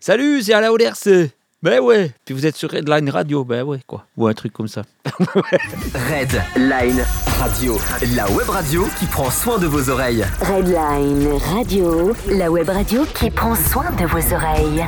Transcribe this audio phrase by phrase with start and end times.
[0.00, 1.08] Salut, c'est Alain Oderse.
[1.60, 2.12] Ben ouais.
[2.24, 4.06] Puis vous êtes sur Redline Radio, ben ouais, quoi.
[4.16, 4.82] Ou un truc comme ça.
[5.92, 7.02] Redline
[7.40, 7.76] Radio,
[8.14, 10.24] la web radio qui prend soin de vos oreilles.
[10.40, 14.86] Redline Radio, la web radio qui prend soin de vos oreilles.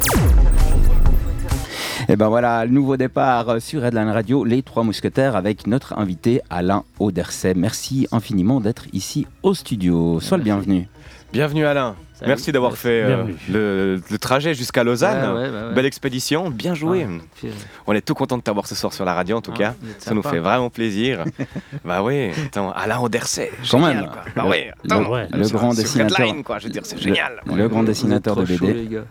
[2.09, 6.41] Et ben voilà, le nouveau départ sur Redline Radio, les trois mousquetaires avec notre invité
[6.51, 7.55] Alain Auderset.
[7.55, 10.21] Merci infiniment d'être ici au studio.
[10.21, 10.89] Sois le bienvenu.
[11.33, 11.97] Bienvenue Alain.
[12.21, 12.29] Salut.
[12.29, 15.33] Merci d'avoir fait euh, le, le trajet jusqu'à Lausanne.
[15.35, 15.75] Ouais, ouais, bah ouais.
[15.75, 17.07] Belle expédition, bien joué.
[17.07, 17.53] Ouais, puis, euh,
[17.87, 19.75] On est tout content de t'avoir ce soir sur la radio en tout Ah, cas.
[19.99, 21.25] Ça nous fait vraiment plaisir.
[21.85, 23.51] bah oui, attends, Alain Auderset.
[23.71, 24.11] Quand génial, même.
[24.11, 24.23] quoi.
[24.37, 26.35] Bah Le- oui, le- attends, le sur- grand dessinateur.
[26.45, 27.41] Quoi, je veux dire, c'est génial.
[27.47, 28.75] Le grand dessinateur de BD.
[28.75, 29.05] les, gars.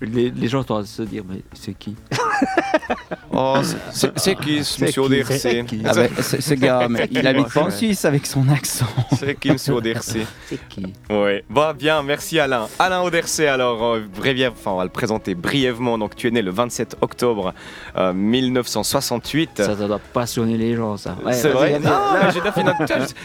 [0.00, 1.94] les, les gens doivent se dire, mais c'est qui?
[3.38, 3.56] Oh,
[3.92, 5.02] c'est- qui ce monsieur
[5.64, 7.70] qui Ah ben, ce, gars, mais il habite pas en Ouais.
[7.70, 8.86] Suisse avec son accent.
[9.18, 10.92] C'est qui monsieur Auderset C'est qui?
[11.10, 12.55] Oui, bah bien, merci Alain.
[12.78, 14.00] Alain Auderset, alors, euh,
[14.52, 15.98] enfin, on va le présenter brièvement.
[15.98, 17.52] Donc, tu es né le 27 octobre
[17.96, 19.50] euh, 1968.
[19.56, 21.16] Ça, ça doit passionner les gens, ça.
[21.24, 22.40] Ouais, c'est vrai mais j'ai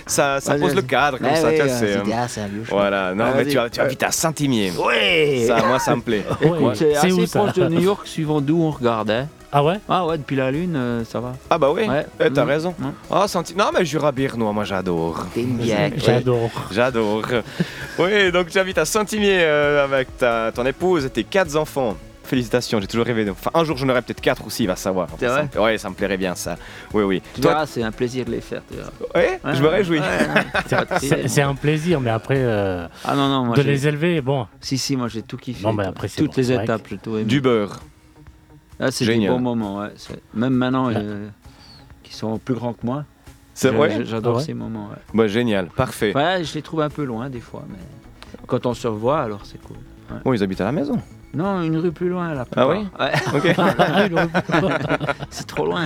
[0.05, 1.47] Ça, ça pose le cadre comme Ouais, ça.
[1.47, 2.71] ouais, c'est, euh, ah, c'est chou.
[2.71, 4.71] Voilà, non, Ah, mais tu, as- tu habites à Saint-Imier.
[4.83, 6.23] Ouais Ça, moi, ça me plaît.
[6.41, 9.11] Ouais, C'est assez où ça proche de New York, suivant d'où on regarde.
[9.11, 9.27] hein.
[9.53, 11.33] Ah ouais Ah ouais, depuis la Lune, euh, ça va.
[11.49, 12.05] Ah, bah oui, Ouais.
[12.19, 12.47] eh, t'as Mm.
[12.49, 12.75] raison.
[12.79, 12.85] Mm.
[13.11, 15.25] Ah, Saint- Non, mais Jura Bernois, moi, j'adore.
[15.33, 15.91] T'aimes bien.
[15.97, 16.49] J'adore.
[16.71, 17.21] J'adore.
[17.99, 21.97] oui, donc tu habites à Saint-Imier euh, avec ta, ton épouse et tes quatre enfants.
[22.23, 23.25] Félicitations, j'ai toujours rêvé.
[23.25, 25.09] de- Enfin, un jour, j'en aurai peut-être quatre aussi, va savoir.
[25.19, 26.55] C'est Ça vrai me- Ouais, ça me plairait bien, ça.
[26.93, 27.21] Oui, oui.
[27.35, 28.61] Tu Toi, verras, c'est un plaisir de les faire.
[28.69, 28.89] tu verras.
[29.15, 29.99] ouais, Ouais, je me réjouis.
[29.99, 30.05] ouais.
[30.67, 33.85] C'est- C'est c'est un plaisir, mais après, euh, Ah non, non, moi de j'ai- les
[33.87, 34.47] élever, bon.
[34.61, 35.61] Si, si, moi j'ai tout kiffé.
[35.63, 35.89] Non, mais quoi.
[35.89, 37.25] après, c'est Toutes bon, les c'est vrai étapes, j'ai tout aimé.
[37.25, 37.81] Du beurre.
[38.81, 39.31] Ah, c'est des Génial.
[39.33, 39.89] bons moments, ouais.
[40.33, 41.27] Même maintenant, euh,
[42.03, 43.05] qui sont plus grands que moi.
[43.53, 44.97] C'est vrai J'adore Ah ouais ces moments, ouais.
[45.13, 46.13] Bah, Génial, parfait.
[46.15, 47.77] Ouais, je les trouve un peu loin des fois, mais
[48.47, 49.77] quand on se revoit, alors c'est cool.
[50.25, 50.99] Bon, ils habitent à la maison.
[51.33, 52.45] Non, une rue plus loin, là.
[52.57, 53.55] Ah oui Ouais, Ok.
[55.29, 55.85] c'est trop loin.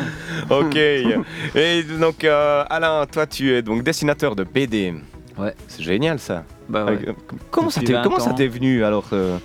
[0.49, 0.75] ok.
[0.75, 4.95] Et donc, euh, Alain, toi, tu es donc dessinateur de BD.
[5.37, 5.53] Ouais.
[5.67, 6.43] C'est génial, ça.
[6.69, 6.99] Bah ouais.
[7.09, 7.13] Euh,
[7.51, 8.33] Comment ça Depuis t'est 20 comment ça ans.
[8.33, 9.37] t'est venu alors euh,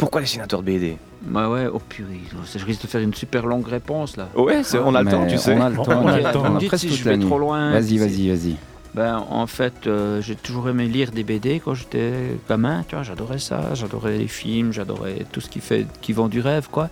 [0.00, 2.20] Pourquoi dessinateur de BD Bah ouais, oh purée,
[2.56, 4.28] je risque de faire une super longue réponse là.
[4.34, 5.54] Ouais, c'est- on a le temps, tu sais.
[5.54, 6.06] On a le On temps.
[6.08, 6.42] a le temps.
[6.46, 7.26] on a presque si toute je la vais nuit.
[7.26, 7.70] trop loin.
[7.70, 8.56] Vas-y, vas-y, vas-y.
[8.94, 12.12] Ben, en fait, euh, j'ai toujours aimé lire des BD quand j'étais
[12.48, 16.28] gamin, tu vois, j'adorais ça, j'adorais les films, j'adorais tout ce qui fait, qui vend
[16.28, 16.88] du rêve, quoi.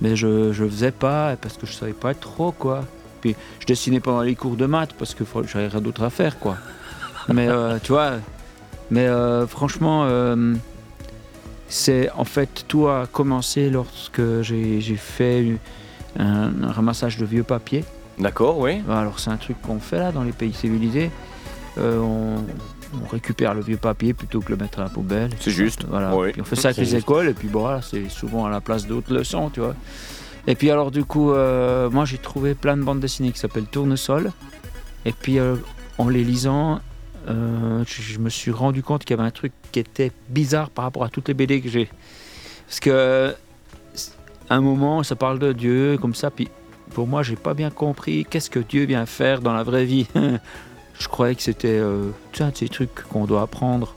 [0.00, 2.84] Mais je, je faisais pas parce que je savais pas trop, quoi.
[3.20, 6.10] Puis je dessinais pendant les cours de maths parce que faut- j'avais rien d'autre à
[6.10, 6.56] faire, quoi.
[7.28, 8.12] Mais euh, tu vois,
[8.92, 10.54] mais euh, franchement, euh,
[11.68, 15.58] c'est en fait tout a commencé lorsque j'ai fait
[16.18, 17.84] un, un ramassage de vieux papiers.
[18.18, 18.80] D'accord, oui.
[18.90, 21.10] Alors c'est un truc qu'on fait là dans les pays civilisés.
[21.78, 22.36] Euh, on,
[23.04, 25.30] on récupère le vieux papier plutôt que le mettre à la poubelle.
[25.40, 26.16] C'est juste, Voilà.
[26.16, 26.32] oui.
[26.32, 26.96] Puis on fait ça avec les juste.
[27.02, 29.74] écoles et puis voilà, c'est souvent à la place d'autres leçons, tu vois.
[30.46, 33.66] Et puis alors du coup, euh, moi j'ai trouvé plein de bandes dessinées qui s'appellent
[33.66, 34.32] Tournesol.
[35.04, 35.56] Et puis euh,
[35.98, 36.80] en les lisant,
[37.28, 40.84] euh, je, me suis rendu compte qu'il y avait un truc qui était bizarre par
[40.84, 41.88] rapport à toutes les BD que j'ai.
[42.66, 43.32] Parce que euh,
[44.50, 46.48] à un moment, ça parle de Dieu comme ça, puis
[46.94, 50.06] pour moi, j'ai pas bien compris qu'est-ce que Dieu vient faire dans la vraie vie.
[50.98, 53.94] je croyais que c'était euh, un de ces trucs qu'on doit apprendre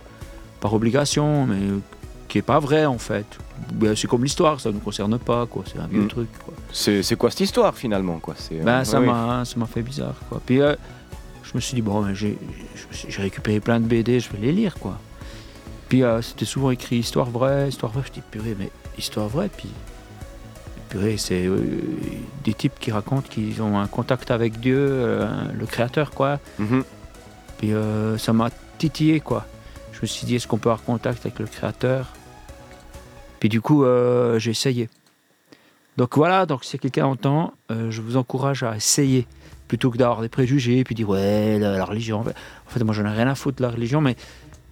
[0.59, 1.79] par obligation, mais euh,
[2.27, 3.25] qui est pas vrai en fait.
[3.73, 5.63] Ben, c'est comme l'histoire, ça ne nous concerne pas, quoi.
[5.71, 6.07] C'est un vieux Mm.
[6.07, 6.29] truc.
[6.71, 8.33] C'est quoi cette histoire finalement quoi?
[8.37, 9.07] C'est, euh, Ben, ça oui.
[9.07, 10.41] m'a ça m'a fait bizarre, quoi.
[10.45, 10.75] Puis euh,
[11.51, 12.37] je me suis dit bon, ben, j'ai
[13.17, 14.97] récupéré plein de BD, je vais les lire, quoi.
[15.89, 18.03] Puis euh, c'était souvent écrit histoire vraie, histoire vraie.
[18.07, 19.67] Je dis purée, mais histoire vraie, puis
[20.87, 21.59] purée, c'est euh,
[22.45, 26.39] des types qui racontent qu'ils ont un contact avec Dieu, euh, le Créateur, quoi.
[26.57, 26.85] Mhm.
[27.57, 27.73] Puis
[28.17, 29.45] ça m'a titillé, quoi.
[29.91, 32.07] Je me suis dit, est-ce qu'on peut avoir contact avec le Créateur?
[33.39, 33.85] Puis du coup,
[34.37, 34.89] j'ai essayé.
[35.97, 39.27] Donc voilà, donc si quelqu'un entend, je vous encourage à essayer,
[39.71, 42.19] plutôt que d'avoir des préjugés, puis dire, ouais, la, la religion.
[42.19, 44.17] En fait, moi, j'en ai rien à foutre de la religion, mais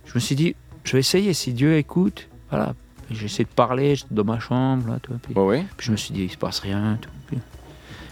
[0.05, 2.73] je me suis dit, je vais essayer, si Dieu écoute, voilà.
[3.09, 5.65] J'ai essayé de parler, dans ma chambre, là, tu vois, puis- Ouais, ouais.
[5.77, 6.97] puis je me suis dit, il se passe rien.
[7.01, 7.09] Tout.
[7.27, 7.37] Puis,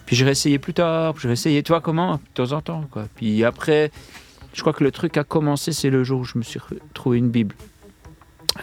[0.05, 2.85] puis j'ai réessayé plus tard, puis j'ai réessayé, tu vois comment, de temps en temps.
[2.89, 3.03] Quoi.
[3.17, 3.91] Puis après,
[4.53, 6.61] je crois que le truc a commencé, c'est le jour où je me suis
[6.93, 7.53] trouvé une Bible.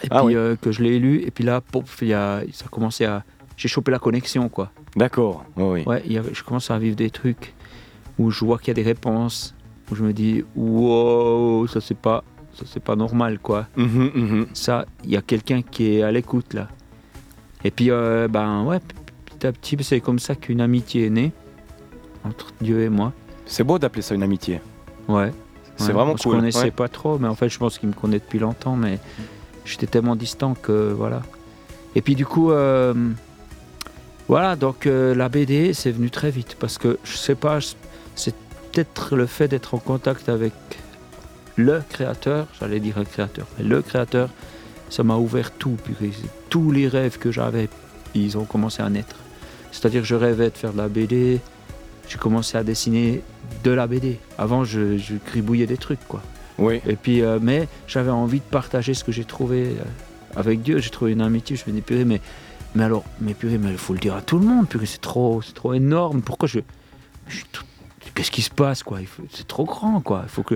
[0.03, 0.35] Et Ah puis oui.
[0.37, 3.23] euh, que je l'ai lu, et puis là, pouf, y a, ça a commencé à.
[3.59, 4.73] J'ai chopé la connexion, quoi.
[4.97, 5.45] D'accord.
[5.57, 5.83] Ouais, oui.
[5.85, 7.54] Ouais, il y a- je commence à vivre des trucs
[8.19, 9.55] où je vois qu'il y a des réponses,
[9.91, 12.23] où je me dis, wow, ça c'est pas,
[12.55, 14.47] ça c'est pas normal, quoi Mhm, mhm.
[14.55, 16.69] ça, il y a quelqu'un qui est à l'écoute là.
[17.65, 18.79] Et puis, euh, ben ouais,
[19.27, 21.33] petit à petit, c'est comme ça qu'une amitié est née
[22.25, 23.13] entre Dieu et moi.
[23.47, 24.61] C'est beau d'appeler ça une amitié.
[25.09, 25.33] Ouais.
[25.77, 26.37] C'est Ouais, vraiment on cool.
[26.37, 26.71] connaissait ouais.
[26.71, 29.01] pas trop, mais en fait, je pense qu'il me connaît depuis longtemps, mais
[29.65, 31.23] j'étais tellement distant que voilà.
[31.97, 32.95] Et puis du coup, euh,
[34.29, 37.59] voilà, donc euh, la BD, c'est venu très vite parce que je sais pas,
[38.15, 38.35] c'est
[38.73, 40.53] peut-être le fait d'être en contact avec
[41.57, 44.29] le créateur, j'allais dire un créateur, mais le créateur,
[44.91, 45.77] ça m'a ouvert tout.
[45.85, 45.95] Puis
[46.51, 47.69] tous les rêves que j'avais,
[48.15, 49.17] ils ont commencé à naître.
[49.73, 51.41] C'est-à-dire que je rêvais de faire de la BD,
[52.09, 53.23] j'ai commencé à dessiner
[53.63, 54.19] de la BD.
[54.39, 56.23] Avant, je, je gribouillais des trucs, quoi.
[56.59, 56.81] Oui.
[56.87, 59.83] Et puis, euh, mais j'avais envie de partager ce que j'ai trouvé euh,
[60.37, 60.79] avec Dieu.
[60.79, 61.57] J'ai trouvé une amitié.
[61.57, 62.21] Je me dis, purée, mais,
[62.77, 64.69] mais alors, mais purée, mais il faut le dire à tout le monde.
[64.69, 66.23] Purée, c'est trop, c'est trop énorme.
[66.23, 66.61] Pourquoi je,
[67.29, 67.65] je suis tout-
[68.15, 68.99] Qu'est-ce qui se passe, quoi?
[69.31, 70.21] C'est trop grand, quoi.
[70.25, 70.55] Il faut que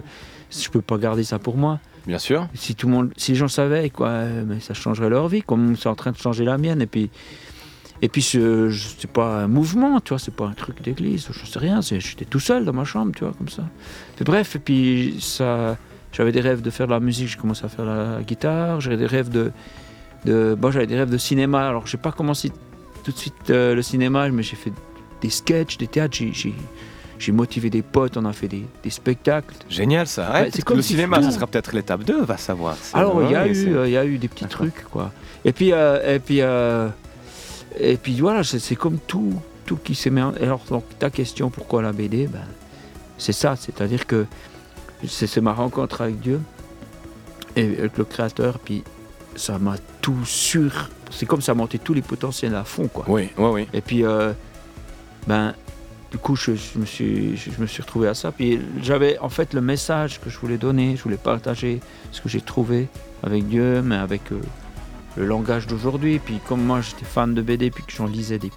[0.51, 1.81] je peux pas garder ça pour moi.
[2.07, 2.49] Bien sûr.
[2.55, 5.43] Si tout le monde, si les gens savaient, quoi, euh, mais ça changerait leur vie,
[5.43, 6.81] comme c'est en train de changer la mienne.
[6.81, 7.11] Et puis,
[8.01, 11.45] et puis, ce- c'est pas un mouvement, tu vois, c'est pas un truc d'église, je
[11.47, 11.81] sais rien.
[11.83, 13.65] J'étais tout seul dans ma chambre, tu vois, comme ça.
[14.21, 15.77] Et bref, et puis ça,
[16.13, 17.29] j'avais des rêves de faire de la musique.
[17.29, 18.81] J'ai commencé à faire la guitare.
[18.81, 19.51] J'avais des rêves de,
[20.25, 21.69] de, bon, j'avais des rêves de cinéma.
[21.69, 22.51] Alors, j'ai pas commencé
[23.05, 24.73] tout de suite euh, le cinéma, mais j'ai fait
[25.21, 26.17] des sketchs, des théâtres.
[26.17, 26.55] J'ai,
[27.19, 29.55] j'ai, motivé des potes, on a fait des, des spectacles.
[29.69, 30.31] Génial ça.
[30.33, 32.77] Ouais, Ouais, c'est comme le cinéma, ça sera peut-être l'étape 2, va savoir.
[32.95, 35.13] Alors, il y, a eu, euh, y a eu des petits trucs, quoi.
[35.45, 36.89] Et puis, euh, et puis, euh,
[37.79, 39.33] et puis voilà, c'est comme tout,
[39.67, 40.21] tout qui s'est mis.
[40.23, 42.41] en- Alors, donc, ta question, pourquoi la BD ben,
[43.19, 44.27] C'est ça, c'est-à-dire que
[45.07, 46.41] c'est ma rencontre avec Dieu
[47.57, 48.83] et avec le Créateur, puis
[49.37, 50.91] ça m'a tout sur.
[51.11, 53.05] C'est comme ça monté tous les potentiels à fond, quoi.
[53.09, 53.69] Oui, oui, oui.
[53.73, 54.33] Et puis, euh,
[55.27, 55.55] ben,
[56.11, 58.33] du coup, je, me suis, je, retrouvé à ça.
[58.33, 61.81] Puis j'avais en fait le message que je voulais donner, je voulais partager
[62.13, 62.89] ce que j'ai trouvé
[63.23, 64.41] avec Dieu, mais avec euh,
[65.17, 66.19] le langage d'aujourd'hui.
[66.19, 68.51] Puis comme moi, j'étais fan de BD, puis que j'en lisais des,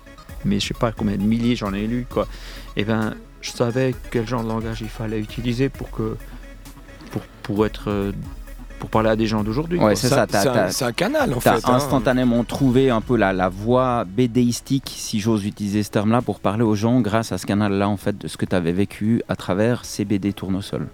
[0.45, 2.27] mais je sais pas combien de milliers j'en ai lu, quoi.
[2.77, 6.15] Et ben, je savais quel genre de langage il fallait utiliser pour que,
[7.11, 8.11] pour, pour être, euh,
[8.81, 9.77] pour parler à des gens d'aujourd'hui.
[9.79, 10.25] Ouais, c'est ça.
[10.71, 11.69] C'est un, canal en T'as fait.
[11.69, 11.75] hein.
[11.75, 16.63] instantanément trouvé un peu la, la voie bédéistique, si j'ose utiliser ce terme-là, pour parler
[16.63, 19.35] aux gens grâce à ce canal-là, en fait, de ce que tu avais vécu à
[19.35, 20.87] travers ces BD tournesol.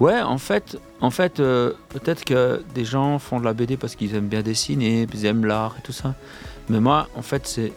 [0.00, 3.96] Ouais, en fait, en fait euh, peut-être que des gens font de la BD parce
[3.96, 6.14] qu'ils aiment bien dessiner, puis ils aiment l'art et tout ça.
[6.68, 7.72] Mais moi, en fait, c'est,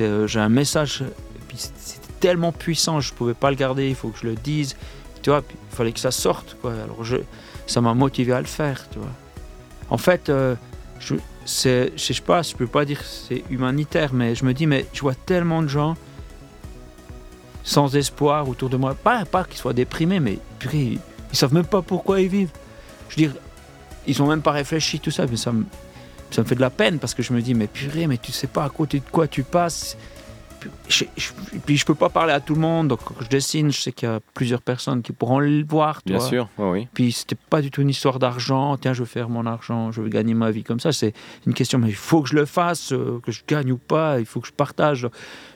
[0.00, 3.88] euh, j'ai un message, et puis c'est- c'était tellement puissant, je pouvais pas le garder,
[3.88, 4.76] il faut que je le dise.
[5.22, 6.72] Tu vois, il fallait que ça sorte, quoi.
[6.72, 7.16] Alors je,
[7.66, 9.12] ça m'a motivé à le faire, tu vois.
[9.90, 10.54] En fait, euh,
[10.98, 11.14] je,
[11.44, 14.66] c'est, je sais pas, je peux pas dire que c'est humanitaire, mais je me dis,
[14.66, 15.94] mais je vois tellement de gens
[17.62, 18.94] sans espoir autour de moi.
[18.94, 21.00] Pas, pas qu'ils soient déprimés, mais purée, ils,
[21.32, 22.52] ils savent même pas pourquoi ils vivent.
[23.08, 23.40] Je veux dire,
[24.06, 25.64] ils ont même pas réfléchi, tout ça, mais ça me,
[26.30, 28.64] fait de la peine parce que je me dis, mais purée, mais tu sais pas
[28.64, 29.96] à côté de quoi tu passes.
[30.88, 31.32] Je, je-
[31.64, 33.92] puis je peux pas parler à tout le monde, donc quand je dessine, je sais
[33.92, 36.00] qu'il y a plusieurs personnes qui pourront le voir.
[36.06, 36.26] Bien vois.
[36.28, 36.88] sûr, oui, oui.
[36.94, 38.76] Puis c'était pas du tout une histoire d'argent.
[38.76, 40.92] Tiens, je veux faire mon argent, je veux gagner ma vie comme ça.
[40.92, 41.12] C'est
[41.46, 44.18] une question, mais il faut que je le fasse, euh, que je gagne ou pas.
[44.20, 45.08] Il faut que je partage.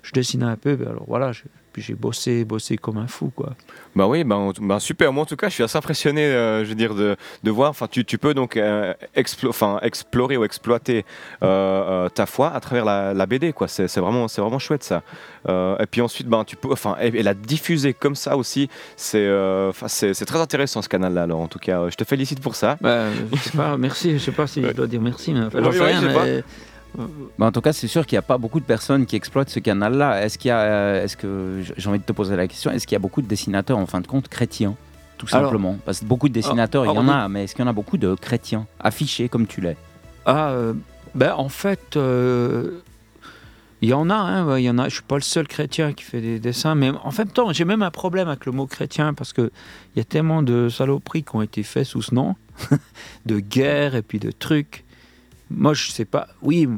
[0.03, 0.79] Je dessine un peu.
[0.89, 1.33] alors voilà.
[1.33, 1.43] je-
[1.79, 3.55] puis j'ai bossé, bossé comme un fou, quoi.
[3.95, 5.13] Bah oui, bah, bah, super.
[5.13, 7.71] Moi, en tout cas, je suis assez impressionné, euh, je veux dire, de, de voir.
[7.71, 11.05] Enfin, tu, tu peux donc euh, explo- explorer ou exploiter
[11.43, 13.69] euh, euh, ta foi à travers la, la BD, quoi.
[13.69, 15.03] C'est vraiment, c'est vraiment chouette ça.
[15.49, 19.29] Et puis ensuite, ben, tu peux, enfin, et, et la diffuser comme ça aussi, c'est,
[19.87, 21.23] c'est, très intéressant ce canal-là.
[21.23, 22.77] Alors, en tout cas, je te félicite pour ça.
[22.81, 24.13] Ben, je sais pas, merci.
[24.13, 26.45] Je sais pas si je dois dire merci, mais enfin, Oui, sais oui, rien, mais-
[27.39, 29.51] Bah, en tout cas, c'est sûr qu'il n'y a pas beaucoup de personnes qui exploitent
[29.51, 30.23] ce canal-là.
[30.25, 32.87] Est-ce qu'il y a, euh, est-ce que j'ai envie de te poser la question, est-ce
[32.87, 34.75] qu'il y a beaucoup de dessinateurs en fin de compte chrétiens,
[35.17, 35.77] tout Alors- simplement?
[35.85, 37.75] Parce que beaucoup de dessinateurs, il y en a, mais est-ce qu'il y en a
[37.75, 39.77] beaucoup de chrétiens affichés comme tu l'es?
[40.27, 40.73] Ah, euh,
[41.15, 42.81] ben en fait, euh,
[43.81, 44.89] il y en a, hein, il y en a.
[44.89, 47.65] Je suis pas le seul chrétien qui fait des dessins, mais en même temps, j'ai
[47.65, 49.53] même un problème avec le mot chrétien parce que
[49.95, 52.35] il y a tellement de saloperies qui ont été faites sous ce nom,
[53.27, 54.85] de guerre et puis de trucs.
[55.51, 56.29] Moi, je sais pas.
[56.43, 56.69] Oui,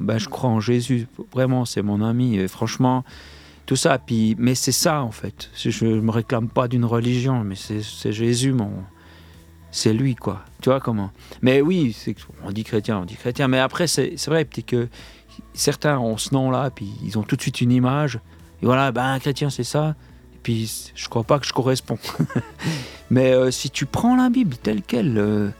[0.00, 1.06] ben je crois en Jésus.
[1.32, 2.46] Vraiment, c'est mon ami.
[2.48, 3.04] Franchement,
[3.66, 3.98] tout ça.
[3.98, 5.50] Puis, mais c'est ça en fait.
[5.56, 8.72] Je, je me réclame pas d'une religion, mais c'est Jésus, mon.
[9.70, 10.44] C'est lui, quoi.
[10.62, 11.10] Tu vois comment?
[11.42, 11.94] Mais oui,
[12.42, 13.48] on dit chrétien, on dit chrétien.
[13.48, 14.88] Mais après, c'est vrai, petit que
[15.52, 18.18] certains ont ce nom-là, puis ils ont tout de suite une image.
[18.62, 19.94] Et voilà, ben un chrétien, c'est ça.
[20.34, 21.98] Et puis je crois pas que je corresponds.
[23.10, 25.50] mais euh, si tu prends la Bible telle quelle, euh,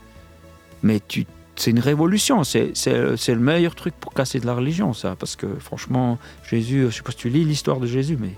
[0.83, 1.27] mais tu,
[1.59, 2.45] c'est une révolution.
[2.45, 5.17] C'est le meilleur truc pour casser de la religion, ça.
[5.17, 8.33] Parce que franchement, Jésus, je sais pas si tu lis l'histoire de Jésus, mais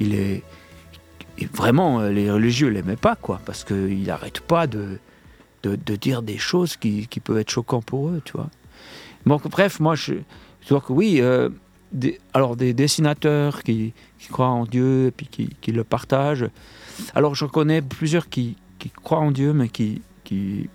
[0.00, 0.42] il est
[1.38, 4.98] et vraiment, les religieux l'aimaient pas, quoi, parce qu'il n'arrête pas de,
[5.62, 8.50] de, dire des choses qui, qui peuvent être choquantes pour eux, tu vois.
[9.26, 10.14] Donc, bref, moi, je,
[10.68, 11.48] que oui, euh,
[11.92, 16.48] des, alors des dessinateurs qui, qui croient en Dieu et puis qui, qui le partagent.
[17.14, 20.68] Alors, je connais plusieurs qui, qui croient en Dieu, mais qui, qui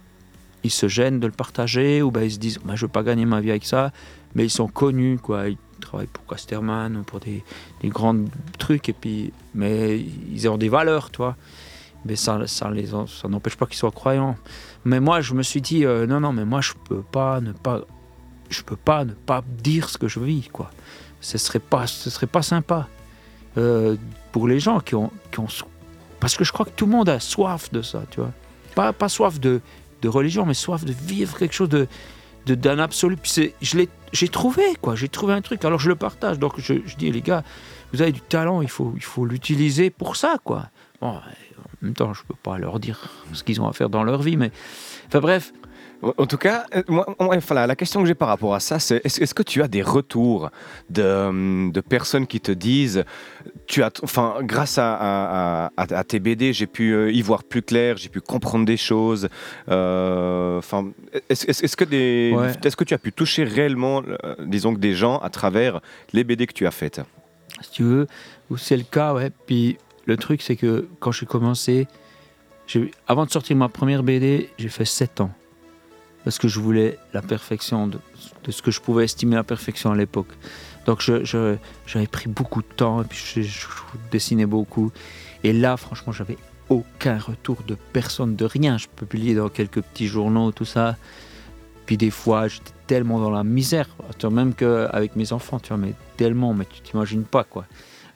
[0.63, 3.03] ils se gênent de le partager ou ben ils se disent bah, je veux pas
[3.03, 3.91] gagner ma vie avec ça.
[4.35, 5.49] Mais ils sont connus quoi.
[5.49, 7.43] Ils travaillent pour Casterman ou pour des,
[7.85, 8.25] grands
[8.57, 9.99] trucs et puis mais
[10.31, 11.35] ils ont des valeurs toi.
[12.05, 14.35] Mais ça ça les ça n'empêche pas qu'ils soient croyants.
[14.85, 17.51] Mais moi je me suis dit euh, non non mais moi je peux pas ne
[17.51, 17.81] pas
[18.49, 20.71] je peux pas ne pas dire ce que je vis quoi.
[21.21, 22.87] Ce serait pas ce serait pas sympa.
[23.57, 23.95] Euh,
[24.31, 25.47] pour les gens qui ont, qui ont
[26.19, 28.31] parce que je crois que tout le monde a soif de ça tu vois.
[28.75, 29.61] Pas, pas soif de,
[30.01, 31.87] de religion mais soif de vivre quelque chose de
[32.45, 33.17] d'un absolu.
[33.17, 34.95] Puis je l'ai j'ai trouvé quoi.
[34.95, 35.65] J'ai trouvé un truc.
[35.65, 36.39] Alors je le partage.
[36.39, 37.43] Donc je, je dis les gars
[37.93, 40.69] vous avez du talent il faut il faut l'utiliser pour ça quoi.
[41.01, 41.21] Bon en
[41.81, 44.37] même temps je peux pas leur dire ce qu'ils ont à faire dans leur vie
[44.37, 44.51] mais
[45.07, 45.53] enfin bref
[46.03, 47.05] En tout cas, euh, moi,
[47.65, 49.81] la, question que j'ai par rapport à ça, c'est est-ce est-ce que tu as des
[49.81, 50.51] retours
[50.91, 53.03] de, hum, de personnes qui te disent,
[53.65, 57.43] tu as, enfin, grâce à, à- à- à tes BD, j'ai pu euh, y voir
[57.43, 59.27] plus clair, j'ai pu comprendre des choses.
[59.69, 60.87] euh, Enfin,
[61.29, 62.51] est-ce que des, Ouais.
[62.63, 65.81] est-ce que tu as pu toucher réellement, euh, disons que des gens à travers
[66.13, 67.01] les BD que tu as faites?
[67.61, 68.07] Si tu veux,
[68.57, 69.31] c'est le cas, ouais.
[69.47, 71.87] Puis le truc, c'est que quand j'ai commencé,
[72.67, 75.31] j'ai- avant de sortir ma première BD, j'ai fait 7 ans.
[76.27, 77.99] Parce que je voulais la perfection de,
[78.43, 80.27] de ce que je pouvais estimer la perfection à l'époque.
[80.85, 81.55] Donc je- je-
[81.85, 83.39] j'avais pris beaucoup de temps et puis je,
[84.11, 84.91] dessinais beaucoup.
[85.45, 88.77] Et là, franchement, j'avais aucun retour de personne, de rien.
[88.77, 90.97] Je publier dans quelques petits journaux, tout ça.
[91.85, 93.87] Puis des fois, j'étais tellement dans la misère,
[94.29, 97.65] même qu'avec mes enfants, tu vois, mais tellement, mais tu t'imagines pas, quoi.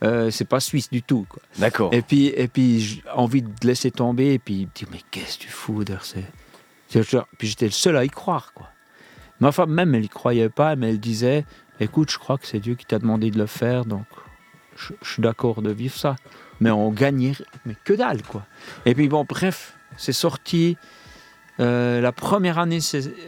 [0.04, 1.26] Euh, c'est pas suisse du tout.
[1.60, 1.94] D'accord.
[1.94, 5.44] Et puis, et puis j'ai envie de laisser tomber, et puis dire, mais qu'est-ce que
[5.44, 6.26] tu fous, c'est...
[6.92, 8.70] Puis j'étais le seul à y croire, quoi.
[9.40, 11.46] Ma femme, même, elle y croyait pas, mais elle disait,
[11.80, 14.06] écoute, je crois que c'est Dieu qui t'a demandé de le faire, donc
[14.76, 16.16] je, je suis d'accord de vivre ça.
[16.60, 17.34] Mais on gagnait,
[17.66, 18.46] mais que dalle, quoi.
[18.86, 20.78] Et puis bon, bref, c'est sorti.
[21.62, 22.80] Euh, la première année,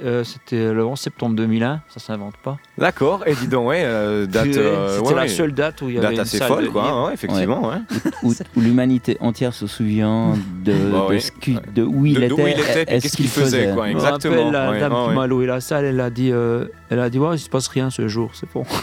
[0.03, 2.57] euh, c'était le 11 septembre 2001, ça s'invente pas.
[2.79, 3.21] D'accord.
[3.27, 4.47] Et dis donc, ouais, euh, date.
[4.57, 5.27] Euh, c'était ouais, la ouais.
[5.27, 6.83] seule date où il y avait Date une assez salle folle, de quoi.
[6.89, 7.77] hein, ouais, effectivement, ouais.
[8.23, 11.21] où, où l'humanité entière se souvient de, Bah de oui.
[11.21, 13.85] ce qui- de où il De- était, d'où il était, qu'est-ce qu'il faisait, quoi.
[13.87, 14.35] Je me Exactement.
[14.35, 15.15] rappelle la ouais, dame ouais, qui ouais.
[15.15, 17.67] m'a loué la salle, elle a dit, euh, elle a dit, ouais, il se passe
[17.67, 18.63] rien ce jour, c'est bon.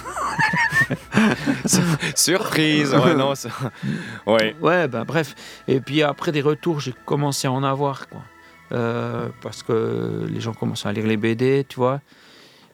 [2.15, 2.95] Surprise.
[2.95, 3.35] Ouais, non.
[3.35, 3.49] ça-
[4.27, 4.57] Ouais.
[4.61, 5.35] Ouais, ben bref.
[5.69, 8.21] Et puis après des retours, j'ai commencé à en avoir, quoi.
[8.73, 12.01] Euh, parce que les gens commencent à lire les BD, tu vois.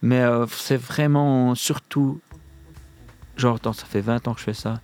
[0.02, 2.20] Mais euh, c'est vraiment surtout,
[3.36, 4.80] genre, attends, ça fait 20 ans que je fais ça.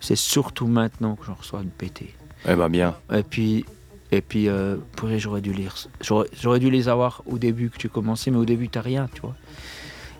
[0.00, 2.14] C'est surtout maintenant que j'en reçois une BD.
[2.48, 2.96] Eh ben bien.
[3.12, 3.64] Et puis,
[4.12, 4.76] et puis euh,
[5.16, 5.74] j'aurais dû lire.
[6.00, 9.08] J'aurais, j'aurais dû les avoir au début que tu commençais, mais au début, t'as rien,
[9.14, 9.36] tu vois.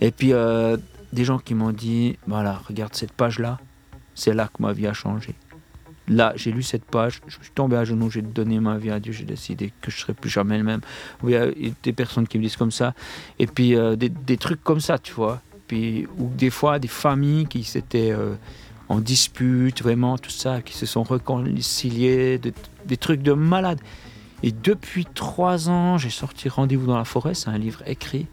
[0.01, 0.77] Et puis, euh,
[1.13, 3.59] des gens qui m'ont dit voilà, regarde cette page-là,
[4.15, 5.35] c'est là que ma vie a changé.
[6.11, 8.99] Là, j'ai lu cette page, je suis tombé à genoux, j'ai donné ma vie à
[8.99, 10.81] Dieu, j'ai décidé que je ne serais plus jamais le même.
[11.23, 11.47] Il y a
[11.85, 12.95] des personnes qui me disent comme ça.
[13.39, 15.41] Et puis, euh, des, trucs comme ça, tu vois.
[15.69, 18.35] Puis, ou des fois, des familles qui s'étaient euh,
[18.89, 22.53] en dispute, vraiment, tout ça, qui se sont réconciliées, des,
[22.87, 23.81] des trucs de malade.
[24.43, 28.27] Et depuis trois ans, j'ai sorti Rendez-vous dans la forêt, c'est un livre écrit.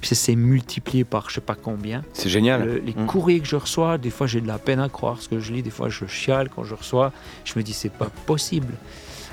[0.00, 2.02] Puis ça s'est multiplié par je sais pas combien.
[2.12, 2.64] C'est génial.
[2.64, 3.06] Le- les Mm.
[3.06, 5.52] courriers que je reçois, des fois j'ai de la peine à croire ce que je
[5.52, 7.12] lis, des fois je chiale quand je reçois.
[7.44, 8.74] Je me dis c'est pas possible.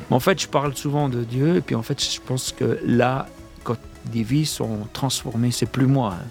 [0.10, 2.80] Mais en fait, je parle souvent de Dieu, et puis en fait, je pense que
[2.86, 3.28] là,
[3.64, 6.16] quand des vies sont transformées, c'est plus moi.
[6.20, 6.26] hein.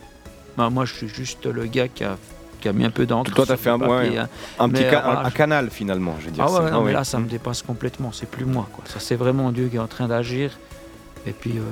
[0.56, 2.18] Bah, moi, je suis juste le gars qui a,
[2.60, 3.32] qui a mis un peu d'encre.
[3.32, 4.28] Toi, t'as sur fait le un- papier, ouais, hein.
[4.58, 6.44] Un petit Mais, ca- voilà, un, un je- canal finalement, je veux dire.
[6.46, 8.10] Ah ouais, non, mais là, ça me dépasse complètement.
[8.12, 8.84] C'est plus moi, quoi.
[8.86, 10.58] Ça, c'est vraiment Dieu qui est en train d'agir.
[11.26, 11.62] Et puis, euh,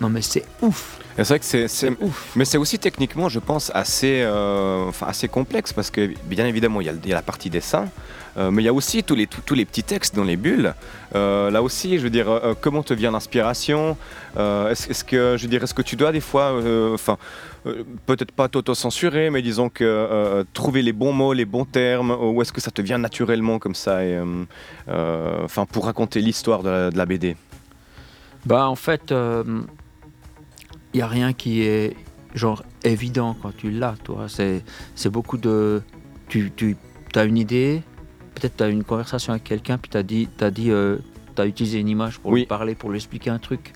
[0.00, 0.98] non, mais c'est ouf.
[1.16, 2.32] C'est vrai que c'est, ouf.
[2.36, 6.80] mais c'est aussi techniquement, je pense, assez, euh, enfin, assez complexe parce que bien évidemment,
[6.80, 7.88] il y a, il y a la partie dessin,
[8.36, 10.36] euh, mais il y a aussi tous les, tous, tous les petits textes dans les
[10.36, 10.74] bulles.
[11.14, 12.26] Là aussi, je veux dire,
[12.60, 13.96] comment te vient l'inspiration
[14.36, 16.60] est-ce, que, je dire, est-ce que tu dois des fois,
[16.92, 17.18] enfin,
[18.06, 22.52] peut-être pas t'auto-censurer, mais disons que trouver les bons mots, les bons termes, ou est-ce
[22.52, 24.00] que ça te vient naturellement comme ça,
[24.88, 27.36] enfin, pour raconter l'histoire de la BD
[28.46, 31.96] Bah, en fait, il n'y a rien qui est
[32.34, 34.26] genre évident quand tu l'as, toi.
[34.28, 34.62] C'est,
[34.94, 35.82] c'est beaucoup de.
[36.28, 36.76] Tu, tu
[37.14, 37.82] as une idée,
[38.34, 40.96] peut-être tu as une conversation avec quelqu'un, puis tu as dit, t'as dit, euh,
[41.34, 42.40] t'as utilisé une image pour Oui.
[42.40, 43.72] lui parler, pour lui expliquer un truc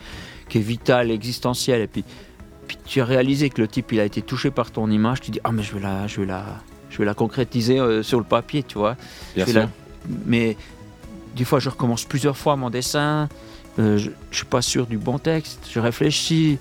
[0.49, 2.05] qui est vital, existentiel, et puis,
[2.67, 5.31] puis tu as réalisé que le type il a été touché par ton image, tu
[5.31, 6.45] dis, ah, mais je vais la, je vais la,
[6.91, 8.97] je vais la concrétiser euh, sur le papier, tu vois.
[9.37, 9.55] Bien sûr.
[9.55, 9.69] la-
[10.27, 10.57] Mais
[11.37, 13.29] des fois, je recommence plusieurs fois mon dessin.
[13.79, 15.61] Euh, je ne suis pas sûr du bon texte.
[15.73, 16.59] Je réfléchis.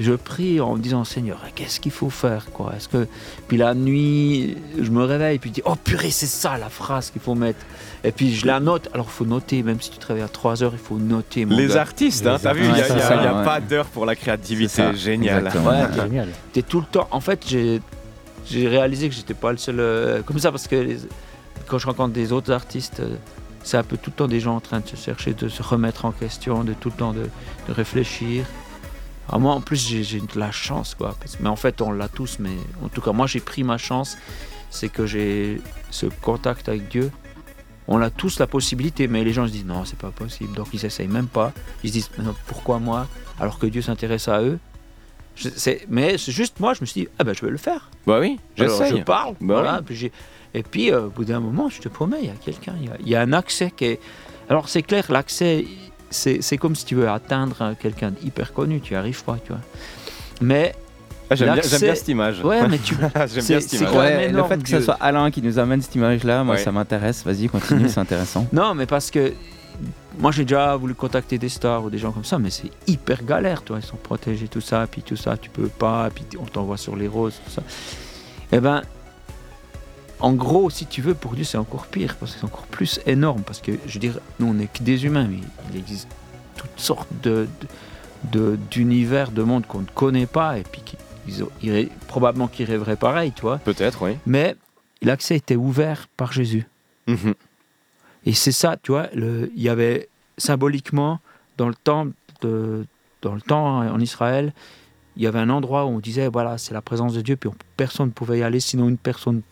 [0.00, 2.72] je prie en me disant Seigneur, qu'est-ce qu'il faut faire quoi?
[2.76, 3.06] Est-ce que
[3.48, 7.10] puis la nuit, je me réveille puis je dis oh purée, c'est ça la phrase
[7.10, 7.58] qu'il faut mettre.
[8.04, 8.88] Et puis je la note.
[8.94, 11.44] Alors il faut noter, même si tu travailles à 3 heures, il faut noter.
[11.46, 11.80] mon Les gars.
[11.80, 14.94] artistes, hein, t'as vu, il n'y a, y a- y pas d'heure pour la créativité.
[14.94, 15.44] Génial.
[15.44, 15.50] Ouais,
[15.92, 16.28] C'est génial.
[16.52, 17.08] T'es tout le temps.
[17.10, 17.80] En fait, j'ai
[18.46, 20.98] j'ai réalisé que j'étais pas le seul euh, comme ça parce que les-
[21.66, 23.16] quand je rencontre des autres artistes, euh,
[23.62, 25.62] c'est un peu tout le temps des gens en train de se chercher, de se
[25.62, 27.28] remettre en question, de tout le temps de,
[27.68, 28.44] de réfléchir.
[29.28, 31.14] Alors moi, en plus, j'ai de la chance, quoi.
[31.40, 32.38] Mais en fait, on l'a tous.
[32.38, 34.16] Mais en tout cas, moi, j'ai pris ma chance.
[34.70, 35.60] C'est que j'ai
[35.90, 37.10] ce contact avec Dieu.
[37.88, 40.54] On a tous la possibilité, mais les gens se disent non, c'est pas possible.
[40.54, 41.52] Donc ils essayent même pas.
[41.82, 42.10] Ils se disent
[42.46, 43.06] pourquoi moi
[43.40, 44.58] Alors que Dieu s'intéresse à eux?
[45.36, 45.48] Je-
[45.88, 47.90] mais c'est juste moi, je me suis dit ah ben je vais le faire.
[48.06, 48.90] Bah oui, j'essaye.
[48.98, 49.36] je parle.
[49.40, 49.84] Bah voilà, oui.
[49.86, 50.12] puis j'ai-
[50.54, 52.86] et puis euh, au bout d'un moment, je te promets, il y a quelqu'un, il
[52.86, 54.00] y a- il y, a un accès qui est.
[54.48, 55.66] Alors c'est clair, l'accès,
[56.10, 59.52] c'est c'est comme si tu veux atteindre quelqu'un d'hyper connu, tu n'y arrives pas, tu
[59.52, 59.60] vois.
[60.40, 60.74] Mais
[61.30, 62.42] Ah, J'aime bien, l'accès- j'aime bien cette image.
[62.42, 62.94] ouais, mais tu.
[63.14, 63.94] J'aime bien c'est- cette image.
[63.94, 66.62] Ouais, le fait que ce soit Alain qui nous amène cette image-là, moi Ouais.
[66.62, 67.22] ça m'intéresse.
[67.22, 68.46] Vas-y, continue, c'est intéressant.
[68.54, 69.34] Non, mais parce que
[70.18, 73.22] moi j'ai déjà voulu contacter des stars ou des gens comme ça, mais c'est hyper
[73.24, 73.76] galère, toi.
[73.78, 76.96] Ils sont protégés, tout ça, puis tout ça, tu peux pas, puis on t'envoie sur
[76.96, 77.62] les roses, tout ça.
[78.50, 78.80] Eh ben,
[80.20, 83.00] en gros, si tu veux, pour Dieu, c'est encore pire, parce que c'est encore plus
[83.06, 83.42] énorme.
[83.42, 85.38] Parce que, je veux dire, nous, on n'est que des humains, mais
[85.72, 86.08] il existe
[86.56, 90.82] toutes sortes de, de- de- d'univers, de mondes qu'on ne connaît pas, et puis
[91.28, 93.58] ils ils probablement qu'ils rêveraient pareil, tu vois.
[93.58, 94.16] Peut-être, oui.
[94.26, 94.56] Mais
[95.02, 96.66] l'accès était ouvert par Jésus.
[97.06, 97.34] Mhm.
[98.26, 101.20] Et c'est ça, tu vois, il y avait symboliquement
[101.56, 102.06] dans le temps
[102.40, 102.84] de,
[103.22, 104.52] dans le temps en Israël,
[105.16, 107.48] il y avait un endroit où on disait voilà c'est la présence de Dieu, puis
[107.48, 109.42] on- personne ne pouvait y aller, sinon une personne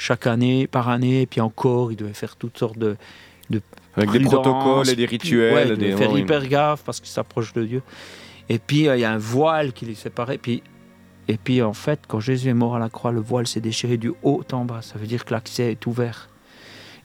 [0.00, 2.96] chaque année, par année, et puis encore, il devait faire toutes sortes de
[3.96, 5.54] Avec des protocoles et des puis- rituels.
[5.54, 5.96] ouais, il devait des...
[5.96, 7.82] faire hyper gaffe parce qu'il s'approche de Dieu.
[8.48, 10.38] Et puis euh, il y a un voile qui les séparait.
[10.38, 10.62] Puis
[11.28, 13.96] et puis en fait, quand Jésus est mort à la croix, le voile s'est déchiré
[13.98, 14.80] du haut en bas.
[14.82, 16.28] Ça veut dire que l'accès est ouvert.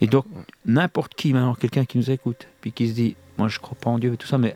[0.01, 0.25] Et donc
[0.65, 3.89] n'importe qui, maintenant quelqu'un qui nous écoute, puis qui se dit, moi je crois pas
[3.89, 4.55] en Dieu et tout ça, mais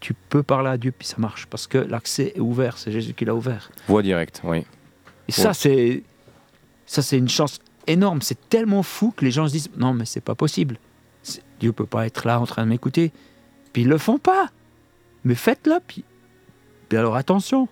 [0.00, 2.78] tu peux parler à Dieu puis ça marche parce que l'accès est ouvert.
[2.78, 3.70] C'est Jésus qui l'a ouvert.
[3.88, 4.64] Voix directe, oui.
[5.28, 6.02] Et ça c'est
[6.86, 8.22] ça c'est une chance énorme.
[8.22, 10.78] C'est tellement fou que les gens se disent non mais c'est pas possible.
[11.60, 13.12] Dieu peut pas être là en train de m'écouter.
[13.72, 14.48] Puis ils le font pas.
[15.24, 15.78] Mais faites-le.
[15.86, 16.04] Puis,
[16.88, 17.68] puis alors attention.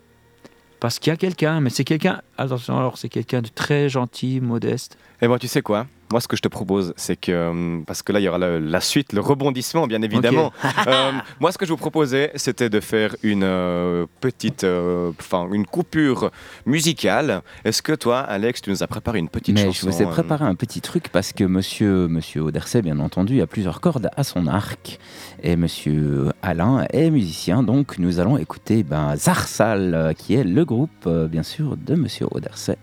[0.79, 4.41] Parce qu'il y a quelqu'un, mais c'est quelqu'un, attention alors, c'est quelqu'un de très gentil,
[4.41, 4.97] modeste.
[5.21, 5.87] Et moi, tu sais quoi?
[6.11, 8.39] Moi, ce que je te propose, c'est que, hum, parce que là, il y aura
[8.39, 10.53] la suite, le rebondissement, bien évidemment.
[10.87, 15.47] Euh, moi, ce que je vous proposais, c'était de faire une euh, petite, euh, enfin,
[15.53, 16.31] une coupure
[16.65, 17.43] musicale.
[17.65, 20.07] Est-ce que toi, Alex, tu nous as préparé une petite Mais chanson je vous ai
[20.07, 24.09] euh, préparé un petit truc parce que monsieur, monsieur Auderset, bien entendu, a plusieurs cordes
[24.17, 24.99] à son arc.
[25.43, 30.65] Et monsieur Alain est musicien, donc nous allons écouter ben, Zarsal, euh, qui est le
[30.65, 32.79] groupe, euh, bien sûr, de monsieur Auderset.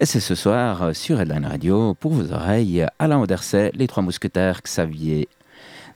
[0.00, 2.53] Et c'est ce soir euh, sur Headline Radio, pour vos oreilles,
[2.98, 5.28] Alain Auderset, les trois mousquetaires, Xavier,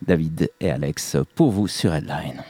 [0.02, 2.42] David et Alex, pour vous sur Headline.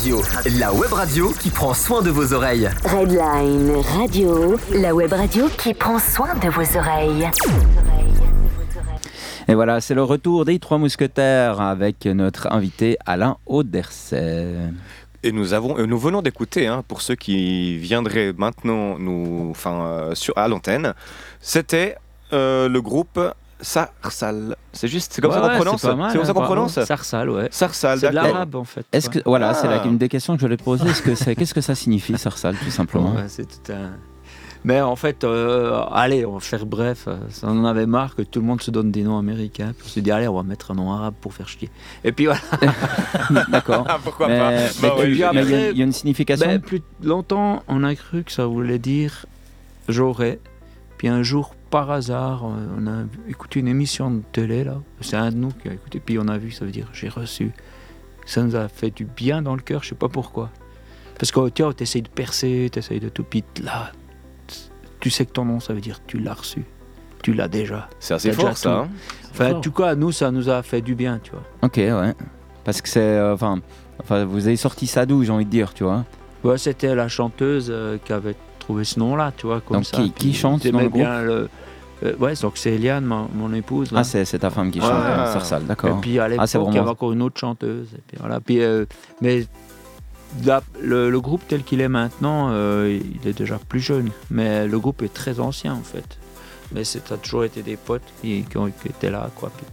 [0.00, 0.22] Radio,
[0.58, 2.70] la web radio qui prend soin de vos oreilles.
[2.86, 7.28] Redline Radio, la web radio qui prend soin de vos oreilles.
[9.46, 14.70] Et voilà, c'est le retour des Trois Mousquetaires avec notre invité Alain Auderset.
[15.22, 19.82] Et nous, avons, euh, nous venons d'écouter, hein, pour ceux qui viendraient maintenant nous, enfin,
[19.82, 20.94] euh, sur, à l'antenne,
[21.42, 21.96] c'était
[22.32, 23.20] euh, le groupe
[23.62, 24.56] Sarsal.
[24.72, 26.40] C'est juste, c'est comme ça qu'on ouais, prononce c'est comme ça hein, qu'on bravo.
[26.54, 27.48] prononce Sarsal, ouais.
[27.50, 28.84] Sarsal, C'est de l'arabe en fait.
[28.92, 29.86] Est-ce que voilà, c'est la- Ah.
[29.86, 30.88] une des questions que je voulais poser.
[30.88, 33.90] Est-ce que c'est qu'est-ce que ça signifie Sarsal tout simplement Ouais, c'est tout un.
[34.62, 37.04] Mais en fait, euh, allez, on va faire bref.
[37.08, 39.72] euh, ça, On en avait marre que tout le monde se donne des noms américains.
[39.74, 41.70] Puis on s'est dit, allez, on va mettre un nom arabe pour faire chier.
[42.04, 42.40] Et puis voilà.
[43.48, 43.86] D'accord.
[43.88, 46.46] Ah, pourquoi Mais pas mais Bah oui, mais il y, y a une signification.
[46.46, 49.24] Ben, plus longtemps, on a cru que ça voulait dire
[49.88, 50.38] j'aurais.
[50.98, 54.78] Puis un jour, par hasard, on a écouté une émission de télé là.
[55.00, 56.00] C'est un de nous qui a écouté.
[56.04, 57.52] Puis on a vu, ça veut dire j'ai reçu.
[58.26, 60.50] Ça nous a fait du bien dans le cœur, je sais pas pourquoi.
[61.18, 63.24] Parce que tu vois, t'essayes de percer, t'essayes de tout.
[63.24, 63.92] Puis là,
[65.00, 66.64] tu sais que ton nom, ça veut dire tu l'as reçu.
[67.22, 67.88] Tu l'as déjà.
[68.00, 68.70] C'est assez fort ça.
[68.70, 68.76] tout.
[68.76, 68.88] hein.
[69.30, 69.58] Enfin, fort.
[69.58, 71.42] en tout cas, nous, ça nous a fait du bien, tu vois.
[71.62, 72.14] Ok, ouais.
[72.64, 73.60] Parce que c'est, euh, enfin,
[74.00, 76.04] enfin, vous avez sorti ça d'où, j'ai envie de dire, tu vois.
[76.44, 78.34] Ouais, c'était la chanteuse euh, qui avait
[78.70, 79.96] trouvé ce nom-là, tu vois, comme Donc, ça.
[79.96, 81.48] qui- qui chante dans le groupe bien le-
[82.04, 83.90] euh, Ouais, donc c'est Eliane, mon épouse.
[83.92, 84.00] là.
[84.00, 84.96] Ah, c'est, ta femme qui chante, Ouais.
[85.10, 86.00] euh, Sarsal, Et d'accord.
[86.00, 87.88] puis à l'époque, Ah, il y avait encore une autre chanteuse.
[87.94, 88.40] Et puis voilà.
[88.40, 88.86] Puis, euh,
[89.20, 89.44] mais
[90.44, 94.10] la- le, le groupe tel qu'il est maintenant, euh, il est déjà plus jeune.
[94.30, 96.16] Mais le groupe est très ancien en fait.
[96.72, 99.28] Mais c'est- ça a toujours été des potes qui, qui ont- qui étaient là.
[99.34, 99.50] Quoi.
[99.56, 99.66] Puis,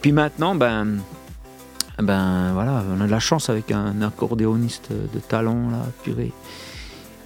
[0.00, 0.96] puis maintenant, ben,
[2.02, 6.32] ben voilà, on a de la chance avec un accordéoniste de talent là, purée.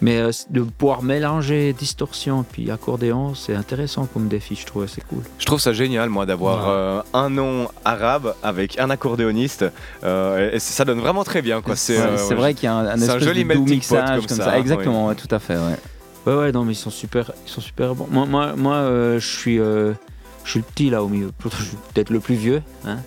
[0.03, 5.05] Mais euh, de pouvoir mélanger distorsion puis accordéon, c'est intéressant comme défi, je trouve, c'est
[5.07, 5.23] cool.
[5.39, 6.75] Je trouve ça génial, moi, d'avoir Ouais.
[6.75, 9.65] euh, un nom arabe avec un accordéoniste.
[10.03, 11.63] euh, et ça donne vraiment très bien.
[11.63, 11.77] Quoi.
[11.77, 14.37] C'est, euh, vrai qu'il y a un, un espèce joli de doux mixage comme comme
[14.45, 14.59] ça.
[14.59, 15.57] Exactement, tout à fait.
[15.57, 15.77] Ouais.
[16.27, 18.07] Ouais, ouais, non, mais ils sont super, ils sont super bons.
[18.11, 19.93] Moi, moi, moi euh, je suis, euh,
[20.45, 21.31] je suis le petit là au milieu.
[21.59, 22.99] Je suis peut-être le plus vieux, hein.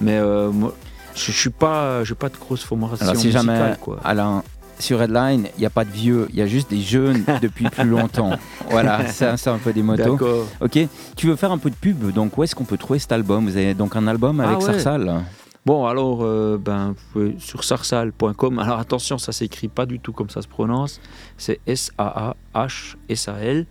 [0.00, 0.74] Mais euh, moi,
[1.14, 3.98] je, je suis pas, j'ai pas de grosse formation Alors, si jamais, musicale, quoi.
[4.04, 4.42] Alain,
[4.82, 7.68] sur Redline, il n'y a pas de vieux, il y a juste des jeunes depuis
[7.70, 8.32] plus longtemps.
[8.70, 10.12] Voilà, c'est, c'est un peu des motos.
[10.12, 10.46] D'accord.
[10.60, 10.78] Ok,
[11.16, 13.44] tu veux faire un peu de pub, donc où est-ce qu'on peut trouver cet album?
[13.46, 14.72] Vous avez donc un album avec Ah ouais.
[14.72, 15.24] Sarsal?
[15.64, 18.58] Bon, alors, euh, ben, vous pouvez sur sarsal.com.
[18.58, 21.00] Alors attention, ça s'écrit pas du tout comme ça se prononce.
[21.38, 23.66] C'est S A A H S A L.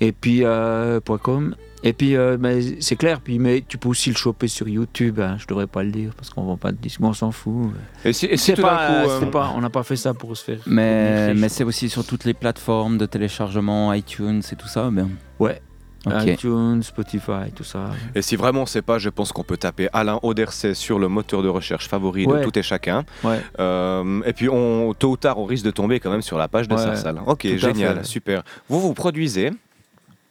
[0.00, 1.54] Et puis euh, point .com.
[1.86, 5.20] Et puis, euh, mais c'est clair, puis, mais tu peux aussi le choper sur YouTube.
[5.20, 7.30] Hein, je devrais pas le dire parce qu'on vend pas de disques, mais on s'en
[7.30, 7.70] fout.
[8.04, 10.12] Et si, et si C'est pas, coup, c'est euh, pas- on n'a pas fait ça
[10.14, 10.58] pour se faire.
[10.66, 14.90] Mais, mais c'est aussi sur toutes les plateformes de téléchargement, iTunes et tout ça.
[14.90, 15.08] Ben.
[15.38, 15.60] Ouais.
[16.08, 17.90] ITunes, Spotify, tout ça.
[18.14, 21.08] Et si vraiment on sait pas, je pense qu'on peut taper Alain Auderset sur le
[21.08, 22.38] moteur de recherche favori Ouais.
[22.40, 23.04] de tout et chacun.
[23.24, 23.40] Ouais.
[23.58, 26.46] Euh, et puis on, tôt ou tard, on risque de tomber quand même sur la
[26.46, 26.80] page de Ouais.
[26.80, 27.20] Sarsal.
[27.26, 28.04] Ok, Tout génial, fait.
[28.04, 28.42] super.
[28.68, 29.50] Vous vous produisez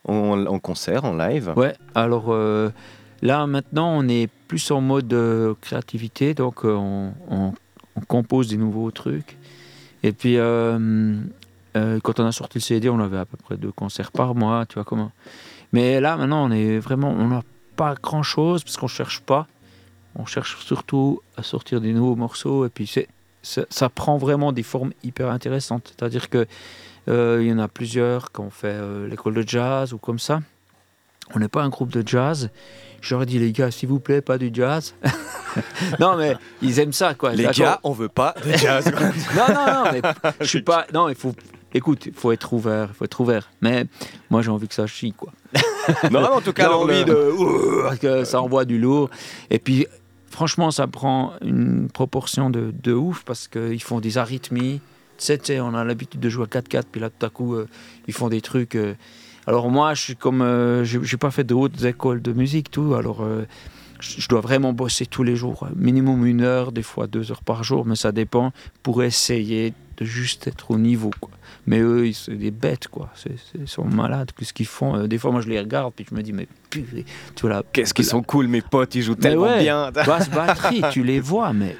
[0.07, 2.69] en, concert, en live Ouais, alors euh,
[3.21, 7.53] là maintenant on est plus en mode euh, créativité, donc euh, on,
[8.07, 9.37] compose des nouveaux trucs.
[10.03, 14.11] Et puis quand on a sorti le CD, on avait à peu près deux concerts
[14.11, 15.11] par mois, tu vois comment.
[15.71, 17.41] Mais là maintenant on est vraiment, on n'a
[17.77, 19.47] pas grand chose parce qu'on cherche pas.
[20.17, 22.89] On cherche surtout à sortir des nouveaux morceaux et puis
[23.43, 25.93] ça, prend vraiment des formes hyper intéressantes.
[25.97, 26.47] C'est-à-dire que
[27.07, 30.39] il y en a plusieurs quand on fait euh, l'école de jazz ou comme ça.
[31.33, 32.49] On n'est pas un groupe de jazz.
[33.01, 34.95] J'aurais dit les gars, s'il vous plaît, pas du jazz.
[35.99, 37.33] non mais ils aiment ça quoi.
[37.33, 38.85] Les gars, on veut pas de jazz.
[39.35, 40.01] Non non non, mais
[40.41, 40.85] je suis pas.
[40.93, 41.33] Non, il faut.
[41.73, 43.49] Écoute, il faut être ouvert, il faut être ouvert.
[43.61, 43.85] Mais
[44.29, 45.31] moi j'ai envie que ça chie quoi.
[46.11, 47.13] non, en tout J'ai cas, envie le-
[47.93, 49.09] de que ça envoie du lourd.
[49.49, 49.85] Et puis
[50.29, 54.79] franchement, ça prend une proportion de, de ouf parce qu'ils font des arythmies.
[55.17, 57.67] Sais, on a l'habitude de jouer à 4-4, puis là tout à coup euh,
[58.07, 58.75] ils font des trucs.
[58.75, 58.93] euh.
[59.47, 62.71] Alors moi, je suis comme, euh, j'ai j'ai pas fait de hautes écoles de musique,
[62.71, 62.95] tout.
[62.95, 63.45] Alors euh,
[63.99, 67.63] je dois vraiment bosser tous les jours, minimum une heure, des fois deux heures par
[67.63, 68.51] jour, mais ça dépend
[68.83, 71.11] pour essayer de juste être au niveau.
[71.21, 71.31] Quoi.
[71.67, 73.09] Mais eux, ils sont des bêtes, quoi.
[73.57, 75.07] Ils sont malades, qu'est-ce qu'ils font.
[75.07, 77.63] Des fois, moi, je les regarde, puis je me dis, mais purée, tu vois là.
[77.71, 79.91] Qu'est-ce qu'ils sont cool, mes potes, ils jouent Mais tellement ouais, bien.
[79.91, 81.77] Basse batterie, tu les vois, mais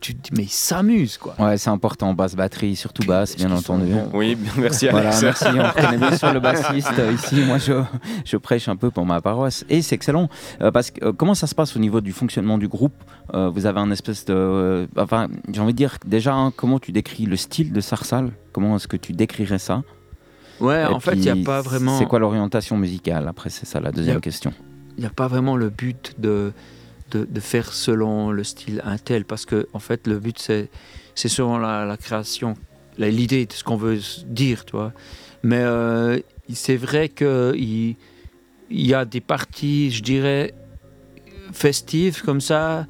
[0.00, 1.34] tu te dis, mais ils s'amusent, quoi.
[1.38, 3.92] Ouais, c'est important, basse batterie, surtout basse, bien sont entendu.
[4.12, 5.22] Oui, merci Voilà, Alex.
[5.22, 5.44] merci.
[5.58, 7.36] On reconnaît bien sur le bassiste euh, ici.
[7.46, 7.82] Moi, je,
[8.24, 9.64] je prêche un peu pour ma paroisse.
[9.68, 10.28] Et c'est excellent.
[10.60, 12.94] euh, parce que euh, comment ça se passe au niveau du fonctionnement du groupe
[13.34, 14.88] Euh, Vous avez un espèce de.
[14.96, 18.76] enfin, j'ai envie de dire, déjà, hein, comment tu décris le style de Sarsal Comment
[18.76, 19.82] est-ce que tu décrirais ça?
[20.60, 21.98] Ouais, Et en fait, il n'y a pas vraiment.
[21.98, 23.26] C'est quoi l'orientation musicale?
[23.28, 24.52] Après, c'est ça la deuxième a- question.
[24.96, 26.52] il n'y a pas vraiment le but de,
[27.10, 30.68] de, faire selon le style Intel, parce que en fait, le but, c'est,
[31.14, 32.54] c'est selon la, la création,
[32.98, 34.92] l'idée de ce qu'on veut dire, tu vois.
[35.42, 36.18] Mais euh,
[36.52, 37.96] c'est vrai qu'il
[38.68, 40.54] il y a des parties, je dirais,
[41.52, 42.86] festives comme ça,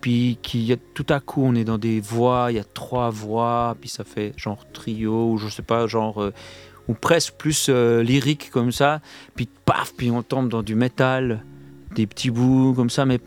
[0.00, 3.76] puis qui tout à coup, on est dans des voix, il y a trois voix,
[3.80, 6.22] puis ça fait genre trio, ou je sais pas, genre...
[6.22, 6.32] euh,
[6.88, 9.00] ou presque plus euh, lyrique comme ça,
[9.34, 11.44] puis paf, puis on tombe dans du métal,
[11.94, 13.18] des petits bouts comme ça, mais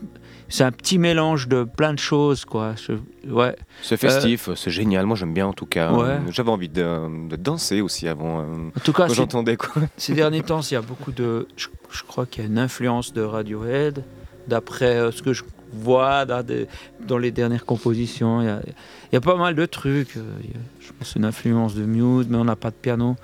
[0.50, 2.74] c'est un petit mélange de plein de choses, quoi.
[2.76, 3.56] Je- ouais.
[3.82, 5.06] C'est festif, c'est génial.
[5.06, 5.92] Moi, j'aime bien en tout cas.
[5.92, 6.04] Ouais.
[6.04, 8.40] Euh, J'avais envie de, de danser aussi avant.
[8.40, 8.44] euh,
[8.76, 9.70] En tout cas, j'entendais quoi.
[9.96, 11.48] ces derniers temps, il y a beaucoup de.
[11.56, 14.04] Je, je crois qu'il y a une influence de Radiohead,
[14.48, 16.66] d'après euh, ce que je vois dans, des-
[17.06, 18.40] dans les dernières compositions.
[18.42, 20.16] Il y a, il y a pas mal de trucs.
[20.16, 22.76] euh, il y a- je pense une influence de Muse, mais on n'a pas de
[22.76, 23.14] piano.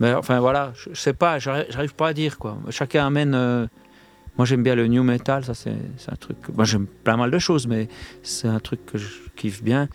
[0.00, 2.56] Mais enfin voilà, je, je sais pas, j'arrive j'arrive pas à dire quoi.
[2.70, 3.34] Chacun amène.
[3.34, 3.66] euh,
[4.38, 5.72] moi j'aime bien le new metal, ça c'est
[6.10, 6.36] un truc.
[6.54, 7.88] Moi j'aime pas mal de choses, mais
[8.22, 9.88] c'est un truc que je kiffe bien.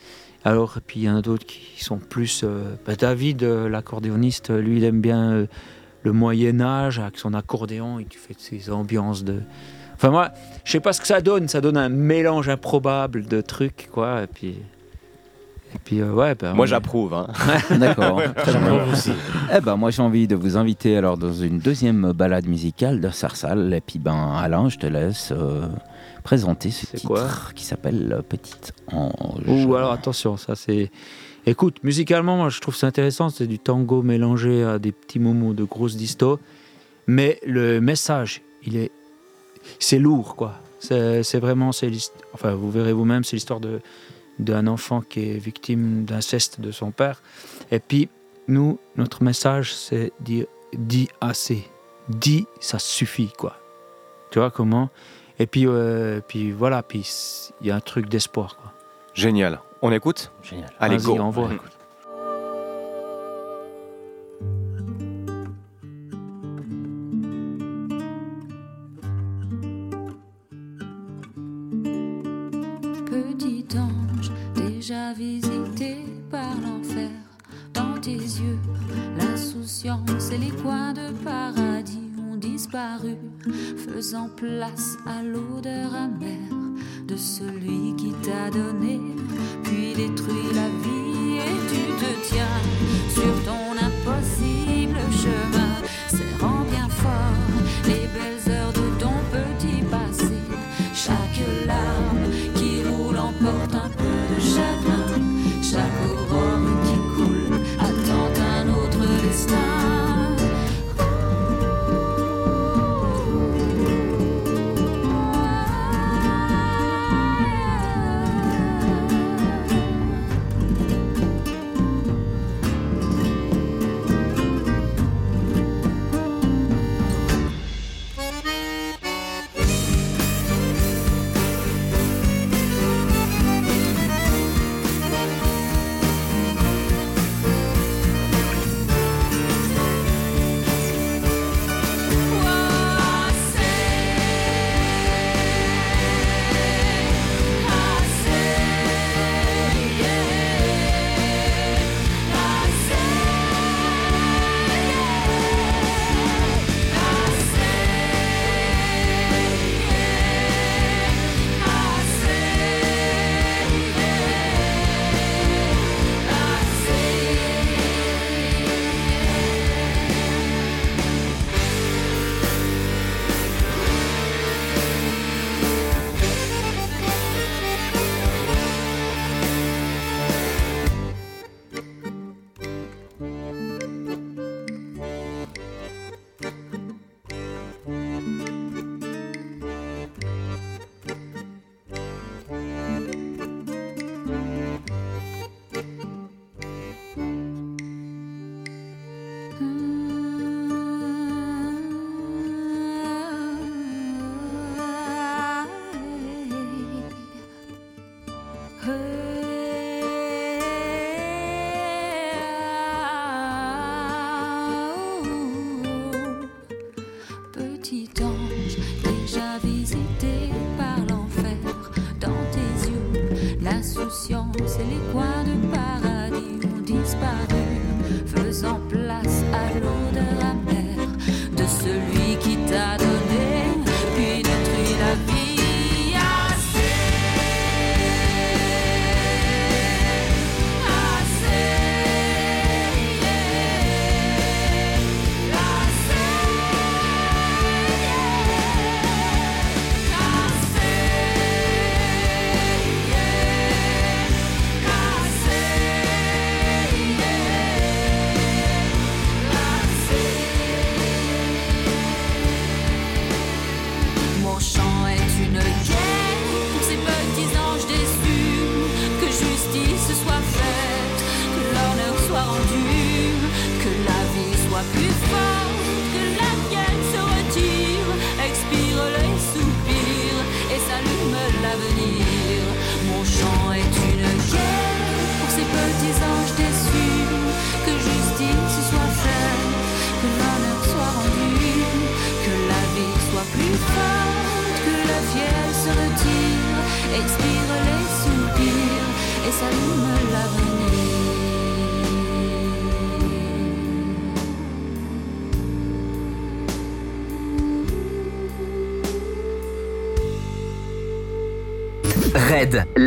[0.45, 2.41] Alors, et puis il y en a d'autres qui sont plus.
[2.43, 5.31] euh, bah, David, euh, l'accordéoniste, lui il aime bien.
[5.31, 5.47] euh,
[6.03, 9.39] le Moyen Âge avec son accordéon et tu fais ces ambiances de.
[9.95, 10.31] Enfin moi,
[10.65, 11.47] je sais pas ce que ça donne.
[11.47, 14.23] Ça donne un mélange improbable de trucs quoi.
[14.23, 14.55] Et puis
[15.75, 16.35] et puis euh, ouais.
[16.35, 17.13] ben, Moi, on- j'approuve.
[17.13, 17.27] hein.
[17.71, 18.21] D'accord.
[19.55, 23.09] Eh ben, moi, j'ai envie de vous inviter alors dans une deuxième balade musicale de
[23.09, 23.73] Sarsal.
[23.73, 25.67] Et puis, ben, Alain, je te laisse euh,
[26.23, 27.27] présenter ce C'est titre quoi?
[27.55, 29.43] qui s'appelle Petite Ange.
[29.47, 30.91] Ouh, alors attention, ça c'est.
[31.45, 33.29] Écoute, musicalement, moi je trouve ça intéressant.
[33.29, 36.39] C'est du tango mélangé à des petits moments de grosses disto.
[37.07, 38.91] Mais le message, il est.
[39.79, 40.53] C'est lourd quoi.
[40.79, 41.71] C'est vraiment.
[41.73, 41.91] c'est
[42.33, 43.81] Enfin, vous verrez vous-même, c'est l'histoire de
[44.39, 47.21] d'un enfant qui est victime d'inceste de son père.
[47.71, 48.09] Et puis,
[48.47, 51.67] nous, notre message, c'est dire dis assez.
[52.09, 53.57] Dis, ça suffit quoi.
[54.31, 54.89] Tu vois comment?
[55.39, 57.07] Et puis, euh, puis voilà, puis
[57.61, 58.73] il y a un truc d'espoir quoi.
[59.13, 59.59] Génial.
[59.81, 60.31] On écoute?
[60.41, 60.71] Génial.
[60.79, 61.17] Allez, go.
[61.19, 61.49] envoie.
[61.49, 61.57] Mhm.
[61.57, 61.82] Petit
[84.43, 86.62] place à l'odeur amère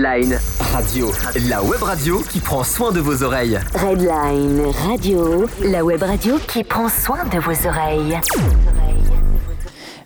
[0.06, 0.38] Red Line
[0.72, 1.10] Radio,
[1.48, 3.58] la web radio qui prend soin de vos oreilles.
[3.74, 8.18] Redline Radio, la web radio qui prend soin de vos oreilles.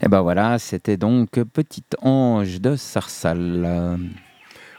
[0.00, 3.98] Et ben voilà, c'était donc Petit Ange de Sarsal.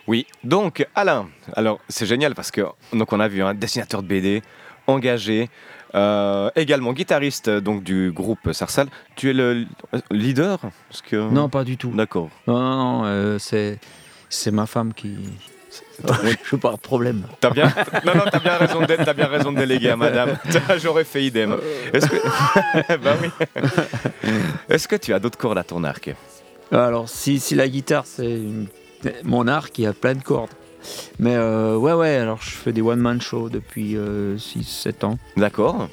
[0.08, 2.62] Oui, donc Alain, alors c'est génial parce que
[2.94, 4.42] donc on a vu un dessinateur de BD
[4.88, 5.50] engagé,
[5.94, 8.88] euh, également guitariste donc du groupe Sarsal.
[9.16, 9.66] Tu es le
[10.10, 10.60] leader?
[10.90, 11.16] Parce que...
[11.16, 11.92] Non, pas du tout.
[11.92, 12.30] D'accord.
[12.48, 13.80] Non, non, non, euh, c'est,
[14.32, 15.16] c'est ma femme qui.
[16.44, 17.24] Je pas de problème.
[17.40, 17.72] T'as bien,
[18.06, 20.38] non, non, t'as bien raison de, t'as bien raison de déléguer à madame.
[20.82, 21.56] J'aurais fait idem.
[21.94, 23.30] Est-ce que, bah oui.
[24.70, 26.14] Est-ce que tu as d'autres cordes à ton arc?
[26.72, 28.68] Alors, si, si la guitare, c'est une-
[29.24, 30.50] mon arc, il y a plein de cordes.
[31.20, 35.20] Mais euh, ouais, ouais, alors je fais des one-man shows depuis 6-7 ans.
[35.38, 35.88] D'accord.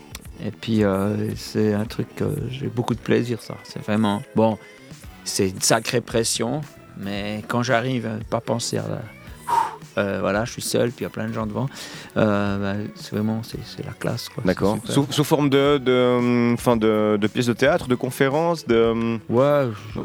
[0.44, 3.54] Et puis, euh, c'est un truc que j'ai beaucoup de plaisir, ça.
[3.64, 4.22] C'est vraiment.
[4.36, 4.56] Bon,
[5.24, 6.60] c'est une sacrée pression,
[6.98, 9.00] mais quand j'arrive à ne pas penser à la.
[9.96, 11.68] Euh, voilà, je suis seul, puis il y a plein de gens devant.
[12.16, 14.28] Euh, bah, c'est vraiment, c'est, la classe.
[14.44, 14.78] D'accord.
[14.84, 19.18] Sous, sous forme de, de, enfin de, de pièces de théâtre, de conférences, de.
[19.28, 20.00] Ouais, je-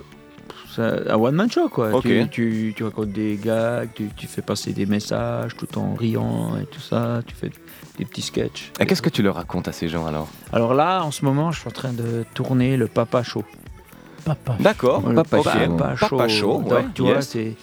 [0.76, 1.92] un one-man show, quoi.
[1.94, 2.04] Ok.
[2.04, 6.58] Tu, tu, tu racontes des gags, tu, tu fais passer des messages tout en riant
[6.58, 7.22] et tout ça.
[7.28, 7.52] Tu fais
[8.00, 8.72] des petits sketchs.
[8.80, 10.28] Et qu'est-ce que tu leur racontes à ces gens alors?
[10.52, 13.44] Alors là, en ce moment, je suis en train de tourner le Papa Show.
[14.26, 14.56] Papa.
[14.60, 15.08] D'accord.
[15.10, 15.46] Le Papa Ok.
[15.52, 15.76] Show.
[16.10, 17.54] Papa Show, Donc, ouais, tu vois, c'est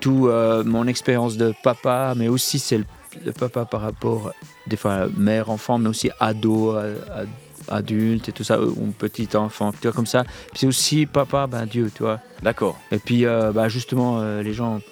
[0.00, 2.84] tout euh, mon expérience de papa, mais aussi c'est le,
[3.24, 4.32] le papa par rapport,
[4.66, 7.24] des fois, mère, enfant, mais aussi ado, a-
[7.68, 10.24] adulte et tout ça, ou petit enfant, tu vois, comme ça.
[10.54, 12.20] C'est aussi papa, ben Dieu, tu vois.
[12.42, 12.78] D'accord.
[12.92, 14.82] Et puis, euh, bah, justement, euh, les gens ont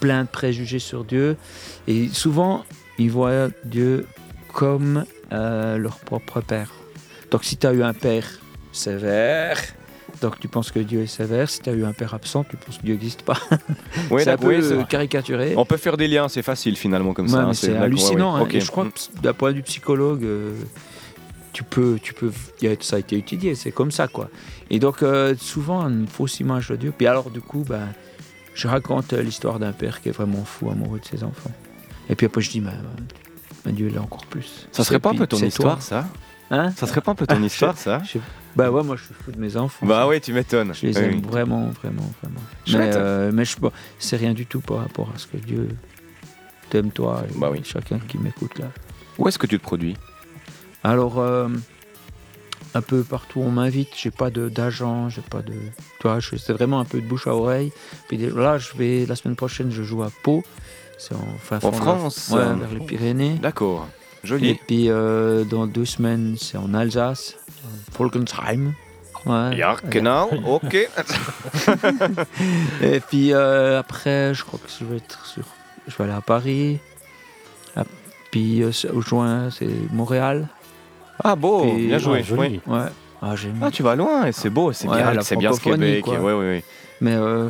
[0.00, 1.36] plein de préjugés sur Dieu.
[1.88, 2.64] Et souvent,
[2.98, 4.06] ils voient Dieu
[4.52, 6.70] comme euh, leur propre père.
[7.30, 8.26] Donc, si tu as eu un père
[8.72, 9.58] sévère,
[10.20, 11.48] donc tu penses que Dieu est sévère.
[11.50, 13.36] Si tu as eu un père absent, tu penses que Dieu n'existe pas.
[14.10, 15.54] Oui, c'est un d'accord, peu oui, c'est- caricaturé.
[15.56, 17.42] On peut faire des liens, c'est facile finalement comme Ouais, ça.
[17.44, 18.36] hein, c'est hallucinant.
[18.36, 18.48] ouais, hein.
[18.52, 18.92] Et je crois Mm.
[18.92, 20.52] que d'un point de vue psychologue, euh,
[21.52, 22.32] tu peux, tu peux,
[22.80, 24.28] ça a été étudié, c'est comme ça quoi.
[24.70, 26.92] Et donc euh, souvent une fausse image de Dieu.
[26.96, 27.88] Puis alors du coup, ben,
[28.54, 31.52] je raconte euh, l'histoire d'un père qui est vraiment fou, amoureux de ses enfants.
[32.08, 32.72] Et puis après je dis, ben,
[33.64, 34.66] ben, Dieu il est encore plus.
[34.72, 35.80] Ça serait pas un peu ton histoire, toi.
[35.84, 36.08] ça?
[36.54, 38.18] Hein Ça serait pas un peu ton Ah, histoire, ça je-
[38.54, 39.84] Bah ouais, moi je suis fou de mes enfants.
[39.86, 40.72] Bah oui, tu m'étonnes.
[40.72, 41.22] Je les Oui, aime oui.
[41.28, 42.40] vraiment, vraiment, vraiment.
[42.68, 43.56] Mais, euh, mais je,
[43.98, 45.68] c'est rien du tout par rapport à ce que Dieu
[46.70, 47.60] t'aime toi et Bah oui.
[47.64, 48.66] chacun qui m'écoute là.
[49.18, 49.96] Où est-ce que tu te produis?
[50.84, 51.48] Alors, euh,
[52.74, 55.52] un peu partout on m'invite, j'ai pas d'agent, j'ai pas de.
[55.98, 57.72] Tu vois, je- c'est vraiment un peu de bouche à oreille.
[58.08, 60.44] Puis là, je vais, la semaine prochaine, je joue à Pau.
[60.98, 62.28] C'est en, fin En fond de la- France?
[62.32, 63.34] Ouais, vers les Pyrénées.
[63.42, 63.88] D'accord.
[64.40, 67.36] Et puis euh, dans deux semaines, c'est en Alsace,
[67.96, 68.72] Volkensheim.
[69.26, 69.56] Ouais.
[69.56, 70.88] Ja, genau, ok.
[72.82, 75.44] Et puis euh, après, je crois que je vais être sur.
[75.86, 76.78] Je vais aller à Paris.
[77.76, 77.84] Ah,
[78.30, 80.48] Puis euh, au juin, c'est Montréal.
[81.22, 82.22] Ah beau, Et- bien joué.
[82.22, 82.40] Joli.
[82.40, 82.60] oui.
[82.66, 82.86] Ouais.
[83.22, 83.58] Ah, j'aime.
[83.62, 86.06] Ah, tu vas loin et c'est beau, et c'est Ouais, bien, c'est bien ce Québec.
[86.06, 86.64] Ouais, ouais, ouais.
[87.00, 87.48] Mais euh,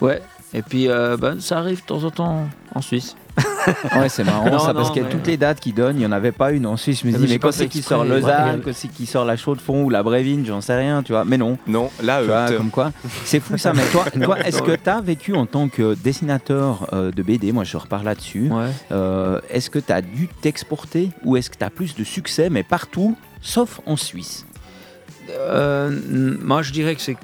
[0.00, 0.22] ouais,
[0.54, 3.16] Et puis, euh, ben, ça arrive de temps en temps en Suisse.
[3.98, 6.00] Ouais, c'est marrant Non, ça, parce non, que mais- toutes les dates qu'ils donnent, il
[6.00, 7.00] n'y en avait pas une en Suisse.
[7.02, 8.08] Je me Ah, dis, mais mais quand c'est qui sort ouais.
[8.08, 11.24] Lausanne, quand c'est qui sort la Chaux-de-Fonds ou la Brévine, j'en sais rien, tu vois.
[11.24, 11.58] Mais non.
[11.66, 12.92] Non, là, Tu vois, comme quoi.
[13.24, 16.88] C'est fou ça, mais toi, toi est-ce que tu as vécu en tant que dessinateur
[16.92, 18.48] euh, de BD Moi, je repars là-dessus.
[18.50, 18.70] Ouais.
[18.92, 22.48] Euh, est-ce que tu as dû t'exporter ou est-ce que tu as plus de succès,
[22.50, 24.46] mais partout, sauf en Suisse?
[25.30, 25.90] Euh,
[26.42, 27.16] moi, je dirais que c'est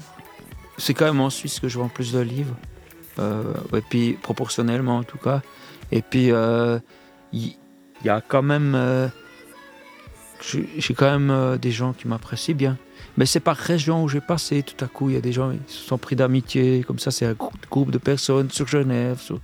[0.77, 2.55] c'est quand même en Suisse que je vends plus de livres.
[3.17, 3.43] Euh,
[3.73, 5.41] et puis, proportionnellement en tout cas.
[5.91, 6.79] Et puis, euh,
[7.33, 7.55] il
[8.03, 8.73] il y, a quand même.
[8.75, 9.07] euh,
[10.77, 12.77] j'ai quand même euh, des gens qui m'apprécient bien.
[13.17, 14.61] Mais c'est par région où j'ai passé.
[14.63, 16.83] Tout à coup, il y a des gens qui se sont pris d'amitié.
[16.85, 19.39] Comme ça, c'est un grou- groupe de personnes sur Genève, sur,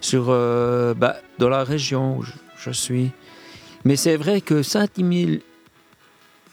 [0.00, 3.10] sur, euh, bah, dans la région où je, je suis.
[3.84, 5.40] Mais c'est vrai que Saint-Emile,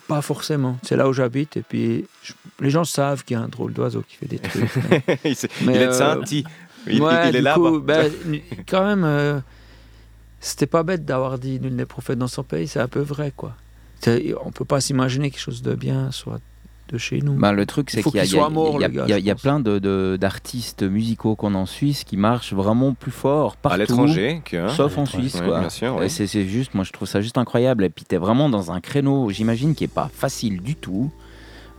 [0.08, 0.78] pas forcément.
[0.84, 1.58] C'est là où j'habite.
[1.58, 4.40] Et puis, je- les gens savent qu'il y a un drôle d'oiseau qui fait des
[4.40, 4.64] trucs.
[4.90, 6.46] mais- il, Mais, il est de euh, Saint-Ti.
[6.88, 7.54] Il, Ouais, il est du là.
[7.56, 8.04] coup, bah.
[8.26, 9.40] ben, quand même, euh,
[10.40, 13.32] c'était pas bête d'avoir dit nul n'est prophète dans son pays, c'est un peu vrai,
[13.36, 13.54] quoi.
[14.46, 16.40] On peut pas s'imaginer quelque chose de bien soit
[16.90, 17.34] de chez nous.
[17.34, 19.60] Bah, le truc, c'est qu'il y a, qu'il il y y y a- y plein
[19.60, 23.74] de- de- d'artistes musicaux qu'on a en Suisse qui marchent vraiment plus fort partout.
[23.74, 24.42] à l'étranger.
[24.46, 24.70] que, hein.
[24.70, 25.60] Sauf en Suisse, Ouais, quoi.
[25.62, 26.10] bien sûr, Et ouais.
[26.10, 27.84] C'est c'est juste, moi je trouve ça juste incroyable.
[27.86, 31.10] Et puis t'es vraiment dans un créneau, j'imagine, qui est pas facile du tout.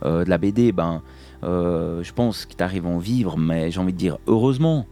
[0.03, 1.01] Euh, de la BD, ben,
[1.45, 4.85] euh, je pense que t'arrives à en vivre, mais j'ai envie de dire heureusement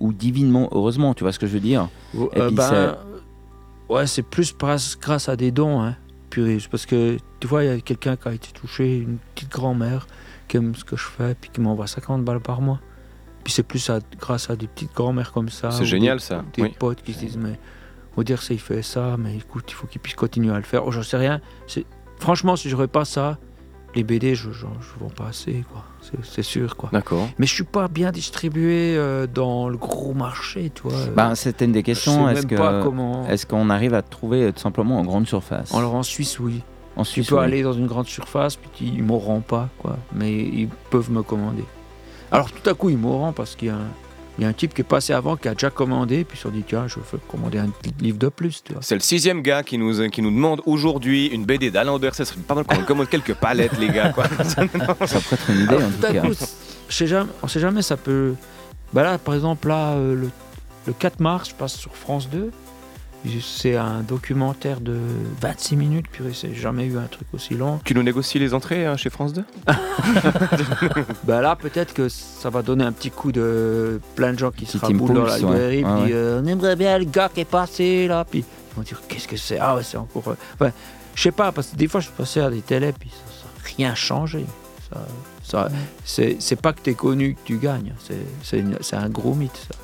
[0.00, 1.88] ou divinement heureusement, tu vois ce que je veux dire
[2.18, 2.96] Euh, puis ben,
[3.88, 5.96] ouais, c'est plus grâce, grâce à des dons, hein.
[6.30, 9.18] Purée, c'est parce que tu vois, il y a quelqu'un qui a été touché, une
[9.34, 10.06] petite grand-mère
[10.46, 12.80] qui aime ce que je fais, puis qui m'envoie 50 balles par mois.
[13.42, 15.70] Puis c'est plus à- grâce à des petites grand-mères comme ça.
[15.72, 16.74] C'est génial, des- ça, Des oui.
[16.78, 17.58] potes qui se disent, mais
[18.14, 20.56] on va dire ça, il fait ça, mais écoute, il faut qu'il puisse continuer à
[20.56, 20.86] le faire.
[20.86, 21.40] Oh, j'en sais rien.
[21.66, 21.84] C'est-
[22.18, 23.38] Franchement, si j'aurais pas ça,
[23.94, 24.64] les BD, je, je
[25.00, 25.84] vends pas assez, quoi.
[26.22, 26.88] C'est- sûr, quoi.
[26.92, 27.28] D'accord.
[27.38, 30.92] Mais je suis pas bien distribué euh, dans le gros marché, tu vois.
[31.14, 32.28] Ben, c'était une des questions.
[32.28, 33.26] Est-ce que comment.
[33.28, 35.74] est-ce qu'on arrive à te trouver euh, tout simplement en grande surface?
[35.74, 36.62] Alors en Suisse, oui.
[36.96, 37.44] En Tu Suisse, peux oui.
[37.44, 39.96] aller dans une grande surface, puis ils m'auront pas, quoi.
[40.14, 41.64] Mais ils peuvent me commander.
[42.32, 43.90] Alors tout à coup, ils m'auront parce qu'il y a, un,
[44.40, 46.38] il y a un type qui est passé avant, qui a déjà commandé, puis ils
[46.38, 48.64] se sont dit, tiens, je vais commander un petit livre de plus.
[48.80, 51.92] C'est le sixième gars qui nous, qui nous demande aujourd'hui une BD d'Alain
[52.54, 54.14] mal qu'on commande quelques palettes, les gars.
[54.14, 54.24] Quoi.
[54.44, 54.96] Ça pourrait
[55.32, 56.20] être une idée Alors, en tout tout cas.
[56.22, 56.34] coup,
[56.88, 58.32] sais jamais, on sait jamais, ça peut...
[58.94, 60.30] Bah là, par exemple, là, euh, le,
[60.86, 62.50] le 4 mars, je passe sur France 2.
[63.42, 64.98] C'est un documentaire de
[65.42, 67.78] 26 minutes, purée, j'ai jamais eu un truc aussi long.
[67.84, 69.44] tu nous négocies les entrées hein, chez France 2
[71.24, 74.66] Bah là, peut-être que ça va donner un petit coup de plein de gens qui
[74.66, 75.38] se raboulent dans la ouais.
[75.38, 76.18] librairie, Ouais, puis ouais.
[76.18, 79.28] euh, on aimerait bien le gars qui est passé là, puis ils vont dire qu'est-ce
[79.28, 79.58] que c'est?
[79.58, 80.28] Ah ouais, c'est encore.
[80.28, 80.70] euh, Enfin,
[81.14, 83.44] je sais pas, parce que des fois je suis passé à des télés, puis ça
[83.46, 84.44] n'a rien changé.
[84.90, 84.98] Ça,
[85.44, 85.68] ça,
[86.04, 89.56] c'est, c'est pas que t'es connu que tu gagnes, c'est, c'est, c'est un gros mythe
[89.68, 89.76] ça.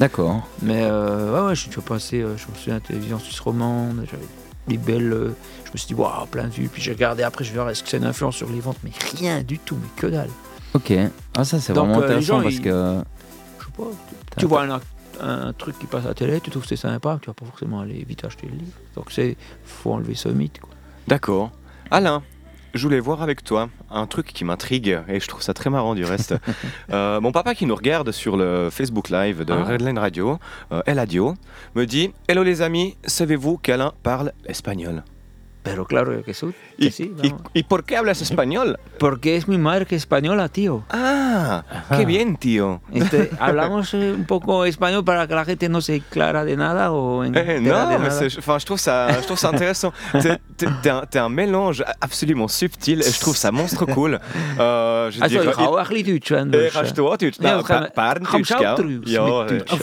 [0.00, 0.46] D'accord.
[0.62, 3.18] Mais euh, ouais, ouais, je suis déjà passé, euh, je me souviens, à la télévision
[3.18, 4.26] suisse romande, j'avais
[4.68, 5.12] des belles.
[5.12, 5.34] euh,
[5.66, 7.70] je me suis dit, waouh, plein de vues, puis j'ai regardé après, je vais voir
[7.70, 10.30] est-ce que c'est une influence sur les ventes, mais rien du tout, mais que dalle.
[10.74, 10.92] Ok.
[11.36, 13.02] Ah ça c'est Donc, vraiment euh, les intéressant gens, parce ils- que
[13.60, 13.84] Je sais pas.
[14.30, 14.80] Tu, tu vois un,
[15.20, 17.46] un truc qui passe à la télé, tu trouves que c'est sympa, tu vas pas
[17.46, 18.72] forcément aller vite acheter le livre.
[18.96, 20.58] Donc c'est faut enlever ce mythe.
[20.60, 20.70] Quoi.
[21.06, 21.52] D'accord.
[21.92, 22.22] Alain,
[22.74, 25.94] je voulais voir avec toi un truc qui m'intrigue et je trouve ça très marrant
[25.94, 26.34] du reste.
[26.92, 29.64] Euh, mon papa qui nous regarde sur le Facebook Live de Ah.
[29.64, 30.38] Redline Radio,
[30.72, 31.34] euh, Eladio,
[31.74, 35.02] me dit Hello les amis, savez-vous qu'Alain parle espagnol?
[35.64, 36.46] Pero claro que sí.
[36.78, 38.78] ¿Y, que sí, y- y por qué hablas español?
[38.98, 40.84] Porque es mi madre que es española, tío.
[40.90, 41.64] Ah,
[41.96, 42.82] qué bien, tío.
[42.92, 46.92] Este, ¿Hablamos eh, un poco español para que la gente no se clara de nada
[46.92, 48.26] o Eh, entera de mais nada?
[48.38, 49.92] enfin, je trouve ça, je trouve ça intéressant.
[50.12, 50.38] T'es-
[51.18, 54.20] un, mélange absolument subtil et je trouve ça monstre cool.
[54.60, 55.56] Euh, je Also, dirais- ich
[57.18, 57.38] Deutsch?
[57.64, 57.90] Kann-
[58.76, 59.00] gell?
[59.06, 59.24] Ja,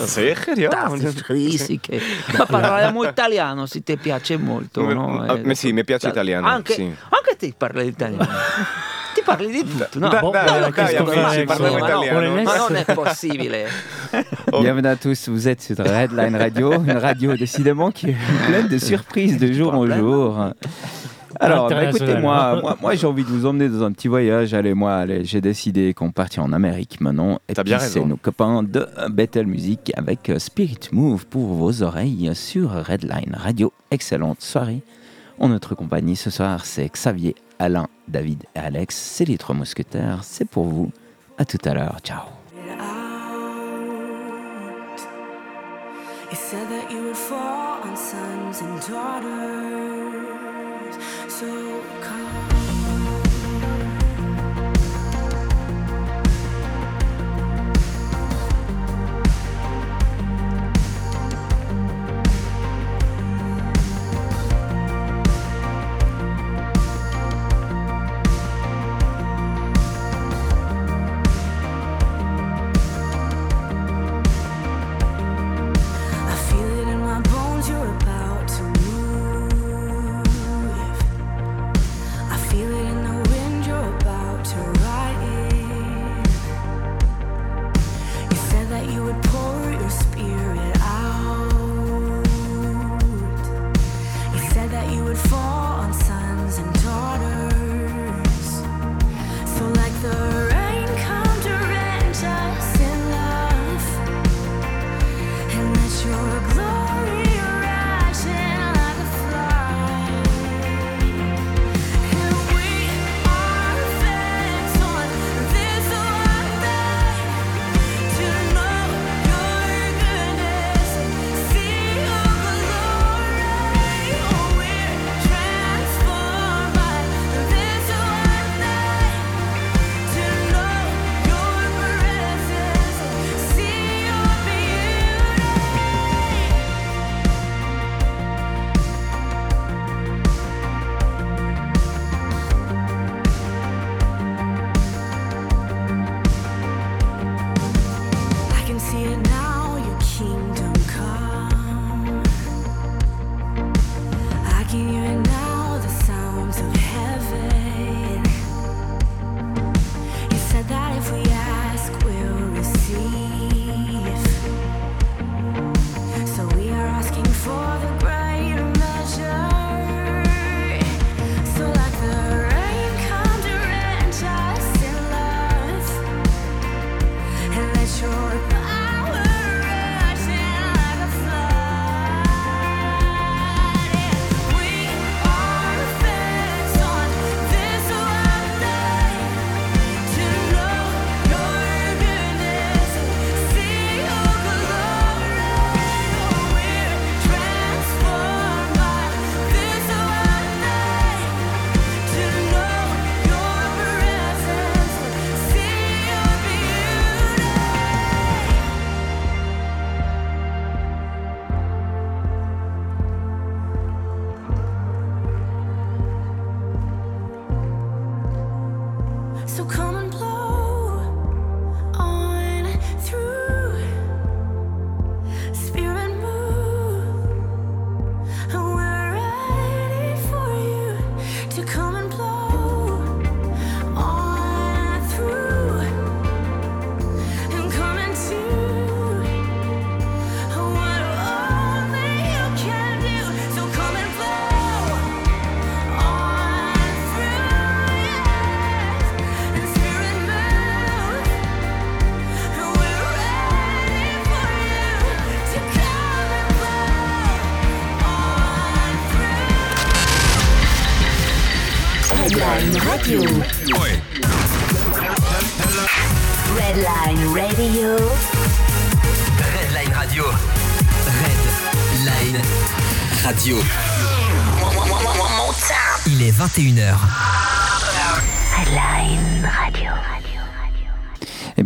[0.08, 0.70] sicher, ja.
[0.70, 1.82] Das ist riesig.
[2.38, 3.66] Ma parliamo italiano
[3.98, 5.22] piace molto, no?
[5.28, 6.82] ah, ma sì, mi piace italiano, Anche, sì.
[6.84, 8.28] anche te parli italiano.
[9.14, 10.10] ti parli di tutto, no?
[10.10, 10.22] Da-
[10.72, 12.42] dai, amici, parliamo italiano.
[12.44, 13.68] Ma non è possibile.
[14.54, 14.60] Oh.
[14.60, 18.16] Bienvenue à tous, vous êtes sur Redline Radio, une radio décidément qui est
[18.48, 20.52] pleine de surprises de jour en jour.
[21.40, 24.54] Alors, bah, écoutez, moi, moi, moi, j'ai envie de vous emmener dans un petit voyage.
[24.54, 27.40] Allez, moi, allez, j'ai décidé qu'on partit en Amérique maintenant.
[27.48, 31.54] Et T'as puis, bien c'est nos copains de Battle Music avec euh, Spirit Move pour
[31.54, 33.72] vos oreilles sur Redline Radio.
[33.90, 34.82] Excellente soirée.
[35.42, 38.96] En notre compagnie ce soir, c'est Xavier, Alain, David et Alex.
[38.96, 40.20] C'est les trois mousquetaires.
[40.24, 40.92] C'est pour vous.
[41.40, 41.98] À tout à l'heure.
[42.04, 42.22] Ciao.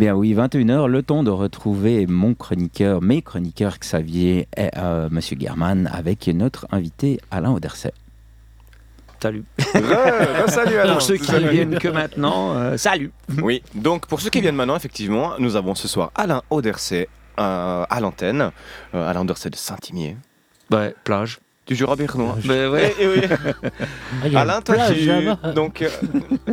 [0.05, 5.35] Bien oui, 21h, le temps de retrouver mon chroniqueur, mes chroniqueurs Xavier et euh, Monsieur
[5.39, 7.91] German avec notre invité Alain Auderset.
[9.19, 9.43] Salut.
[9.57, 10.93] Re- salut Alain.
[10.93, 11.49] Pour ceux qui Salut.
[11.49, 13.11] viennent que maintenant, euh, salut.
[13.41, 17.83] Oui, donc pour ceux qui viennent maintenant, effectivement, nous avons ce soir Alain Auderset euh,
[17.89, 18.51] à l'antenne.
[18.93, 20.17] Euh, Alain Auderset de Saint-Imier.
[20.71, 21.39] Ouais, plage.
[21.65, 22.35] Du Jura bernois.
[22.47, 22.93] Ouais.
[22.99, 23.21] Eh oui.
[24.35, 25.07] Ah, Alain, toi, tu,
[25.53, 25.89] donc, euh,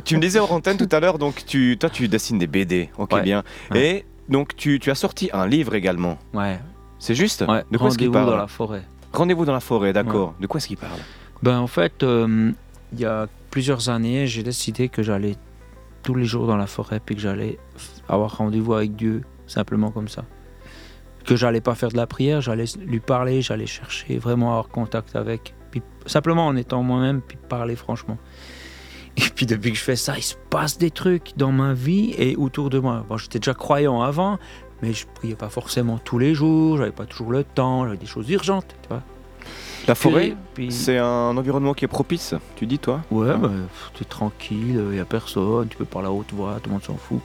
[0.05, 2.91] tu me disais hors antenne tout à l'heure, donc tu, toi, tu dessines des BD.
[2.99, 3.23] Ok, Ouais.
[3.23, 3.43] bien.
[3.71, 3.81] Ouais.
[3.99, 6.19] Et donc, tu, tu as sorti un livre également.
[6.35, 6.59] Ouais.
[6.99, 7.63] C'est juste ouais.
[7.71, 8.83] De quoi est-ce qu'il Rendez-vous parle dans la forêt.
[9.13, 10.35] Rendez-vous dans la forêt, d'accord.
[10.41, 10.99] De quoi est-ce qu'il parle
[11.43, 12.51] Ben en fait, euh,
[12.93, 15.37] il y a plusieurs années, j'ai décidé que j'allais
[16.03, 17.59] tous les jours dans la forêt puis que j'allais
[18.09, 20.25] avoir rendez-vous avec Dieu, simplement comme ça.
[21.25, 25.15] Que j'allais pas faire de la prière, j'allais lui parler, j'allais chercher vraiment avoir contact
[25.17, 28.19] avec, puis simplement en étant moi-même puis parler franchement.
[29.17, 32.15] Et puis depuis que je fais ça, il se passe des trucs dans ma vie
[32.17, 33.05] et autour de moi.
[33.09, 34.39] Bon, j'étais déjà croyant avant,
[34.83, 38.07] mais je priais pas forcément tous les jours, j'avais pas toujours le temps, j'avais des
[38.07, 39.03] choses urgentes, tu vois.
[39.87, 43.03] La forêt, Puis- c'est un environnement qui est propice, tu dis, toi?
[43.11, 43.37] Ouais, Ah.
[43.37, 43.51] bah,
[43.99, 46.97] t'es tranquille, il a personne, tu peux parler à haute voix, tout le monde s'en
[46.97, 47.21] fout.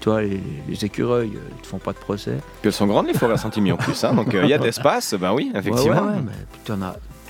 [0.00, 2.36] Tu vois, les, les écureuils, euh, ils te font pas de procès.
[2.60, 4.04] Puis elles sont grandes, les forêts à Saint-Imier en plus.
[4.04, 5.96] hein, donc, euh, il y a de l'espace, ben oui, effectivement.
[5.96, 6.22] Ouais, ouais, ouais,
[6.68, 6.84] mais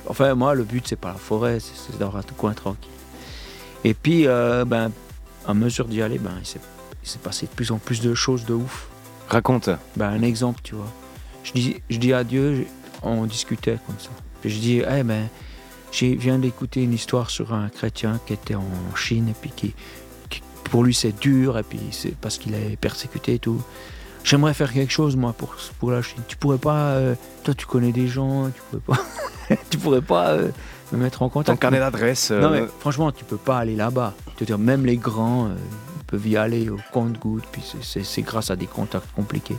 [0.06, 2.90] Enfin, moi, le but, c'est pas la forêt, c'est d'avoir un coin tranquille.
[3.84, 4.90] Et puis, euh, ben,
[5.46, 8.54] à mesure d'y aller, ben, il s'est passé de plus en plus de choses de
[8.54, 8.88] ouf.
[9.28, 9.68] Raconte.
[9.96, 10.90] Ben, un exemple, tu vois.
[11.44, 12.62] Je dis, je dis à Dieu, je-
[13.02, 14.10] on discutait comme ça.
[14.40, 15.28] Puis je dis, eh ben,
[15.92, 18.64] je viens d'écouter une histoire sur un chrétien qui était en
[18.96, 19.74] Chine et puis qui-
[20.64, 23.60] pour lui c'est dur et puis c'est parce qu'il est persécuté et tout.
[24.24, 26.22] J'aimerais faire quelque chose moi pour, pour la Chine.
[26.28, 30.28] Tu pourrais pas, euh, toi tu connais des gens, tu pourrais pas, tu pourrais pas
[30.30, 30.48] euh,
[30.92, 31.62] me mettre en Ton contact.
[31.62, 32.30] carnet d'adresse.
[32.30, 34.14] euh, Non mais franchement, tu peux pas aller là-bas.
[34.40, 35.54] Dire, même les grands euh,
[36.06, 39.56] peuvent y aller au compte-goutte, puis c'est- grâce à des contacts compliqués.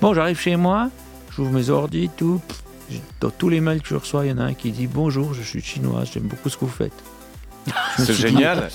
[0.00, 0.90] Bon, j'arrive chez moi,
[1.30, 2.40] j'ouvre mes ordi, tout.
[3.20, 5.32] Dans tous les mails que je reçois, il y en a un qui dit Bonjour,
[5.34, 6.92] je suis chinois, j'aime beaucoup ce que vous faites.
[7.96, 8.68] C'est génial.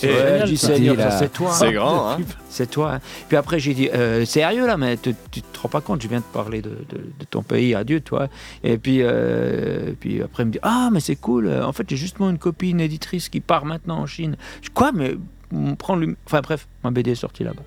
[1.11, 1.51] C'est toi.
[1.51, 2.17] C'est grand, hein
[2.49, 2.93] C'est toi.
[2.95, 2.99] hein.
[3.27, 6.07] Puis après, j'ai dit, euh, sérieux là, mais tu tu te rends pas compte, je
[6.07, 8.27] viens de parler de, de- de ton pays à Dieu, toi.
[8.63, 11.51] Et puis, euh, puis après, il me dit, ah, mais c'est cool.
[11.63, 14.35] En fait, j'ai justement une copine éditrice qui part maintenant en Chine.
[14.61, 15.15] Je dis, quoi, mais
[15.53, 16.15] on prend lui.
[16.25, 17.63] Enfin bref, ma BD est sortie là-bas.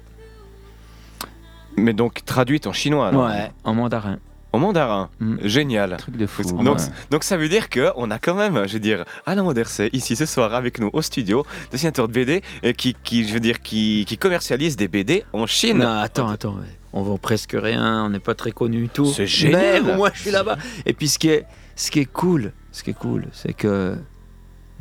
[1.76, 3.26] Mais donc traduite en chinois, alors.
[3.26, 4.18] Ouais, en mandarin.
[4.52, 5.10] En mandarin.
[5.20, 5.36] Mm.
[5.44, 5.96] Génial.
[5.98, 6.42] Truc de fou.
[6.42, 6.84] Donc, ouais.
[7.10, 10.26] donc ça veut dire qu'on a quand même, je veux dire, Alain Auderset ici ce
[10.26, 14.04] soir avec nous au studio, dessinateur de BD, et qui, qui je veux dire, qui,
[14.06, 15.78] qui commercialise des BD en Chine.
[15.78, 16.56] Non, attends, attends.
[16.92, 19.04] On vend presque rien, on n'est pas très connu et tout.
[19.06, 19.84] C'est génial.
[19.84, 20.56] Mais moi, je suis là-bas.
[20.86, 21.44] Et puis, ce qui est,
[21.76, 23.96] ce qui est cool, ce qui est cool, c'est que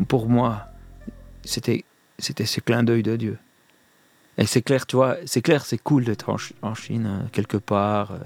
[0.07, 0.65] pour moi,
[1.43, 1.83] c'était,
[2.17, 3.37] c'était ce clin d'œil de Dieu.
[4.39, 7.27] Et c'est clair, tu vois, c'est clair, c'est cool d'être en, Ch- en Chine, euh,
[7.31, 8.11] quelque part.
[8.11, 8.17] euh,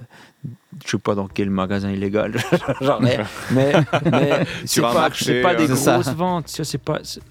[0.86, 2.36] je sais pas dans quel magasin illégal,
[2.82, 3.18] j'en ai.
[3.52, 3.72] Mais,
[4.12, 5.94] mais c'est pas, marché, c'est pas euh, des ça.
[5.94, 6.48] grosses ventes.
[6.50, 7.22] ça, C'est pas, c'est-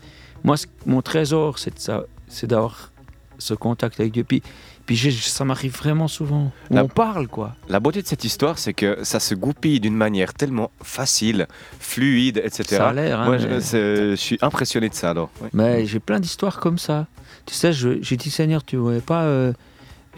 [0.43, 0.57] moi,
[0.87, 2.91] mon trésor, c'est de ça, c'est d'avoir
[3.39, 4.24] ce contact avec Dieu.
[4.24, 4.43] Puis,
[4.87, 6.51] puis ça m'arrive vraiment souvent.
[6.70, 7.55] Où La- on parle, quoi.
[7.68, 11.47] La beauté de cette histoire, c'est que ça se goupille d'une manière tellement facile,
[11.78, 12.64] fluide, etc.
[12.76, 13.20] Ça a l'air.
[13.20, 15.31] hein, Moi, je, mais- suis impressionné de ça alors.
[15.53, 17.07] Mais j'ai plein d'histoires comme ça.
[17.51, 19.53] Tu sais, j'ai dit Seigneur, tu voudrais pas euh,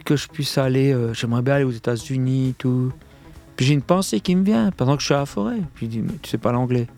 [0.05, 2.93] que je puisse aller, euh, j'aimerais bien aller aux États-Unis, tout.
[3.57, 5.57] Puis j'ai une pensée qui me vient pendant que je suis à la forêt.
[5.75, 6.89] Puis je dis, mais tu sais pas l'anglais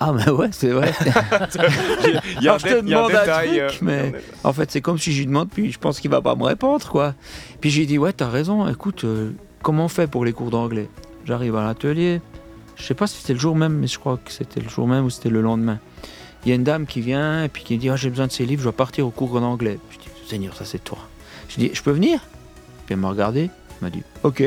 [0.00, 0.92] Ah, mais ouais, c'est vrai.
[1.06, 3.62] Il y a un, Alors, je te demande un détail.
[3.68, 4.12] truc, mais-
[4.44, 6.44] en fait, c'est comme si je lui demande, puis je pense qu'il va pas me
[6.44, 7.14] répondre, quoi.
[7.62, 9.30] Puis j'ai dit, ouais, t'as raison, écoute, euh,
[9.62, 10.90] comment on fait pour les cours d'anglais?
[11.24, 12.20] J'arrive à l'atelier,
[12.76, 14.86] je sais pas si c'était le jour même, mais je crois que c'était le jour
[14.86, 15.78] même ou c'était le lendemain.
[16.44, 18.26] Il y a une dame qui vient et puis qui me dit, ah, j'ai besoin
[18.26, 19.78] de ces livres, je dois partir au cours d'anglais.
[19.90, 20.98] Je dis, Seigneur, ça c'est toi.
[21.48, 22.20] Je dis, je peux venir?
[22.86, 23.50] Puis elle m'a regardé, elle
[23.82, 24.42] m'a dit, ok.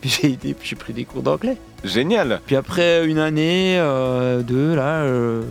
[0.00, 1.56] Puis j'ai été, puis j'ai pris des cours d'anglais.
[1.84, 2.40] Génial.
[2.46, 5.42] Puis après une année, euh, deux, là, euh,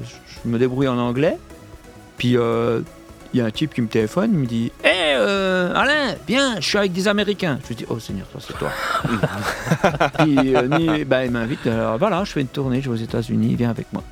[0.43, 1.37] je me débrouille en anglais.
[2.17, 2.81] Puis euh,
[3.33, 6.55] il y a un type qui me téléphone, il me dit Hé euh, Alain, viens,
[6.59, 7.59] je suis avec des Américains.
[7.63, 8.71] Je lui dis Oh Seigneur, ça c'est toi.
[10.23, 13.55] Puis euh, bah, il m'invite, alors voilà, je fais une tournée, je vais aux États-Unis,
[13.55, 14.03] viens avec moi.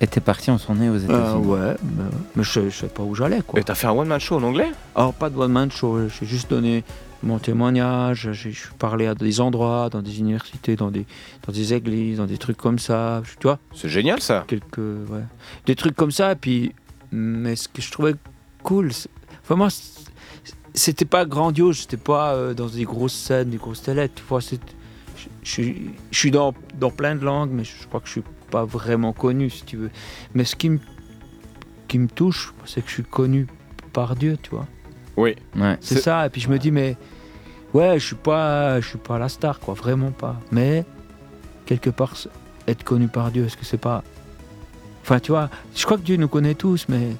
[0.00, 1.46] Et t'es parti en tournée aux Euh, États-Unis.
[1.46, 2.04] ouais, mais,
[2.36, 3.58] mais je, je sais pas où j'allais quoi.
[3.58, 4.70] Et t'as fait un one-man show en anglais?
[4.94, 6.84] Alors pas de one man show, j'ai juste donné
[7.24, 11.04] mon témoignage, j'ai je suis parlé à des endroits, dans des universités, dans des,
[11.46, 14.44] dans des églises, dans des trucs comme ça, tu vois C'est génial ça.
[14.46, 15.24] quelques ouais.
[15.66, 16.72] des trucs comme ça puis
[17.10, 18.14] mais ce que je trouvais
[18.62, 19.08] cool, c'est-
[20.74, 24.08] c'était pas grandiose, j'étais pas euh, dans des grosses scènes, des grosses télés.
[24.14, 24.60] Tu vois, c'est-
[25.16, 28.12] je, je suis- je suis dans, dans plein de langues, mais je crois que je
[28.12, 29.90] suis pas vraiment connu, si tu veux.
[30.34, 30.78] Mais ce qui me,
[31.86, 33.46] qui me touche, c'est que je suis connu
[33.92, 34.66] par Dieu, tu vois.
[35.16, 35.34] Oui.
[35.56, 35.76] Ouais.
[35.80, 36.96] C'est ça, et puis je me dis, mais
[37.74, 40.36] ouais, je suis pas, je suis pas la star, quoi, vraiment pas.
[40.52, 40.84] Mais
[41.66, 42.14] quelque part,
[42.66, 44.02] être connu par Dieu, est-ce que c'est pas.
[45.02, 47.12] Enfin, tu vois, je crois que Dieu nous connaît tous, mais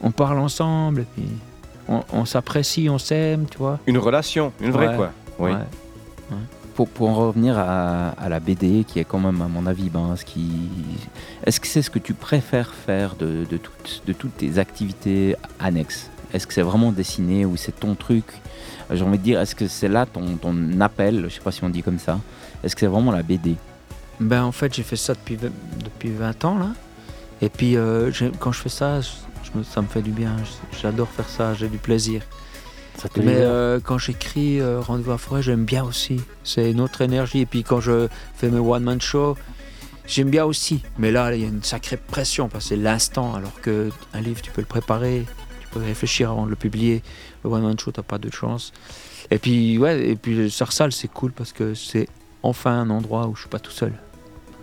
[0.00, 1.28] on parle ensemble, et puis
[1.88, 3.78] on, on s'apprécie, on s'aime, tu vois.
[3.86, 4.96] Une relation, une vraie Ouais.
[4.96, 5.12] quoi.
[5.38, 5.50] Oui.
[5.52, 6.36] Ouais.
[6.74, 9.90] Pour, pour en revenir à, à la BD, qui est quand même, à mon avis,
[9.90, 10.50] ben, ce qui...
[11.46, 15.36] est-ce que c'est ce que tu préfères faire de, de, toutes, de toutes tes activités
[15.60, 16.10] annexes?
[16.32, 18.24] Est-ce que c'est vraiment dessiner ou c'est ton truc?
[18.90, 21.26] J'ai envie de dire, est-ce que c'est là ton, ton appel?
[21.28, 22.18] Je sais pas si on dit comme ça.
[22.64, 23.54] Est-ce que c'est vraiment la BD
[24.18, 26.70] Ben, en fait, j'ai fait ça depuis, depuis 20 ans, là.
[27.40, 28.10] Et puis, euh,
[28.40, 29.00] quand je fais ça,
[29.62, 30.34] ça me fait du bien.
[30.80, 32.22] J'adore faire ça, j'ai du plaisir.
[33.16, 36.20] Mais euh, quand j'écris euh, Rendez-vous à forêt, j'aime bien aussi.
[36.42, 37.40] C'est une autre énergie.
[37.40, 39.36] Et puis quand je fais mes one-man show,
[40.06, 40.82] j'aime bien aussi.
[40.98, 43.34] Mais là, il y a une sacrée pression parce que c'est l'instant.
[43.34, 45.26] Alors qu'un livre, tu peux le préparer,
[45.60, 47.02] tu peux réfléchir avant de le publier.
[47.44, 48.72] Le one-man show, t'as pas de chance.
[49.30, 52.08] Et puis, ouais, et puis Sarsal, c'est cool parce que c'est
[52.42, 53.92] enfin un endroit où je suis pas tout seul.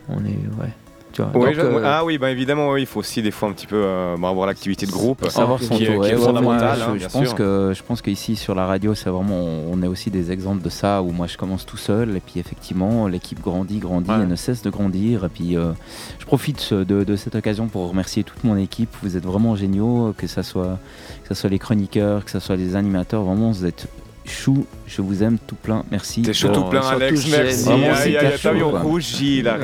[0.07, 0.73] On est, ouais.
[1.13, 3.31] Tu vois, Oui, donc, je- euh, Ah oui, bah évidemment, oui, il faut aussi des
[3.31, 5.27] fois un petit peu euh, bah, avoir l'activité de groupe.
[5.29, 6.03] savoir qui- son qui est- tour.
[6.03, 7.35] qui est Ouais, ouais, fondamental, moi, hein, je, pense sûr.
[7.35, 9.41] que je pense qu'ici sur la radio, c'est vraiment
[9.71, 12.39] on est aussi des exemples de ça où moi je commence tout seul et puis
[12.39, 14.23] effectivement l'équipe grandit, grandit Ouais.
[14.23, 15.71] et ne cesse de grandir et puis euh,
[16.19, 18.89] je profite de, de cette occasion pour remercier toute mon équipe.
[19.03, 20.79] Vous êtes vraiment géniaux, que ça soit
[21.23, 23.87] que ça soit les chroniqueurs, que ça soit les animateurs, vraiment vous êtes
[24.25, 24.65] chou.
[24.87, 25.83] Je vous aime tout plein.
[25.91, 26.21] Merci.
[26.21, 27.21] T'es chaud Bon, tout plein, surtout, Alex.
[27.25, 27.69] j'ai- Merci.
[27.69, 29.57] Aïe, aïe, cash t'as vu, on rougit, là.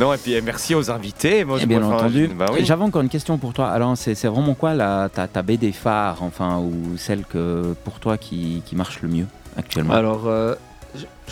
[0.00, 1.44] Non, et puis eh, merci aux invités.
[1.44, 2.28] Moi, Eh bien entendu.
[2.28, 2.64] bah oui.
[2.64, 3.68] J'avais encore une question pour toi.
[3.68, 8.16] Alors, c'est vraiment quoi la, ta, ta BD phare, enfin, ou celle que pour toi
[8.18, 9.26] qui, qui marche le mieux
[9.56, 9.94] actuellement?
[9.94, 10.54] Alors, euh,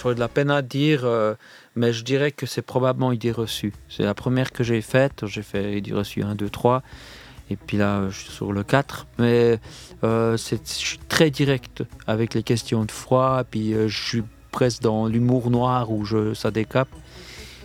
[0.01, 1.35] j'aurais de la peine à dire, euh,
[1.75, 3.73] mais je dirais que c'est probablement Idée reçue.
[3.89, 5.25] C'est la première que j'ai faite.
[5.27, 6.83] J'ai fait Idée reçue 1, 2, 3.
[7.51, 9.07] Et puis là, je suis sur le 4.
[9.19, 9.59] Mais
[10.05, 13.45] euh, je suis très direct avec les questions de froid.
[13.51, 16.89] Puis euh, je suis presque dans l'humour noir où je, ça décape.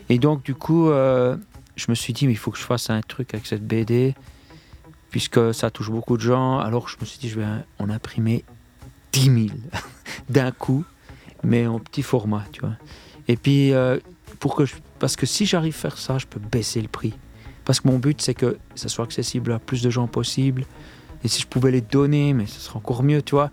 [0.10, 1.36] Et donc, du coup, euh,
[1.76, 4.16] je me suis dit, mais il faut que je fasse un truc avec cette BD.
[5.10, 6.60] Puisque ça touche beaucoup de gens.
[6.60, 7.48] Alors, je me suis dit, je vais
[7.80, 8.46] en imprimer
[9.12, 9.58] 10 000
[10.30, 10.86] d'un coup
[11.44, 12.76] mais en petit format, tu vois.
[13.28, 14.00] Et puis, euh,
[14.40, 14.64] pour que
[15.00, 17.14] parce que si j'arrive à faire ça, je peux baisser le prix.
[17.72, 20.66] Parce que mon but, c'est que ça soit accessible à plus de gens possible.
[21.24, 23.50] Et si je pouvais les donner, mais ce serait encore mieux, tu vois.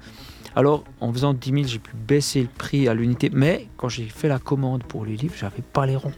[0.56, 3.30] Alors, en faisant 10 000, j'ai pu baisser le prix à l'unité.
[3.32, 6.10] Mais quand j'ai fait la commande pour les livres, j'avais pas les ronds.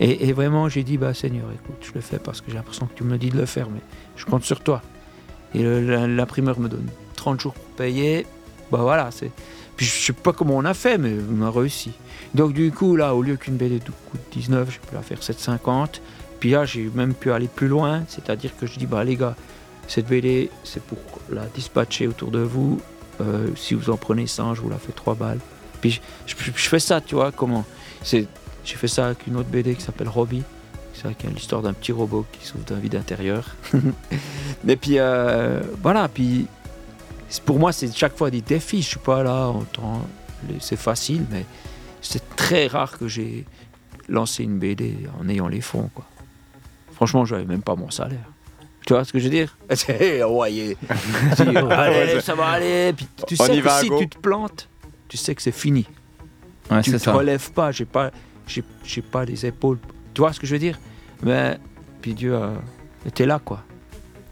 [0.00, 2.94] Et, vraiment, j'ai dit, bah Seigneur, écoute, je le fais parce que j'ai l'impression que
[2.94, 3.80] tu me dis de le faire, mais
[4.16, 4.80] je compte sur toi.
[5.54, 8.26] Et l'imprimeur me donne 30 jours pour payer.
[8.72, 9.30] Bah voilà, c'est.
[9.76, 11.92] Puis je sais pas comment on a fait, mais on a réussi.
[12.34, 13.78] Donc du coup, là, au lieu qu'une BD
[14.10, 16.00] coûte 19, j'ai pu la faire 7,50.
[16.40, 19.36] Puis là, j'ai même pu aller plus loin, c'est-à-dire que je dis, bah les gars,
[19.88, 20.98] cette BD, c'est pour
[21.30, 22.80] la dispatcher autour de vous.
[23.20, 25.38] Euh, si vous en prenez 100, je vous la fais 3 balles.
[25.80, 27.64] Puis je, fais ça, tu vois, comment
[28.02, 28.26] J'ai
[28.64, 30.42] fait ça avec une autre BD qui s'appelle Robbie.
[30.94, 33.54] C'est l'histoire d'un petit robot qui sauve d'un vide intérieur.
[34.66, 36.46] Et puis euh, voilà, puis
[37.44, 38.82] pour moi, c'est chaque fois des défis.
[38.82, 39.52] Je suis pas là
[40.58, 41.44] C'est facile, mais
[42.00, 43.44] c'est très rare que j'ai
[44.08, 45.90] lancé une BD en ayant les fonds.
[45.94, 46.06] Quoi.
[46.96, 48.18] Franchement, j'avais même pas mon salaire.
[48.86, 49.56] Tu vois ce que je veux dire?
[51.70, 52.92] Allez, ça va aller.
[52.96, 53.98] Puis tu On sais que si go.
[53.98, 54.68] tu te plantes,
[55.08, 55.86] tu sais que c'est fini.
[56.70, 57.12] Ouais, tu c'est te ça.
[57.12, 57.70] relèves pas.
[57.72, 58.10] J'ai pas,
[58.46, 59.78] j'ai, j'ai pas les épaules.
[60.14, 60.78] Tu vois ce que je veux dire?
[61.22, 61.58] Mais
[62.00, 62.36] puis Dieu
[63.04, 63.62] était là, quoi.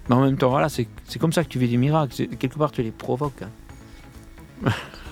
[0.08, 2.14] Mais en même temps, voilà, c'est, c'est comme ça que tu vis des miracles.
[2.38, 3.42] Quelque part, tu les provoques.
[3.42, 4.70] hein.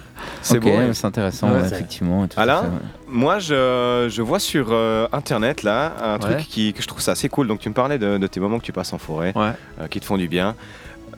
[0.42, 0.70] C'est Ok, beau.
[0.76, 0.90] hein.
[0.92, 2.26] c'est intéressant, Ouais, effectivement.
[2.26, 2.68] tout Alain ouais.
[3.08, 7.12] Moi, je, je vois sur euh, internet là un truc qui, que je trouve ça
[7.12, 7.46] assez cool.
[7.48, 9.52] Donc, tu me parlais de, de tes moments que tu passes en forêt, euh,
[9.90, 10.54] qui te font du bien.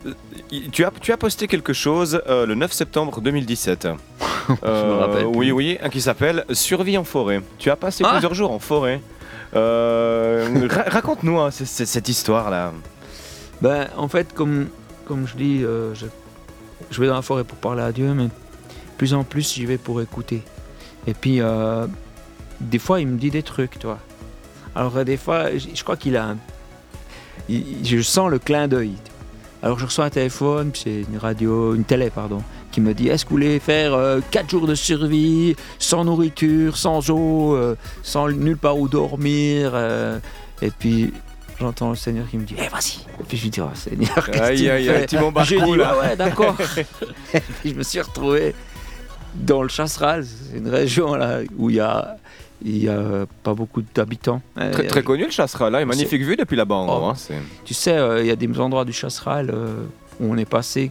[0.07, 0.12] Euh,
[0.72, 3.88] Tu as, tu as posté quelque chose euh, le 9 septembre 2017.
[4.62, 5.38] Euh, rappelle plus.
[5.38, 7.40] Oui, oui, qui s'appelle Survie en forêt.
[7.59, 9.00] Tu as passé Ah plusieurs jours en forêt.
[9.55, 12.72] Ra- Raconte-nous hein, cette histoire là.
[13.62, 14.68] Ben, en fait, comme,
[15.07, 16.07] comme je dis, je,
[16.90, 18.28] je vais dans la forêt pour parler à Dieu, mais
[18.95, 20.42] plus en plus, j'y vais pour écouter.
[21.07, 21.86] Et puis, euh,
[22.61, 23.99] des fois, il me dit des trucs, toi.
[24.74, 26.38] Alors, euh, des fois, je, je crois qu'il a un-
[27.49, 28.92] il- je sens le clin d'œil.
[29.62, 33.24] Alors, je reçois un téléphone, c'est une radio, une télé, pardon, qui me dit Est-ce
[33.24, 33.97] que vous voulez faire
[34.30, 40.18] 4 jours de survie, sans nourriture, sans eau, euh, sans nulle part où dormir euh,
[40.61, 41.12] Et puis,
[41.61, 43.01] j'entends le Seigneur qui me dit, eh vas-y.
[43.20, 45.07] Et puis je lui dis, oh Seigneur, qu'est-ce que tu Aïe, me aïe, fais?
[45.45, 46.57] J'ai dit, ouais, ouais, d'accord.
[47.34, 48.55] et puis je me suis retrouvé
[49.35, 52.16] dans le Chasseral, c'est une région là où il y a,
[52.64, 54.41] il y a pas beaucoup d'habitants.
[54.57, 57.05] Très, Euh, très connu le Chassera, là, une magnifique vue depuis là-bas Oh.
[57.07, 57.14] hein,
[57.64, 59.85] Tu sais, euh, il y a des endroits du Chasseral euh,
[60.20, 60.91] où on est passé,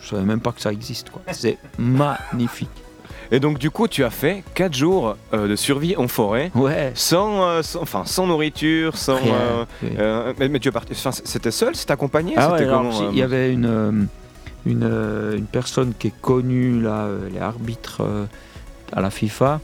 [0.00, 1.08] je savais même pas que ça existe.
[1.32, 2.68] C'est magnifique.
[3.30, 6.92] Et donc du coup, tu as fait 4 jours euh, de survie en forêt, Ouais.
[6.94, 9.16] sans, sans- enfin, sans nourriture, sans...
[9.16, 9.66] Rien.
[10.38, 10.92] mais, mais tu es parti,
[11.24, 14.06] c'était seul, c'était accompagné Ah ouais, c'était alors, euh, il y avait une,
[14.66, 18.26] une, euh, une personne qui est connue, là, euh, les arbitres euh,
[18.92, 19.60] à la FIFA.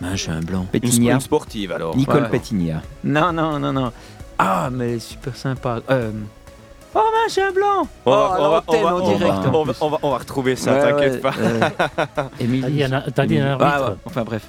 [0.00, 0.66] Ben, j'ai un blanc.
[0.70, 1.14] Pétinia.
[1.14, 1.96] une sportive alors.
[1.96, 2.28] Nicole Ouais.
[2.30, 2.82] Pétinia.
[3.04, 3.92] Non, non, non, non.
[4.38, 5.80] Ah, mais elle est super sympa.
[5.90, 6.10] Euh,
[6.92, 11.32] Oh, ben, j'ai un blanc On Oh, va, retrouver ça, Ouais, t'inquiète ouais, pas.
[12.40, 12.64] Émilie.
[12.68, 13.62] Il y en a- t'as dit un Émilie.
[13.62, 14.48] arbitre Ah, ouais, Enfin, bref.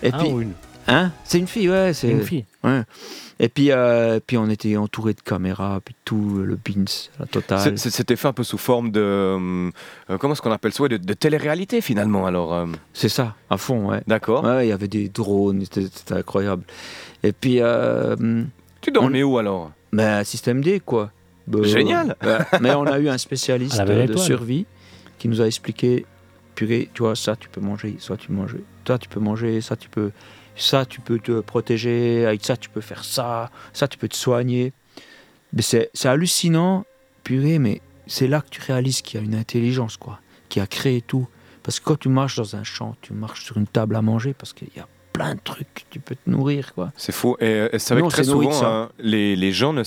[0.00, 0.52] Et Ah, puis, ou une,
[0.88, 1.12] hein?
[1.24, 1.92] C'est une fille, ouais.
[1.92, 2.44] C'est une fille.
[2.62, 2.82] Ouais.
[3.40, 6.84] Et puis, euh, puis on était entouré de caméras, puis tout, le beans,
[7.18, 7.76] la totale.
[7.78, 9.00] C'était fait un peu sous forme de...
[9.00, 9.70] euh,
[10.10, 12.54] euh, comment est-ce qu'on appelle ça ouais, de, de télé-réalité finalement alors.
[12.54, 14.02] euh, C'est ça, à fond, ouais.
[14.06, 14.44] D'accord.
[14.44, 16.62] Ouais, il y avait des drones, c'était incroyable.
[17.24, 18.14] Et puis, euh,
[18.80, 19.72] Tu dormais où alors?
[19.92, 21.10] Ben, système D, quoi.
[21.48, 22.16] Ben, Génial.
[22.60, 24.18] Mais on a eu un spécialiste de étoile.
[24.18, 24.66] survie
[25.18, 26.06] qui nous a expliqué,
[26.54, 29.60] purée, tu vois, ça tu peux manger, ça tu peux manger, toi tu peux manger,
[29.60, 30.10] ça tu peux,
[30.56, 34.16] ça tu peux te protéger, avec ça tu peux faire ça, ça tu peux te
[34.16, 34.72] soigner.
[35.52, 36.84] Mais c'est hallucinant,
[37.22, 40.66] purée, mais c'est là que tu réalises qu'il y a une intelligence, quoi, qui a
[40.66, 41.26] créé tout.
[41.62, 44.34] Parce que quand tu marches dans un champ, tu marches sur une table à manger
[44.34, 46.90] parce qu'il y a plein de trucs, tu peux te nourrir, quoi.
[46.96, 47.36] C'est faux.
[47.40, 49.82] Et, euh, c'est vrai Nous, que très souvent, hein, les, les gens ne,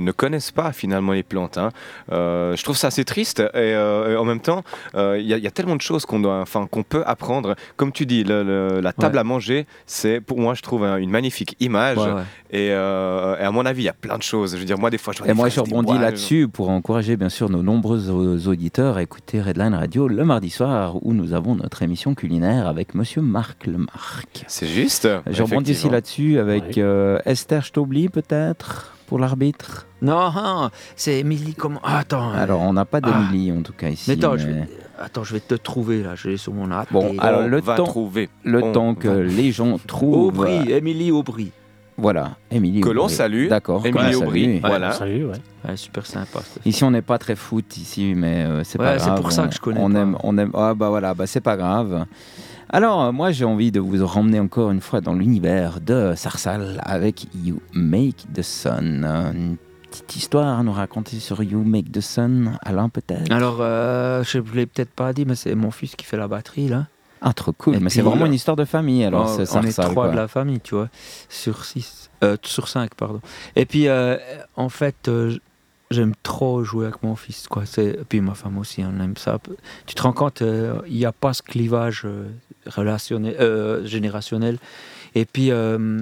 [0.00, 1.58] ne connaissent pas finalement les plantes.
[1.58, 1.70] hein.
[2.12, 3.40] Euh, je trouve ça assez triste.
[3.40, 4.62] Et, euh, et en même temps,
[4.94, 6.22] euh, il y, a- il y a tellement de choses qu'on
[6.70, 7.56] qu'on peut apprendre.
[7.76, 9.20] Comme tu dis, le- le- la table Ouais.
[9.20, 11.98] à manger, c'est pour moi, je trouve un- une magnifique image.
[11.98, 12.22] Ouais, ouais.
[12.52, 14.52] Et, et à mon avis, il y a plein de choses.
[14.54, 17.28] Je veux dire, moi, des fois, je Et moi, je rebondis là-dessus pour encourager bien
[17.30, 21.56] sûr nos nombreux au- auditeurs à écouter Redline Radio le mardi soir où nous avons
[21.56, 23.66] notre émission culinaire avec Monsieur Marc
[24.46, 25.08] C'est juste.
[25.26, 25.92] Je rebondis effectivement.
[25.92, 26.74] là-dessus avec Ouais.
[26.78, 29.86] euh, Esther Stobli peut-être pour l'arbitre?
[30.02, 32.30] Non, hein, c'est Émilie comment Ah, Attends.
[32.32, 34.10] Alors on n'a pas d'Emilie en tout cas ici.
[34.10, 34.68] mais attends, je vais,
[35.00, 36.92] attends, je vais te trouver là, je l'ai sur mon app.
[36.92, 38.28] Bon, alors, On le va temps- trouver.
[38.44, 40.26] Le On temps que les gens trouvent.
[40.40, 41.52] Aubry, Émilie Aubry.
[41.98, 42.82] Voilà, Émilie.
[42.82, 43.48] Que l'on salue.
[43.48, 43.86] D'accord.
[43.86, 44.16] Émilie salue.
[44.26, 44.60] Aubry.
[44.60, 44.92] Voilà.
[44.92, 45.36] Salut, ouais.
[45.66, 46.40] Ouais, super sympa.
[46.66, 49.20] Ici, on n'est pas très foot ici, mais euh, c'est Ouais, pas c'est grave.
[49.22, 50.00] pour ça que je connais On pas.
[50.00, 50.50] aime, on aime.
[50.52, 52.04] Ah bah voilà, bah c'est pas grave.
[52.70, 56.80] Alors, euh, moi, j'ai envie de vous ramener encore une fois dans l'univers de Sarsal
[56.84, 59.04] avec You Make the Sun.
[59.04, 59.56] Euh, Une
[59.90, 63.30] petite histoire à nous raconter sur You Make the Sun, Alain peut-être?
[63.30, 66.28] Alors, euh, je ne l'ai peut-être pas dit, mais c'est mon fils qui fait la
[66.28, 66.86] batterie là.
[67.22, 67.76] Ah, trop cool.
[67.76, 69.04] Et mais c'est vraiment euh, une histoire de famille.
[69.04, 69.92] Alors, on, c'est on est Sarsal.
[69.92, 70.12] trois quoi.
[70.12, 70.88] de la famille, tu vois,
[71.28, 73.20] sur six, euh, sur cinq, pardon.
[73.54, 74.16] Et puis, euh,
[74.54, 75.34] en fait, euh,
[75.90, 77.62] j'aime trop jouer avec mon fils, quoi.
[77.78, 79.38] Et puis ma femme aussi, on aime ça.
[79.86, 82.28] Tu te rends compte, euh, il n'y a pas ce clivage euh,
[82.66, 84.58] relationnel, euh, générationnel.
[85.14, 86.00] Et puis, euh,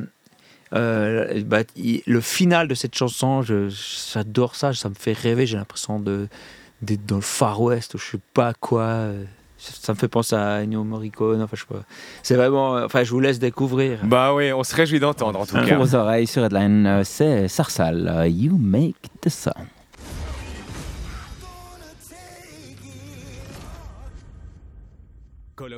[0.75, 1.59] euh, bah,
[2.07, 5.47] le final de cette chanson, j'adore ça, ça me fait rêver.
[5.47, 8.83] J'ai l'impression d'être dans le Far West, ou je sais pas quoi.
[8.83, 9.25] euh,
[9.59, 11.41] Ça me fait penser à Ennio Morricone.
[11.43, 11.85] Enfin, je sais pas.
[12.23, 12.73] C'est vraiment.
[12.85, 14.01] Enfin, je vous laisse découvrir.
[14.03, 15.79] Bah oui, on se réjouit d'entendre en tout Pour cas.
[15.79, 18.09] vos oreilles sur Redline, euh, c'est Sarsal.
[18.09, 19.53] euh, You Make the Sun.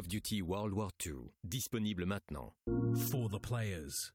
[0.07, 2.53] Duty World War II, disponible maintenant.
[3.11, 4.13] For the players.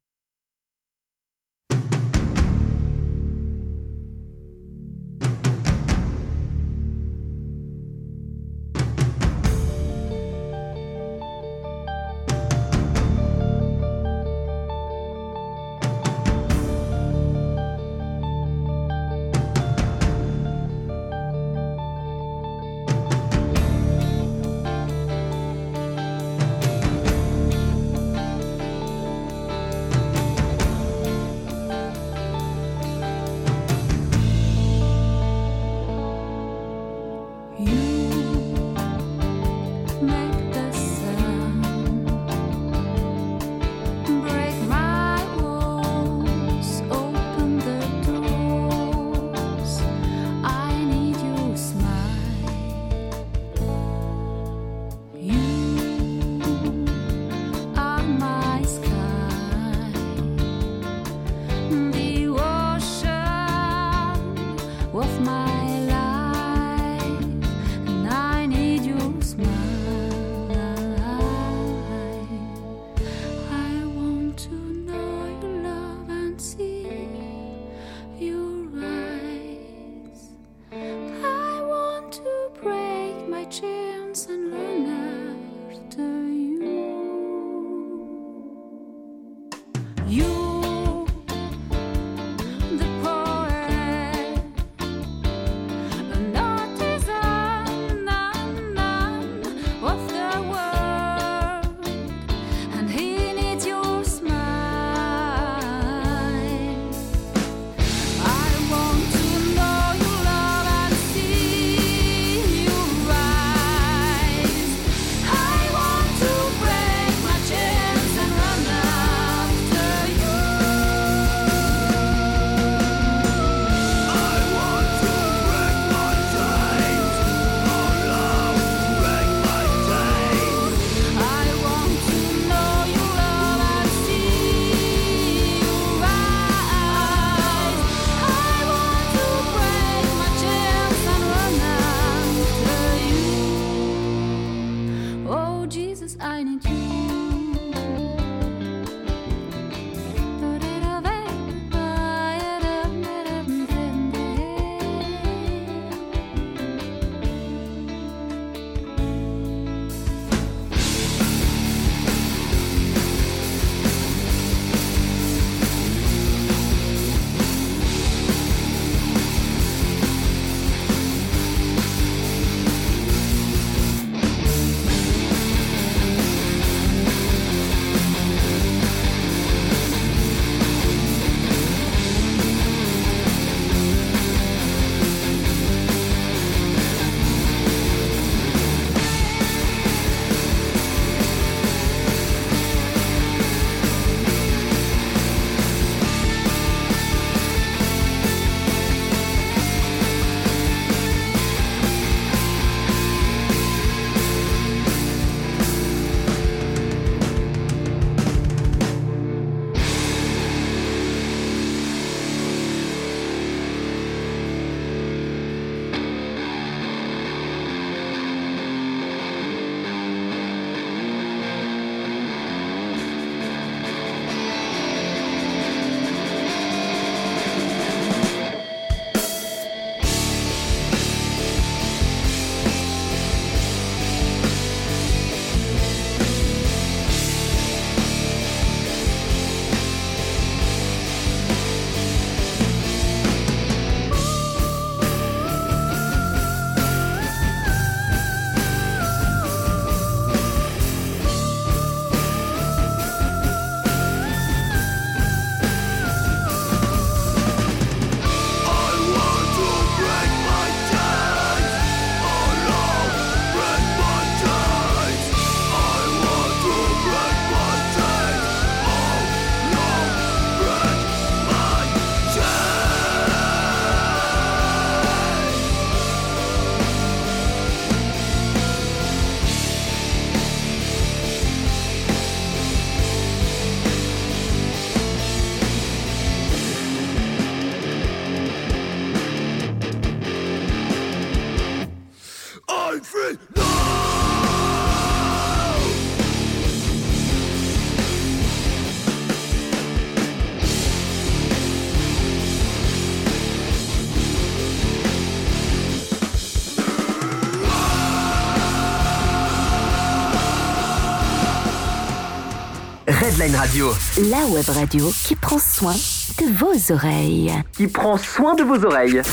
[313.49, 313.91] Radio,
[314.29, 315.95] La web radio qui prend soin
[316.37, 317.51] de vos oreilles.
[317.75, 319.23] qui prend soin de vos oreilles.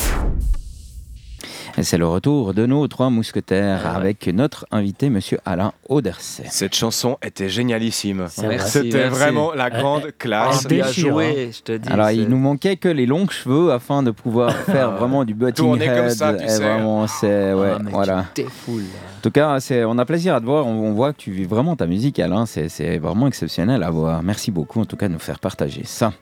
[1.79, 3.97] Et c'est le retour de nos trois mousquetaires Ah ouais.
[3.99, 6.43] avec notre invité, monsieur Alain Auderset.
[6.51, 8.27] Cette chanson était génialissime.
[8.37, 8.59] Vrai.
[8.59, 9.17] C'était merci.
[9.17, 10.67] vraiment la grande Ah, classe.
[10.67, 11.89] Bien déchire, joué, je te dis.
[11.89, 15.35] Alors, c'est- il nous manquait que les longs cheveux afin de pouvoir faire vraiment du
[15.35, 16.11] butting Tourner comme head.
[16.11, 16.63] ça, tu Et sais.
[16.65, 18.25] vraiment, c'est ouais, Ah, mais voilà.
[18.35, 18.83] tu défoules.
[18.83, 20.67] En tout cas, c'est, on a plaisir à te voir.
[20.67, 22.45] On, on voit que tu vis vraiment ta musique, Alain.
[22.47, 24.21] C'est, c'est vraiment exceptionnel à voir.
[24.25, 26.13] Merci beaucoup, en tout cas, de nous faire partager ça.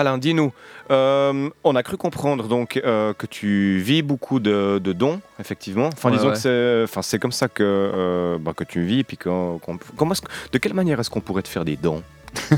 [0.00, 0.52] Alain, dis-nous,
[0.90, 5.86] euh, on a cru comprendre donc euh, que tu vis beaucoup de, de dons, effectivement.
[5.92, 6.34] Enfin, Ouais, disons ouais.
[6.34, 9.04] que c'est, enfin, c'est comme ça que, euh, bah, que tu vis.
[9.04, 12.02] Puis comment que- de quelle manière est-ce qu'on pourrait te faire des dons?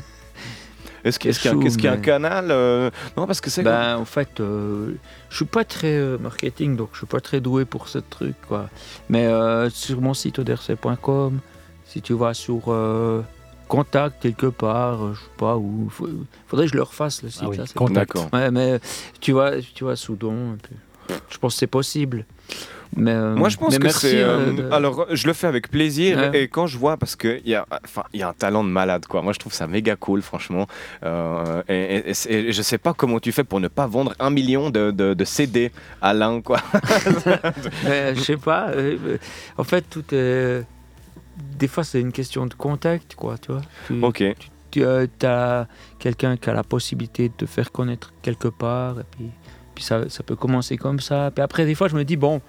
[1.04, 3.62] Est-ce qu'il y y a un canal euh, Non, parce que c'est.
[3.62, 4.96] Ben, en fait, je
[5.30, 8.68] suis pas très marketing, donc je suis pas très doué pour ce truc, quoi.
[9.08, 9.26] Mais
[9.70, 11.38] sur mon site oderc.com,
[11.86, 12.62] si tu vas sur
[13.68, 15.88] contact quelque part, euh, je sais pas où,
[16.48, 17.42] faudrait que je le refasse le site.
[17.44, 18.16] Ah oui, là, c'est- contact.
[18.32, 18.80] Ouais, mais
[19.20, 22.24] tu vois, tu vois sous don, et puis, je pense que c'est possible.
[22.96, 24.22] Mais, euh, Moi, je pense mais que c'est.
[24.22, 26.42] euh, de- Alors, je le fais avec plaisir Ouais.
[26.44, 28.70] et quand je vois, parce qu'il y, a- enfin, il y a un talent de
[28.70, 29.20] malade, quoi.
[29.20, 30.66] Moi, je trouve ça méga cool, franchement.
[31.04, 34.30] Euh, et, et- et je sais pas comment tu fais pour ne pas vendre un
[34.30, 36.60] million de, de- de CD à l'un, quoi.
[38.14, 38.70] Je sais pas.
[39.58, 40.64] en fait, tout est.
[41.58, 43.62] Des fois, c'est une question de contact, quoi, tu vois.
[43.86, 44.36] Tu, ok.
[44.70, 45.66] tu as
[45.98, 49.30] quelqu'un qui a la possibilité de te faire connaître quelque part, et puis,
[49.74, 51.30] puis ça, ça peut commencer comme ça.
[51.34, 52.40] Puis après, des fois, je me dis, bon,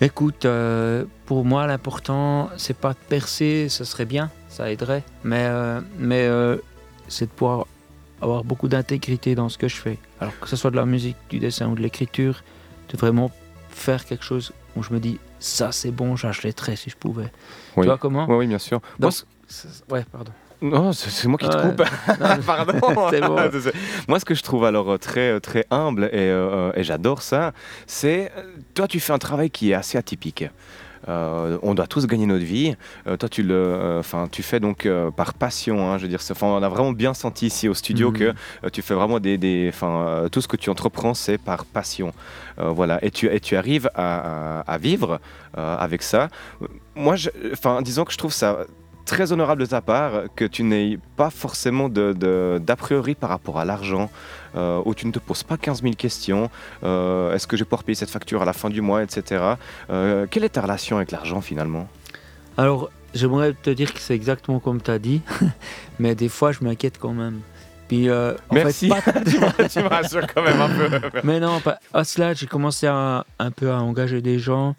[0.00, 5.46] écoute, euh, pour moi, l'important, c'est pas de percer, ce serait bien, ça aiderait, mais,
[5.46, 6.56] euh, mais euh,
[7.08, 7.66] c'est de pouvoir
[8.20, 9.98] avoir beaucoup d'intégrité dans ce que je fais.
[10.20, 12.42] Alors que ce soit de la musique, du dessin ou de l'écriture,
[12.88, 13.30] de vraiment
[13.68, 17.30] faire quelque chose où je me dis, ça c'est bon, j'achèterais si je pouvais.
[17.76, 17.82] Oui.
[17.82, 18.80] Tu vois comment Oui, oui, bien sûr.
[18.80, 20.32] Moi, Donc, ce- c'est- Ouais, pardon.
[20.62, 21.62] non, c'est moi qui te Ouais.
[21.62, 21.82] coupe.
[22.20, 23.08] Non, Pardon.
[23.10, 23.36] C'est bon.
[24.08, 27.22] Moi, ce que je trouve alors euh, très, euh, très humble et, euh, et j'adore
[27.22, 27.52] ça,
[27.86, 28.32] c'est
[28.74, 30.44] toi, tu fais un travail qui est assez atypique.
[31.08, 32.74] Euh, on doit tous gagner notre vie.
[33.06, 35.90] Euh, toi, tu le, euh, enfin, tu fais donc par passion.
[35.90, 38.16] hein, je veux dire, on a vraiment bien senti ici au studio Mhm.
[38.18, 42.12] que tu fais vraiment des, enfin, tout ce que tu entreprends, c'est par passion.
[42.58, 45.20] Voilà, et tu, et tu arrives à, à- à vivre
[45.54, 46.28] avec ça.
[46.94, 47.14] Moi,
[47.52, 48.58] enfin, disons que je trouve ça
[49.04, 53.64] très honorable de ta part que tu n'aies pas forcément d'a priori par rapport à
[53.64, 54.10] l'argent,
[54.56, 56.50] euh, où tu ne te poses pas 15 000 questions.
[56.84, 59.42] euh, Est-ce que je vais pouvoir payer cette facture à la fin du mois, etc.
[59.90, 61.88] Euh, quelle est ta relation avec l'argent finalement?
[62.56, 65.20] Alors, j'aimerais te dire que c'est exactement comme tu as dit,
[65.98, 67.40] mais des fois, je m'inquiète quand même.
[67.88, 68.88] Puis, euh, en Merci.
[68.90, 69.20] fait, pas-
[69.68, 70.88] tu me- rassures quand même un peu.
[71.24, 74.74] mais non, pas- à cela, j'ai commencé à, un peu à engager des gens,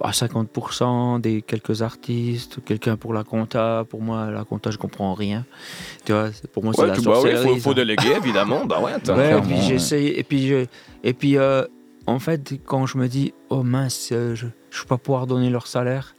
[0.00, 3.84] à 50%, des quelques artistes, quelqu'un pour la compta.
[3.88, 5.44] Pour moi, la compta, je comprends rien.
[6.04, 7.48] Tu vois, pour moi, c'est la bah ouais, sorcellerie.
[7.48, 7.74] faut, faut ça.
[7.74, 8.64] déléguer évidemment.
[8.64, 8.92] bah ouais.
[9.14, 10.66] Ouais, et puis essayé, et puis, je-
[11.04, 11.64] et puis euh,
[12.06, 15.50] en fait, quand je me dis, oh mince, euh, je ne vais pas pouvoir donner
[15.50, 16.14] leur salaire,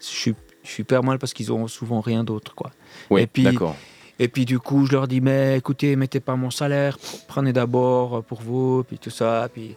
[0.00, 2.70] je suis, je suis hyper mal parce qu'ils ont souvent rien d'autre, quoi.
[3.10, 3.76] Oui, et puis- d'accord.
[4.20, 6.98] Et puis du coup, je leur dis, mais écoutez, mettez pas mon salaire,
[7.28, 9.76] prenez d'abord pour vous, puis tout ça, puis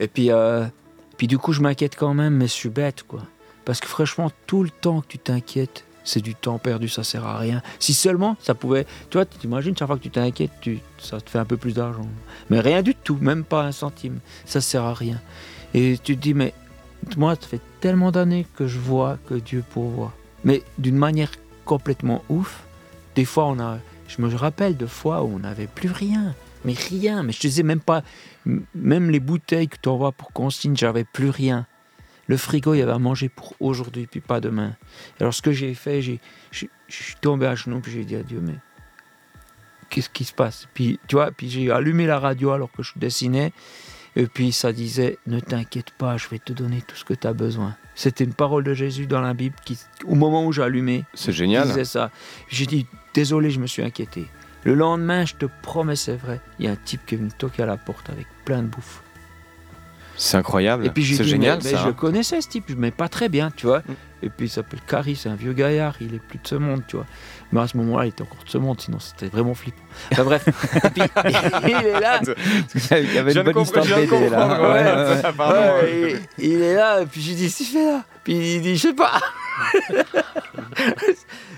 [0.00, 0.64] et puis euh,
[1.16, 3.22] puis du coup, je m'inquiète quand même, mais je suis bête, quoi.
[3.64, 7.26] Parce que franchement, tout le temps que tu t'inquiètes, c'est du temps perdu, ça sert
[7.26, 7.62] à rien.
[7.78, 11.38] Si seulement ça pouvait, tu t'imagines chaque fois que tu t'inquiètes, tu, ça te fait
[11.38, 12.08] un peu plus d'argent,
[12.50, 15.20] mais rien du tout, même pas un centime, ça sert à rien.
[15.74, 16.54] Et tu te dis, mais
[17.16, 20.12] moi, ça fait tellement d'années que je vois que Dieu pourvoit,
[20.44, 21.30] mais d'une manière
[21.64, 22.64] complètement ouf.
[23.14, 26.34] Des fois, on a, je me rappelle de fois où on n'avait plus rien,
[26.64, 27.22] mais rien.
[27.22, 28.02] Mais je te disais même pas,
[28.74, 31.66] même les bouteilles que tu envoies pour consigne, j'avais plus rien.
[32.28, 34.76] Le frigo, il y avait à manger pour aujourd'hui, puis pas demain.
[35.20, 36.20] Alors, ce que j'ai fait, j'ai,
[36.52, 38.54] je suis tombé à genoux, puis j'ai dit à Dieu, mais
[39.90, 40.68] qu'est-ce qui se passe?
[40.72, 43.52] Puis, tu vois, puis j'ai allumé la radio alors que je dessinais,
[44.14, 47.26] et puis ça disait, ne t'inquiète pas, je vais te donner tout ce que tu
[47.26, 47.76] as besoin.
[47.94, 51.32] C'était une parole de Jésus dans la Bible qui, au moment où j'ai allumé, C'est
[51.32, 51.66] génial.
[51.66, 52.10] disait ça.
[52.48, 54.26] J'ai dit, désolé, je me suis inquiété.
[54.64, 57.30] Le lendemain, je te promets, c'est vrai, il y a un type qui est venu
[57.36, 59.02] toquer à la porte avec plein de bouffe.
[60.16, 60.86] C'est incroyable.
[60.86, 61.82] Et puis C'est génial mais, mais ça.
[61.82, 63.80] je le connaissais ce type, mais pas très bien, tu vois.
[63.80, 63.94] Mm.
[64.24, 66.82] Et puis il s'appelle Carrie, c'est un vieux gaillard, il est plus de ce monde,
[66.86, 67.06] tu vois.
[67.50, 69.82] Mais à ce moment-là, il était encore de ce monde, sinon c'était vraiment flippant.
[70.12, 70.46] Enfin bref,
[70.84, 71.02] et puis
[71.66, 72.20] il est là,
[73.00, 74.62] Il y avait Je une bonne histoire je de BD là.
[74.62, 76.22] ouais, Ouais, ouais.
[76.38, 78.82] il, il est là, et puis j'ai dit, si fait là Puis il dit, je
[78.88, 79.20] sais pas.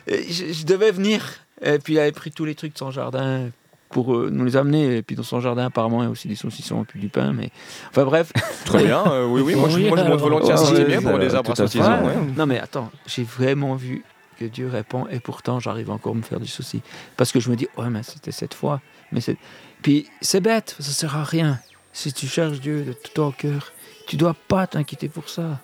[0.07, 1.23] Je, je devais venir.
[1.65, 3.49] Et puis il avait pris tous les trucs de son jardin
[3.91, 4.97] pour euh, nous les amener.
[4.99, 7.09] Et puis dans son jardin, apparemment, il y a aussi des saucissons et puis du
[7.09, 7.33] pain.
[7.33, 7.51] Mais
[7.91, 8.33] enfin bref.
[8.65, 9.05] Très bien.
[9.07, 9.55] euh, oui, oui.
[9.55, 12.03] Moi, je, moi, je monte volontiers à ouais, Sicilien ouais, pour des euh, arbres à
[12.03, 12.15] ouais.
[12.37, 14.05] Non mais attends, j'ai vraiment vu
[14.39, 16.83] que Dieu répond et pourtant j'arrive encore à me faire du souci.
[17.17, 18.81] Parce que je me dis, ouais mais c'était cette fois.
[19.13, 19.37] Mais c'est...
[19.83, 21.61] Puis c'est bête, ça sert à rien.
[21.93, 23.73] Si tu cherches Dieu de tout ton cœur,
[24.09, 25.61] tu dois pas t'inquiéter pour ça.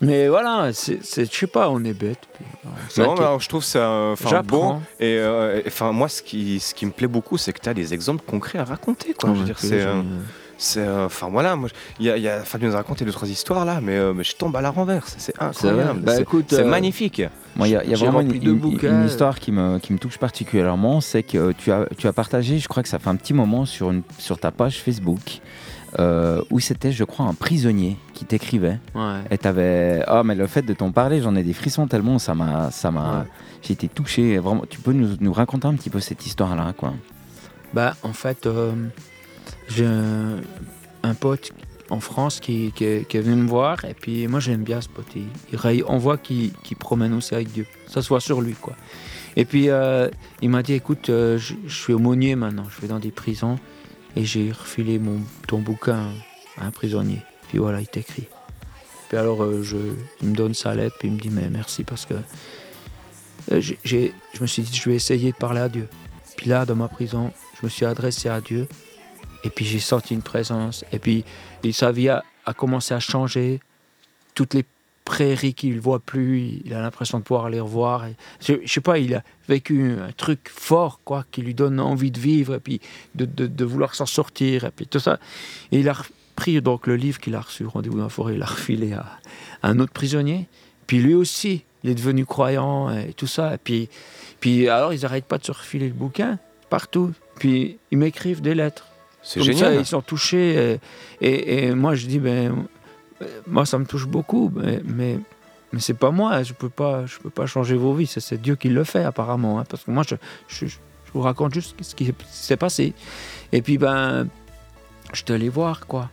[0.00, 2.20] Mais voilà, c'est, je sais pas, on est bête.
[2.96, 4.80] Non, mais alors, je trouve ça euh, enfin, bon.
[4.98, 7.68] Et euh, et, enfin, moi, ce qui, ce qui me plaît beaucoup, c'est que tu
[7.68, 9.14] as des exemples concrets à raconter.
[9.14, 9.30] Quoi.
[9.30, 9.58] Non, je veux dire,
[10.60, 13.12] c'est, euh, enfin voilà, moi, il y a, y a Fabien nous a raconté deux
[13.12, 15.14] trois histoires là, mais, euh, mais je tombe à la renverse.
[15.16, 16.00] C'est incroyable.
[16.00, 17.22] Bah, c'est, euh, magnifique.
[17.56, 21.22] Moi, il y a, y vraiment une, histoire qui me, qui me touche particulièrement, c'est
[21.22, 23.90] que tu as, tu as partagé, je crois que ça fait un petit moment sur,
[23.90, 25.40] une, sur ta page Facebook,
[25.98, 28.78] euh, où c'était, je crois, un prisonnier qui t'écrivait.
[28.94, 29.20] Ouais.
[29.30, 30.02] Et t'avais...
[30.06, 32.70] Ah, mais le fait de t'en parler, j'en ai des frissons tellement, ça m'a...
[32.70, 33.20] Ça m'a...
[33.20, 33.26] Ouais.
[33.62, 34.64] J'ai été touché, vraiment.
[34.68, 36.94] Tu peux nous, nous raconter un petit peu cette histoire-là, quoi
[37.74, 38.72] Bah, en fait, euh,
[39.68, 40.36] j'ai un,
[41.02, 41.52] un pote
[41.90, 44.80] en France qui, qui est, qui est venu me voir, et puis moi j'aime bien
[44.80, 45.06] ce pote.
[45.16, 47.66] Il, il on voit qu'il qu'il promène aussi avec Dieu.
[47.86, 48.76] Ça se voit sur lui, quoi.
[49.36, 50.08] Et puis euh,
[50.40, 53.58] il m'a dit écoute, je, je suis aumônier maintenant, je vais dans des prisons,
[54.16, 56.10] et j'ai refilé mon, ton bouquin
[56.58, 57.20] à un prisonnier.
[57.48, 58.26] Puis voilà, il t'écrit.
[59.08, 59.76] Puis alors, euh, je,
[60.22, 62.14] il me donne sa lettre, puis il me dit mais merci parce que
[63.52, 65.88] euh, j'ai- je me suis dit je vais essayer de parler à Dieu.
[66.36, 68.68] Puis là, dans ma prison, je me suis adressé à Dieu.
[69.44, 70.84] Et puis j'ai senti une présence.
[70.92, 71.24] Et puis
[71.72, 73.60] sa vie a, a commencé à changer.
[74.34, 74.64] Toutes les
[75.10, 78.06] prairies qu'il voit plus, il a l'impression de pouvoir les revoir.
[78.06, 81.80] Et je, je sais pas, il a vécu un truc fort, quoi, qui lui donne
[81.80, 82.80] envie de vivre et puis
[83.16, 84.64] de, de- de vouloir s'en sortir.
[84.66, 85.18] Et puis tout ça.
[85.72, 85.96] Et il a
[86.36, 89.06] pris donc le livre qu'il a reçu, Rendez-vous dans la forêt, il l'a refilé à,
[89.62, 90.46] à un autre prisonnier.
[90.86, 93.54] Puis lui aussi, il est devenu croyant et tout ça.
[93.54, 93.88] Et puis,
[94.38, 96.38] puis alors, ils n'arrêtent pas de se refiler le bouquin
[96.68, 97.12] partout.
[97.40, 98.86] Puis ils m'écrivent des lettres.
[99.22, 99.74] C'est génial.
[99.74, 100.78] ça, ils sont touchés.
[101.20, 102.66] Et, et- et moi, je dis, ben,
[103.46, 105.18] moi, ça me touche beaucoup, mais, mais,
[105.72, 106.42] mais c'est pas moi.
[106.42, 108.06] Je peux pas, je peux pas changer vos vies.
[108.06, 109.58] C'est- Dieu qui le fait, apparemment.
[109.60, 110.14] hein, parce que moi, je,
[110.48, 110.76] je, je
[111.12, 112.94] vous raconte juste ce qui s'est passé.
[113.52, 114.28] Et puis, ben,
[115.12, 116.08] je suis allé voir, quoi.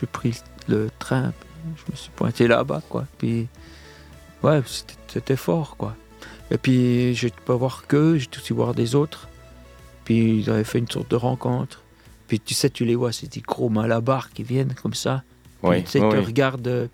[0.00, 1.32] J'ai pris le train
[1.76, 3.06] je me suis pointé là-bas, quoi.
[3.18, 3.48] Puis,
[4.44, 4.62] ouais,
[5.08, 5.96] c'était- fort, quoi.
[6.52, 9.26] Et puis, j'ai pas voir que, j'ai aussi voir des autres.
[10.04, 11.82] Puis, ils avaient fait une sorte de rencontre.
[12.28, 15.24] Puis, tu sais, tu les vois, c'est des gros malabars qui viennent comme ça.
[15.74, 16.24] Puis, tu sais, te oui.
[16.24, 16.86] regardent euh,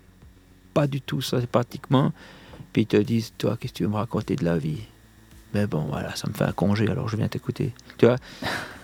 [0.73, 2.11] pas du tout sympathiquement.
[2.71, 4.79] Puis, ils te disent, toi, qu'est-ce que tu veux me raconter de la vie?
[5.53, 7.73] Mais bon, voilà, ça me fait un congé, alors je viens t'écouter.
[7.99, 8.15] Tu vois?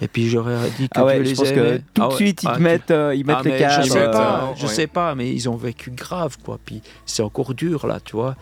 [0.02, 1.84] Et puis, j'aurais dit que Ah ouais, Dieu je les pense que aimait.
[1.96, 2.16] tout Ah de ouais.
[2.16, 3.84] suite, ils Ah, te tu- mettent, euh, ils mettent ah, les cadres.
[3.86, 4.74] Je sais euh, pas, je ouais.
[4.74, 6.60] sais pas, mais ils ont vécu grave, quoi.
[6.64, 8.36] Puis c'est encore dur, là, tu vois.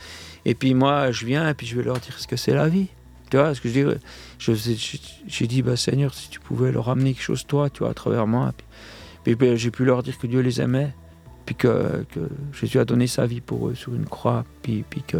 [0.43, 2.67] Et puis moi, je viens, et puis je vais leur dire ce que c'est la
[2.67, 2.87] vie.
[3.29, 3.95] Tu vois, ce que je dis,
[4.39, 4.53] je-
[5.27, 7.93] je- dit, bah, Seigneur, si tu pouvais leur amener quelque chose, toi, tu vois, à
[7.93, 8.51] travers moi.
[8.57, 8.65] Puis,
[9.23, 10.93] puis, ben, j'ai pu leur dire que Dieu les aimait,
[11.47, 12.19] puis que, que
[12.53, 15.17] Jésus a donné sa vie pour eux sur une croix, puis, puis que,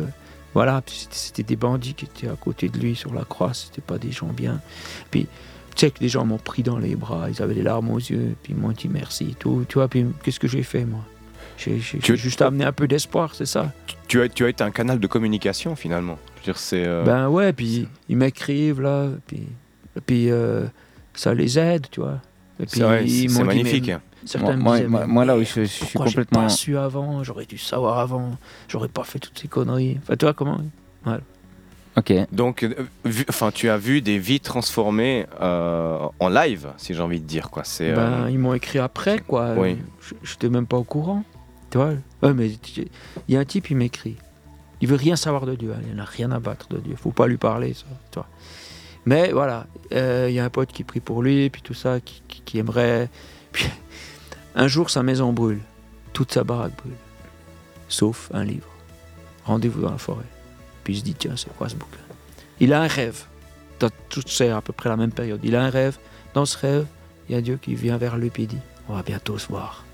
[0.54, 3.98] voilà, c'était- des bandits qui étaient à côté de lui sur la croix, c'était pas
[3.98, 4.62] des gens bien.
[5.10, 5.24] Puis,
[5.76, 7.98] tu sais que les gens m'ont pris dans les bras, ils avaient les larmes aux
[8.00, 9.66] yeux, puis ils m'ont dit merci tout.
[9.70, 11.00] Tu vois, puis qu'est-ce que j'ai fait, moi?
[11.58, 13.72] J'ai juste amené un peu d'espoir, c'est ça?
[14.08, 16.20] Tu as, tu as été un canal de communication finalement.
[16.36, 16.86] Je veux dire, c'est.
[16.86, 19.44] euh, Ben ouais, puis ils m'écrivent là, puis,
[20.06, 20.66] puis euh,
[21.16, 22.20] ça les aide, tu vois.
[22.60, 23.88] Et puis ils dit, magnifique.
[23.88, 26.44] mais certains Moi, me moi, disaient, moi- mais moi, là où je, je suis complètement.
[26.44, 28.38] pas su avant, j'aurais dû savoir avant,
[28.68, 29.98] j'aurais pas fait toutes ces conneries.
[30.04, 30.60] Enfin, tu vois comment
[31.98, 32.14] Ok.
[32.32, 32.76] Donc, euh,
[33.06, 37.26] vu- enfin, tu as vu des vies transformées euh, en live, si j'ai envie de
[37.26, 37.64] dire quoi.
[37.64, 37.90] C'est.
[37.90, 39.54] euh, Ben, ils m'ont écrit après, quoi.
[39.58, 39.78] Oui.
[40.02, 41.24] Je- J'étais même pas au courant.
[41.72, 41.94] Tu vois?
[42.22, 42.88] Ouais, mais il
[43.30, 44.16] y a un type, il m'écrit.
[44.80, 45.74] Il veut rien savoir de Dieu.
[45.76, 45.82] hein.
[45.90, 46.96] Il n'a rien à battre de Dieu.
[46.96, 47.86] Faut pas lui parler, ça.
[48.12, 48.28] Tu vois.
[49.06, 52.00] Mais voilà, euh, il y a un pote qui prie pour lui, puis tout ça,
[52.00, 53.10] qui, qui- qui aimerait.
[53.52, 53.66] Puis,
[54.58, 55.62] un jour, sa maison brûle.
[56.14, 56.96] Toute sa baraque brûle.
[57.90, 58.68] Sauf un livre.
[59.46, 60.26] Rendez-vous dans la forêt.
[60.84, 62.00] Puis il se dit, tiens, c'est quoi ce bouquin?
[62.60, 63.26] Il a un rêve.
[64.26, 65.40] C'est à peu près la même période.
[65.44, 65.98] Il a un rêve.
[66.34, 66.88] Dans ce rêve,
[67.30, 68.58] il y a Dieu qui vient vers lui et dit
[68.90, 69.86] On va bientôt se voir.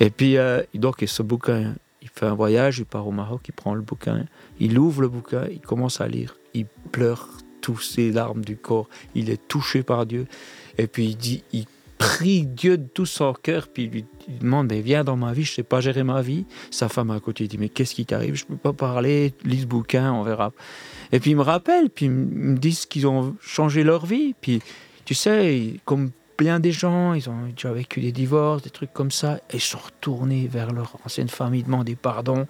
[0.00, 3.52] Et puis, euh, donc, ce bouquin, il fait un voyage, il part au Maroc, il
[3.52, 4.24] prend le bouquin,
[4.58, 7.28] il ouvre le bouquin, il commence à lire, il pleure
[7.60, 10.26] tous ses larmes du corps, il est touché par Dieu.
[10.78, 11.66] Et puis, il dit Il
[11.98, 14.04] prie Dieu de tout son cœur, puis lui
[14.40, 16.46] demande Mais viens dans ma vie, je sais pas gérer ma vie.
[16.70, 18.34] Sa femme à côté dit Mais qu'est-ce qui t'arrive?
[18.34, 20.52] Je peux pas parler, lis ce bouquin, on verra.
[21.12, 24.60] Et puis, il me rappelle, puis ils me disent qu'ils ont changé leur vie, puis
[25.04, 29.10] tu sais, comme plein des gens, ils ont déjà vécu des divorces, des trucs comme
[29.10, 32.46] ça, et ils sont retournés vers leur ancienne famille, demander pardon.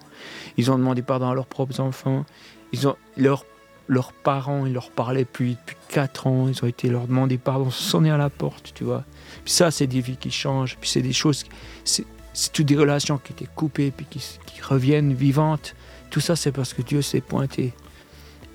[0.56, 2.24] Ils ont demandé pardon à leurs propres enfants.
[2.72, 3.44] Ils ont, leurs,
[3.88, 7.70] leurs parents, ils leur parlaient depuis, depuis 4 ans, ils ont été leur demander pardon,
[7.70, 9.04] sonner à la porte, tu vois.
[9.44, 11.44] Puis ça, c'est des vies qui changent, puis c'est des choses,
[11.84, 12.04] c'est,
[12.52, 15.74] toutes des relations qui étaient coupées, puis qui, qui reviennent vivantes.
[16.10, 17.72] Tout ça, c'est parce que Dieu s'est pointé.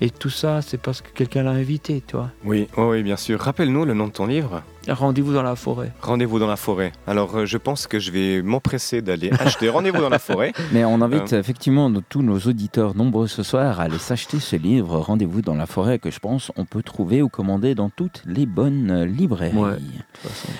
[0.01, 2.03] Et tout ça, c'est parce que quelqu'un l'a invité.
[2.43, 3.39] Oui, oui, oui, bien sûr.
[3.39, 4.63] Rappelle-nous le nom de ton livre.
[4.89, 5.91] Rendez-vous dans la forêt.
[6.01, 6.91] Rendez-vous dans la forêt.
[7.07, 10.53] Alors, euh, je pense que je vais m'empresser d'aller acheter Rendez-vous dans la forêt.
[10.73, 11.39] Mais on invite Euh.
[11.39, 15.53] effectivement nos- tous nos auditeurs nombreux ce soir à aller s'acheter ce livre Rendez-vous dans
[15.55, 19.55] la forêt que je pense on peut trouver ou commander dans toutes les bonnes librairies.
[19.55, 19.77] Ouais.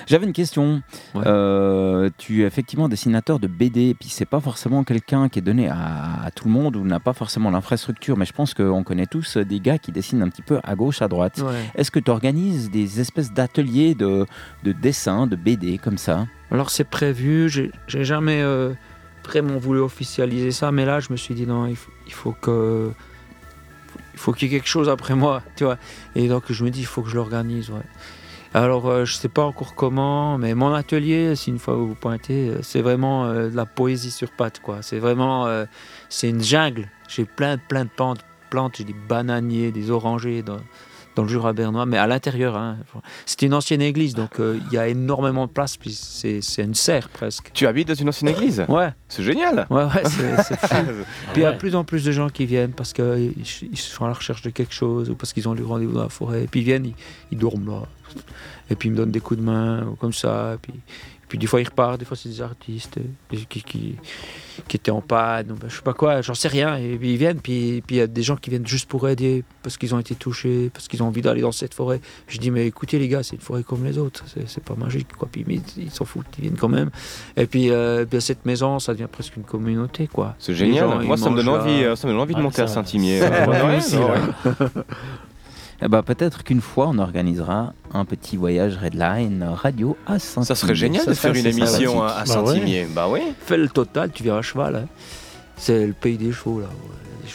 [0.06, 0.82] J'avais une question.
[1.14, 1.22] Ouais.
[1.26, 5.42] Euh, tu es effectivement dessinateur de BD, et puis c'est pas forcément quelqu'un qui est
[5.42, 8.82] donné à, à tout le monde ou n'a pas forcément l'infrastructure, mais je pense qu'on
[8.84, 11.38] connaît tous des gars qui dessinent un petit peu à gauche, à droite.
[11.38, 11.54] Ouais.
[11.74, 14.06] Est-ce que tu organises des espèces d'ateliers de,
[14.62, 18.72] de dessin, de BD comme ça Alors c'est prévu, j'ai jamais euh,
[19.24, 22.90] vraiment voulu officialiser ça, mais là je me suis dit non, il faut, faut que
[24.14, 25.78] il faut qu'il y ait quelque chose après moi, tu vois.
[26.14, 27.70] Et donc je me dis il faut que je l'organise.
[28.54, 31.94] Alors euh, je sais pas encore comment, mais mon atelier, si une fois vous vous
[31.94, 34.82] pointez, euh, c'est vraiment de la poésie sur pattes, quoi.
[34.82, 35.48] C'est vraiment,
[36.08, 36.88] c'est une jungle.
[37.08, 38.20] J'ai plein, plein de plantes,
[38.50, 40.42] plantes, j'ai des bananiers, des orangers
[41.14, 42.56] dans le Jura bernois, mais à l'intérieur.
[42.56, 42.78] Hein.
[43.26, 46.62] C'était une ancienne église, donc euh, il y a énormément de place, puis c'est c'est
[46.62, 47.50] une serre presque.
[47.52, 48.64] Tu habites dans une ancienne église?
[48.68, 50.74] Ouais, C'est génial ouais, ouais, c'est c'est fou.
[51.32, 53.78] Puis il y a de plus en plus de gens qui viennent parce qu'ils ils
[53.78, 56.08] sont à la recherche de quelque chose ou parce qu'ils ont du rendez-vous dans la
[56.08, 56.44] forêt.
[56.44, 56.94] Et puis ils viennent, ils,
[57.30, 57.82] ils dorment là.
[58.70, 60.54] Et puis ils me donnent des coups de main ou comme ça.
[60.54, 60.74] Et puis,
[61.32, 63.96] puis des fois ils repartent, des fois c'est des artistes euh, qui, qui,
[64.68, 66.76] qui étaient en panne, ben, je sais pas quoi, j'en sais rien.
[66.76, 69.08] Et puis ils viennent, puis puis il y a des gens qui viennent juste pour
[69.08, 72.02] aider parce qu'ils ont été touchés, parce qu'ils ont envie d'aller dans cette forêt.
[72.28, 74.74] Je dis, mais écoutez les gars, c'est une forêt comme les autres, c'est c'est pas
[74.74, 75.08] magique.
[75.16, 75.26] Quoi.
[75.32, 76.90] Puis mais ils s'en foutent, ils viennent quand même.
[77.38, 80.08] Et puis, euh, puis à cette maison, ça devient presque une communauté.
[80.08, 80.34] quoi.
[80.38, 80.86] C'est génial.
[80.90, 82.64] gens, Moi, ça me donne envie, euh, ça me donne envie de Ah, monter ça-
[82.64, 83.22] à Saint-Imier.
[85.84, 90.54] Eh ben, Peut-être qu'une fois on organisera un petit voyage Redline radio à saint Ça
[90.54, 92.46] serait génial de faire une émission à, à Bah ouais.
[92.54, 92.86] Saint-Imier.
[92.94, 93.20] Bah oui.
[93.44, 94.76] Fais le total, tu viens à cheval.
[94.76, 94.84] hein.
[95.56, 96.66] C'est le pays des chevaux, là.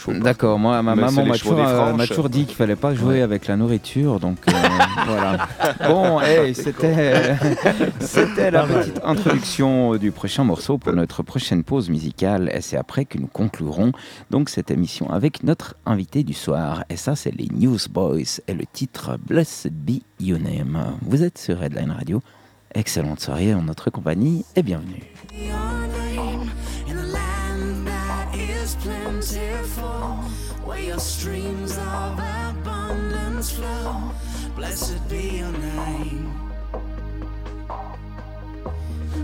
[0.06, 3.56] D'accord, moi, ma maman m'a toujours, euh, toujours, dit qu'il fallait pas jouer avec la
[3.56, 4.52] nourriture, donc euh,
[5.06, 5.48] voilà.
[5.86, 7.36] Bon, hey, c'était
[8.00, 12.76] c'était la petite introduction euh, du prochain morceau pour notre prochaine pause musicale, et c'est
[12.76, 13.92] après que nous conclurons
[14.30, 18.64] donc cette émission avec notre invité du soir, et ça, c'est les Newsboys et le
[18.66, 20.96] titre Blessed Be Your Name.
[21.02, 22.22] Vous êtes sur Headline Radio.
[22.74, 25.02] Excellente soirée en notre compagnie et bienvenue.
[28.68, 30.16] is plentiful,
[30.66, 34.10] where your streams of abundance flow.
[34.56, 36.24] Blessed be your name.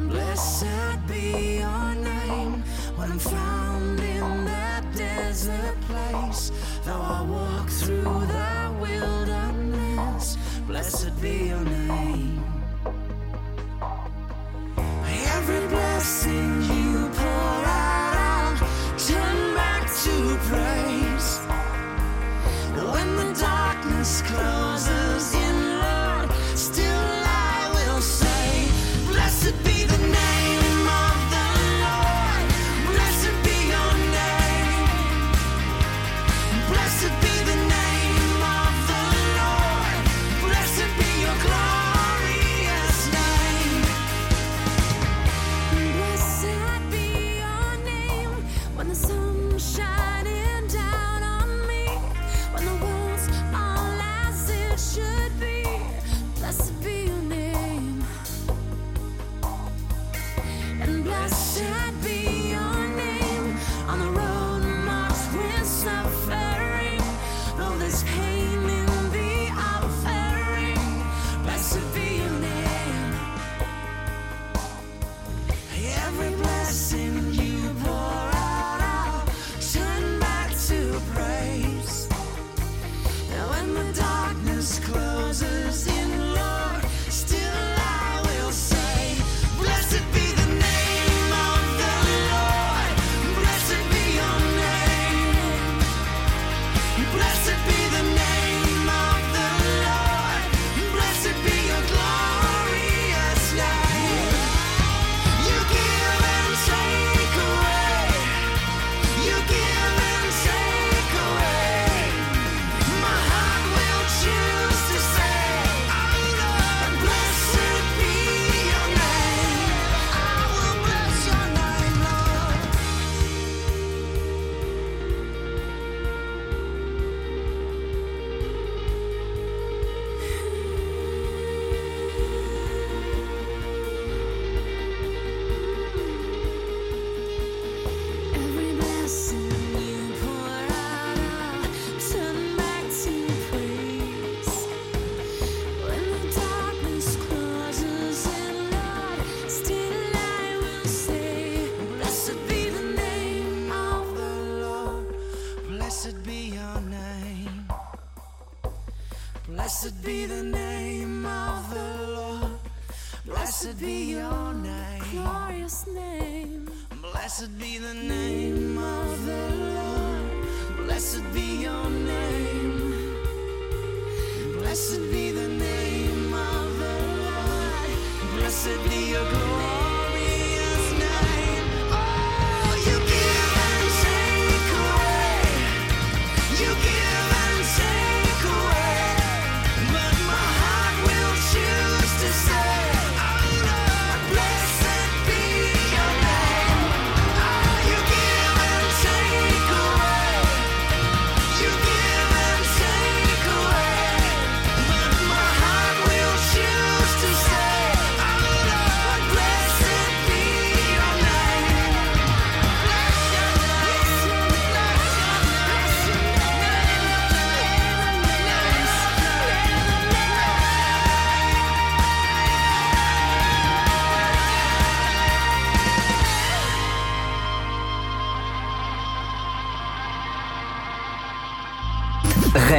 [0.09, 2.63] Blessed be your name.
[2.97, 6.51] When I'm found in that desert place,
[6.85, 12.04] though I walk through the wilderness, blessed be your name.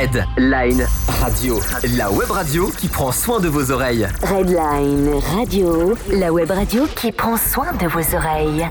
[0.05, 1.59] Redline Radio,
[1.97, 4.07] la web radio qui prend soin de vos oreilles.
[4.21, 8.67] Redline Radio, la web radio qui prend soin de vos oreilles.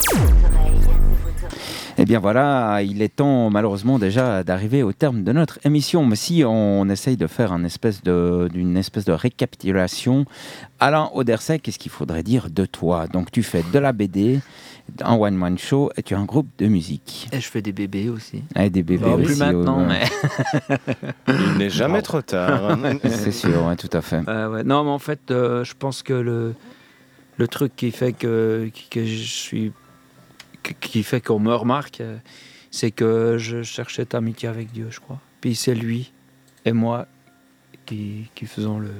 [2.04, 6.04] Eh bien voilà, il est temps malheureusement déjà d'arriver au terme de notre émission.
[6.04, 10.26] Mais si on essaye de faire un espèce de, d'une espèce de récapitulation,
[10.80, 13.06] Alain Auderset, qu'est-ce qu'il faudrait dire de toi?
[13.06, 14.40] Donc tu fais de la BD,
[15.02, 17.26] un one-man show et tu as un groupe de musique.
[17.32, 18.42] Et je fais des bébés aussi.
[18.54, 19.24] Et des bébés Bon, aussi.
[19.24, 20.00] plus maintenant, ouais.
[21.26, 21.34] mais.
[21.52, 22.76] Il n'est jamais trop tard.
[23.02, 24.20] C'est sûr, ouais, tout à fait.
[24.28, 24.62] Euh, ouais.
[24.62, 26.54] Non, mais en fait, euh, je pense que le,
[27.38, 29.72] le truc qui fait que je suis.
[30.80, 32.16] Qui- fait qu'on me remarque, euh,
[32.70, 35.20] c'est que je cherchais cette amitié avec Dieu, je crois.
[35.40, 36.12] Puis c'est lui
[36.64, 37.06] et moi
[37.86, 38.90] qui, qui faisons le.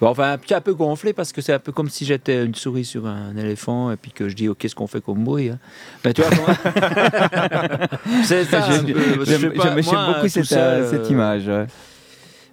[0.00, 2.44] Bon, enfin, un petit un peu gonflé parce que c'est un peu comme si j'étais
[2.44, 5.24] une souris sur un éléphant et puis que je dis, oh, qu'est-ce qu'on fait comme
[5.24, 5.58] bruit hein.
[6.04, 6.30] Mais tu vois,
[8.24, 8.70] c'est ça.
[8.70, 11.48] J'aime beaucoup cette, euh, cette euh, image.
[11.48, 11.66] ouais.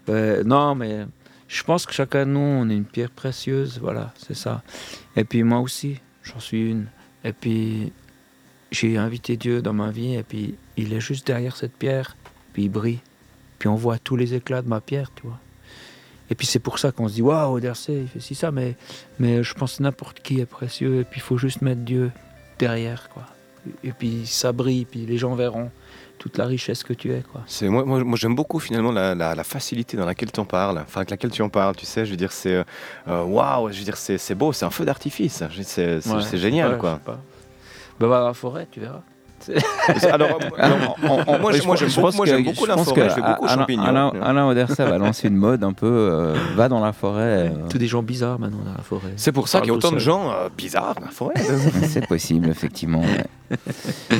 [0.08, 1.06] Ouais, non, mais
[1.48, 4.64] je pense que chacun de nous, on est une pierre précieuse, voilà, c'est ça.
[5.16, 6.88] Et puis moi aussi, j'en suis une.
[7.24, 7.92] Et puis
[8.72, 12.16] j'ai invité Dieu dans ma vie, et puis il est juste derrière cette pierre,
[12.54, 13.00] puis il brille.
[13.60, 15.40] Puis on voit tous les éclats de ma pierre, tu vois.
[16.30, 18.76] Et puis c'est pour ça qu'on se dit, waouh, Oderse, il fait ci, ça, mais,
[19.20, 22.12] mais je pense que n'importe qui est précieux, et puis il faut juste mettre Dieu
[22.60, 23.24] derrière, quoi.
[23.84, 25.72] Et puis ça brille, puis les gens verront
[26.20, 27.44] toute la richesse que tu es, quoi.
[27.48, 30.46] C'est moi, moi, moi, j'aime beaucoup finalement la, la- la facilité dans laquelle tu en
[30.46, 31.76] parles, enfin avec laquelle tu en parles.
[31.76, 32.64] Tu sais, je veux dire, c'est
[33.08, 35.44] euh, waouh, je veux dire, c'est beau, c'est un feu d'artifice.
[35.64, 36.38] C'est Ouais.
[36.38, 37.00] génial, quoi.
[38.00, 39.02] Ben, va à la forêt, tu verras.
[40.12, 40.40] Alors,
[41.02, 43.04] moi, Oui, moi, j'aime je beaucoup, pense moi, que- j'aime beaucoup je la pense forêt,
[43.04, 43.84] que je vais beaucoup aux Alain- champignons.
[43.84, 47.52] Alain, Alain Auderset va lancer une mode un peu, euh, va dans la forêt.
[47.52, 49.14] euh, Tous des gens bizarres maintenant dans la forêt.
[49.16, 51.36] C'est pour ça qu'il y a autant de gens euh, bizarres dans la forêt.
[51.84, 53.02] C'est possible, effectivement.
[53.02, 53.58] ouais.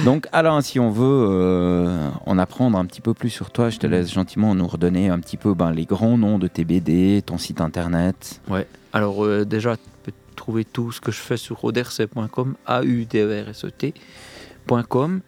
[0.06, 3.80] Donc, Alain, si on veut euh, en apprendre un petit peu plus sur toi, je
[3.80, 7.24] te laisse gentiment nous redonner un petit peu ben, les grands noms de tes BD,
[7.26, 8.40] ton site internet.
[8.50, 8.68] Ouais.
[8.94, 13.20] Alors euh, déjà, peux trouver tout ce que je fais sur auderset.com, a u d
[13.20, 15.22] e r s e t.com.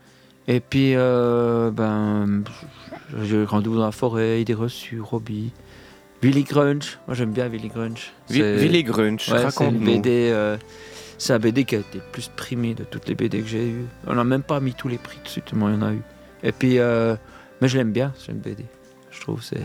[0.48, 2.44] Et puis, euh, ben,
[3.24, 5.52] j'ai rendez-vous dans la forêt, idées reçues, Robbie,
[6.24, 6.98] Willy Grunge.
[7.08, 8.12] Moi, j'aime bien Willy Grunge.
[8.30, 9.84] Willy Grunch, Ouais, c'est une.
[9.84, 10.30] BD.
[10.32, 10.58] euh,
[11.20, 13.68] c'est un BD qui a été le plus primé de toutes les BD que j'ai
[13.68, 13.86] eues.
[14.08, 16.02] On n'a même pas mis tous les prix dessus, tellement il y en a eu.
[16.44, 17.16] Et puis, euh,
[17.62, 18.64] mais je l'aime bien, c'est une BD.
[19.12, 19.62] Je trouve c'est.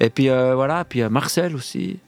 [0.00, 2.00] Et puis euh, voilà, puis euh, Marcel aussi.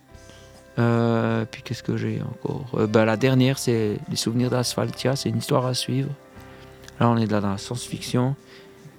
[0.78, 2.66] Euh, puis qu'est-ce que j'ai encore?
[2.74, 6.10] Euh, ben, La dernière, c'est Les souvenirs d'Asphaltia, c'est une histoire à suivre.
[7.00, 8.36] Là, on est dans la science-fiction.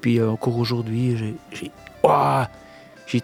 [0.01, 1.72] Puis euh, encore aujourd'hui, j'ai- j'ai.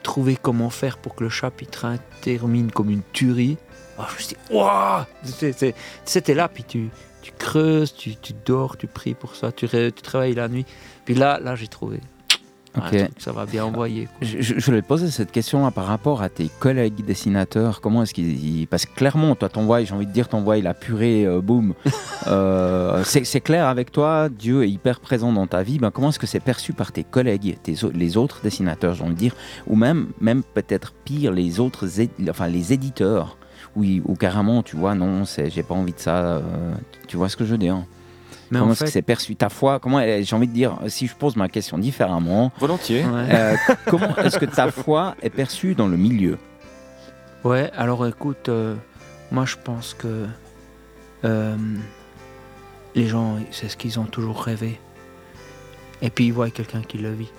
[0.02, 3.58] Trouvé comment faire pour que le chapitre 1 termine comme une tuerie.
[4.00, 5.74] Oh, je me suis dit,
[6.06, 6.90] C'était là, puis tu,
[7.22, 8.16] tu creuses, tu,
[8.46, 10.66] dors, tu pries pour ça, tu, tu travailles la nuit.
[11.06, 12.00] Puis là, là j'ai trouvé.
[12.76, 12.98] Un Ok.
[12.98, 14.06] truc, ça va bien envoyer.
[14.06, 14.14] quoi.
[14.22, 17.82] Je, je- je voulais te poser cette question-là par rapport à tes collègues dessinateurs.
[17.82, 18.44] Comment est-ce qu'ils.
[18.62, 20.74] ils- Parce que clairement, toi, ton voix, j'ai envie de dire, ton voix, il a
[20.74, 21.74] purée, euh, boum.
[22.28, 25.78] Euh, c'est clair avec toi, Dieu est hyper présent dans ta vie.
[25.78, 29.14] Ben, comment est-ce que c'est perçu par tes collègues, tes, les autres dessinateurs, j'ai envie
[29.14, 29.36] de dire,
[29.68, 31.86] ou même, même peut-être pire, les autres,
[32.30, 33.38] enfin les éditeurs,
[33.76, 36.18] où carrément, tu vois, non, j'ai pas envie de ça.
[36.18, 36.42] euh,
[37.08, 37.78] tu vois ce que je veux dire?
[38.52, 40.78] Mais Comment en est-ce que c'est perçu Ta foi, comment elle- j'ai envie de dire,
[40.88, 43.04] si je pose ma question différemment, Volontiers.
[43.04, 43.28] ouais.
[43.34, 43.56] euh,
[43.88, 46.38] comment est-ce que ta foi est perçue dans le milieu?
[47.44, 48.76] Ouais, alors écoute, euh,
[49.32, 50.26] moi je pense que
[51.24, 51.56] euh,
[52.94, 54.80] les gens, c'est ce qu'ils ont toujours rêvé.
[56.02, 57.32] Et puis ils voient quelqu'un qui le vit.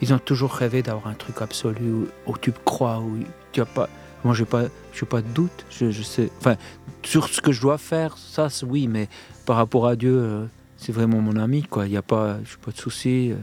[0.00, 3.18] Ils ont toujours rêvé d'avoir un truc absolu où, où tu crois, où
[3.52, 3.88] tu as pas.
[4.24, 5.64] Moi, j'ai pas, j'ai pas de doute.
[5.70, 6.56] Je, je sais, enfin,
[7.04, 9.08] sur ce que je dois faire, ça, oui, mais
[9.46, 10.46] par rapport à Dieu, euh,
[10.76, 11.86] c'est vraiment mon ami, quoi.
[11.86, 13.32] Il y a pas, pas de soucis.
[13.32, 13.36] euh.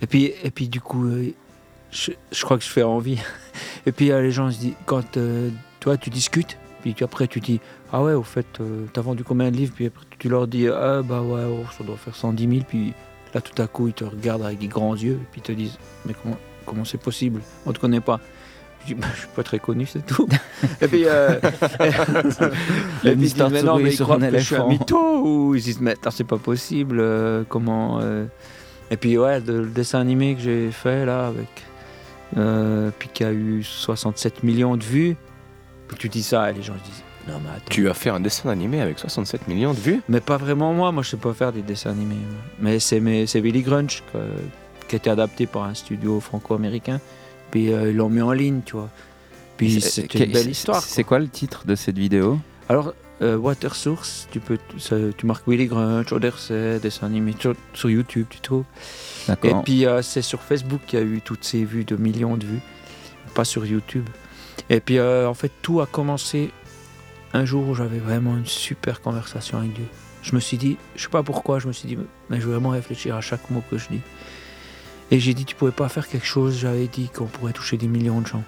[0.00, 1.32] Et puis, et puis du coup, euh,
[1.90, 3.18] je, je crois que je fais envie.
[3.86, 5.18] Et puis les gens se disent, quand
[5.80, 7.60] toi tu discutes, puis après tu dis,
[7.92, 8.46] ah ouais, au fait,
[8.92, 11.82] t'as vendu combien de livres Puis après tu leur dis, ah bah ouais, oh, ça
[11.84, 12.64] doit faire 110 000.
[12.68, 12.92] Puis
[13.34, 15.52] là tout à coup ils te regardent avec des grands yeux, et puis ils te
[15.52, 17.40] disent, mais comment comment c'est possible?
[17.66, 18.20] On te connaît pas.
[18.82, 20.28] Je dis, bah, je suis pas très connu, c'est tout.
[20.80, 24.54] et puis, euh, et puis ils disent, mais non, mais ils croient que je suis
[24.56, 24.68] un éléphant.
[24.68, 28.00] mytho, ou ils disent, mais attends, c'est pas possible, euh, comment.
[28.02, 28.24] euh.
[28.90, 31.48] Et puis ouais, de- le dessin animé que j'ai fait là, avec
[32.36, 35.16] euh, puis qui a eu 67 millions de vues.
[35.88, 37.64] Puis tu dis ça et les gens se disent non mais attends.
[37.70, 40.00] Tu as fait un dessin animé avec 67 millions de vues?
[40.08, 42.14] Mais pas vraiment moi, moi je sais pas faire des dessins animés.
[42.16, 42.40] moi.
[42.60, 44.18] Mais c'est mais c'est Billy Grunch que-
[44.88, 47.00] qui a été adapté par un studio franco-américain.
[47.52, 48.88] Puis euh, ils l'ont mis en ligne, tu vois.
[49.56, 50.82] Puis C'est- c'était une belle c'est- histoire.
[50.82, 52.40] C'est quoi le titre de cette vidéo?
[52.68, 54.58] Alors, euh, Water Source, tu peux,
[55.16, 57.34] tu marques Willy Grunch, Oderset, dessin animé
[57.74, 58.64] sur, YouTube, tu trouves.
[59.44, 62.36] Et puis euh, c'est sur Facebook qu'il y a eu toutes ces vues de millions
[62.36, 62.60] de vues,
[63.34, 64.08] pas sur YouTube.
[64.70, 66.50] Et puis euh, en fait tout a commencé
[67.34, 69.86] un jour où j'avais vraiment une super conversation avec Dieu.
[70.22, 71.96] je me suis dit, je sais pas pourquoi, je me suis dit,
[72.30, 74.00] mais je vais vraiment réfléchir à chaque mot que je dis.
[75.12, 77.86] Et j'ai dit, tu pouvais pas faire quelque chose, j'avais dit qu'on pourrait toucher des
[77.86, 78.42] millions de gens.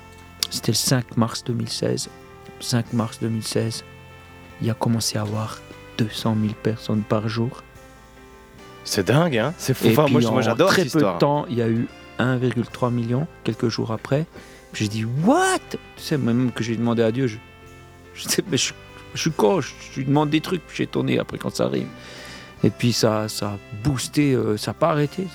[0.50, 2.08] C'était le 5 mars 2016.
[2.60, 3.84] 5 mars 2016,
[4.62, 5.58] il a commencé à avoir
[5.98, 7.62] 200 000 personnes par jour.
[8.84, 9.86] C'est dingue, hein C'est fou.
[9.88, 11.14] Et Enfin, puis moi, je- moi, en j'adore très cette peu histoire.
[11.14, 11.86] de temps, il y a eu
[12.18, 14.26] 1,3 million quelques jours après.
[14.72, 15.58] J'ai dit what?
[15.70, 17.26] Tu sais même que j'ai demandé à Dieu.
[17.26, 17.36] Je,
[18.14, 18.72] je sais, mais je,
[19.14, 19.60] je suis con.
[19.60, 20.66] Je, je lui demande des trucs.
[20.66, 21.86] puis J'ai étonné après quand ça arrive.
[22.62, 24.32] Et puis ça, ça a boosté.
[24.34, 25.26] euh, ça n'a pas arrêté.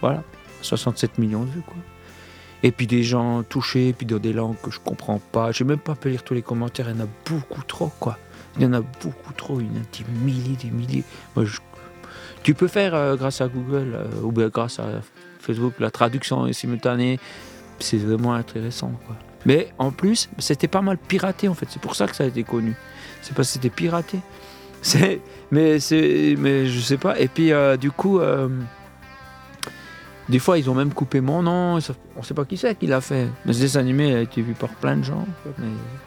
[0.00, 0.22] Voilà,
[0.62, 1.76] 67 millions de vues quoi.
[2.62, 5.52] Et puis des gens touchés, puis dans des langues que je comprends pas.
[5.52, 6.88] J'ai même pas pu lire tous les commentaires.
[6.90, 8.18] Il y en a beaucoup trop quoi.
[8.56, 9.60] Il y en a beaucoup trop.
[9.60, 11.04] Il y en a des milliers, des milliers.
[11.36, 11.58] Moi, je-
[12.42, 14.86] tu peux faire euh, grâce à Google euh, ou bien grâce à
[15.40, 17.20] Facebook la traduction simultanée.
[17.78, 18.90] C'est vraiment intéressant.
[19.06, 19.14] Quoi.
[19.46, 21.66] Mais en plus, c'était pas mal piraté en fait.
[21.70, 22.74] C'est pour ça que ça a été connu.
[23.22, 24.18] C'est parce que c'était piraté.
[24.82, 25.20] C'est,
[25.50, 27.18] mais c'est, mais je sais pas.
[27.18, 28.20] Et puis euh, du coup,
[30.28, 31.80] des fois ils ont même coupé mon nom.
[31.80, 33.28] Ça- On sait pas qui c'est qui l'a fait.
[33.46, 35.24] Mais ce dessin animé a été vu par plein de gens.
[35.58, 35.66] Mais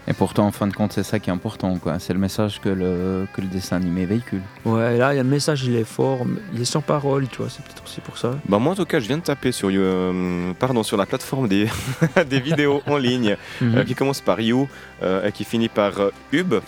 [0.10, 2.00] Et pourtant, en fin de compte, c'est ça qui est important, quoi.
[2.00, 4.42] C'est le message que le, que le dessin animé véhicule.
[4.66, 6.26] ouais, là il y a le message, il est fort.
[6.54, 7.48] Il est sans parole, tu vois.
[7.50, 8.36] C'est peut-être aussi pour ça.
[8.50, 11.48] Bah moi en tout cas je viens de taper sur, euh, pardon, sur la plateforme
[11.48, 11.68] des,
[12.30, 13.78] des vidéos en ligne Mhm.
[13.78, 14.68] euh, qui commence par You
[15.04, 16.56] euh, et qui finit par euh, Hub.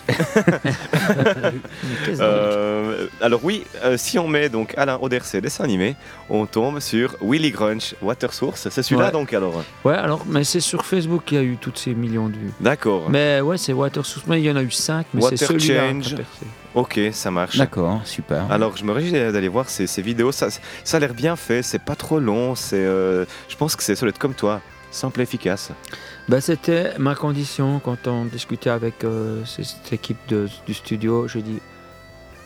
[2.20, 5.96] Euh, alors oui, euh, si on met donc Alain Auderset dessin animé,
[6.30, 8.68] on tombe sur Willy Grunch Water Source.
[8.70, 9.12] C'est celui-là Ouais.
[9.12, 12.28] donc alors Ouais, alors, mais c'est sur Facebook qu'il y a eu toutes ces millions
[12.28, 12.52] de vues.
[12.60, 13.08] D'accord.
[13.10, 14.26] Mais ouais, c'est Water Source.
[14.26, 16.02] Mais il y en a eu 5, mais c'est Water celui-là Change.
[16.04, 16.46] qui a percé.
[16.74, 17.56] Ok, ça marche.
[17.56, 18.50] D'accord, super.
[18.50, 20.32] Alors je me réjouis d'aller voir ces, ces vidéos.
[20.32, 20.48] Ça,
[20.82, 21.62] ça a l'air bien fait.
[21.62, 22.54] C'est pas trop long.
[22.54, 25.70] C'est, euh, je pense que c'est être comme toi, simple et efficace.
[26.28, 31.28] Bah, c'était ma condition quand on discutait avec euh, cette équipe de- du studio.
[31.28, 31.60] J'ai dit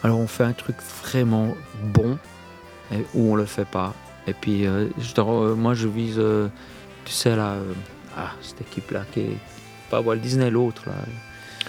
[0.02, 2.18] alors on fait un truc vraiment bon
[2.92, 3.94] et, ou on le fait pas.
[4.26, 5.20] Et puis euh, je
[5.54, 6.48] moi je vise, euh,
[7.08, 7.72] tu sais là, euh,
[8.16, 9.36] ah, cette équipe là qui est
[9.90, 10.92] pas Walt Disney l'autre là.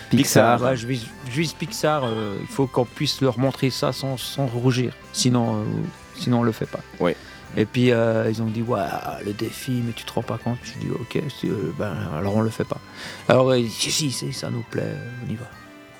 [0.09, 0.61] Pixar.
[0.61, 2.03] Ouais, je, vise, je vise Pixar.
[2.03, 4.91] euh, il faut qu'on puisse leur montrer ça sans, sans rougir.
[5.13, 5.63] Sinon, euh,
[6.17, 6.79] sinon on le fait pas.
[6.99, 7.15] Ouais.
[7.55, 8.81] Et puis euh, ils ont dit ouais
[9.25, 10.57] le défi mais tu te rends pas compte.
[10.63, 12.79] Je dis ok euh, ben, alors on le fait pas.
[13.29, 14.95] Alors euh, si si si, ça nous plaît
[15.25, 15.45] on y va.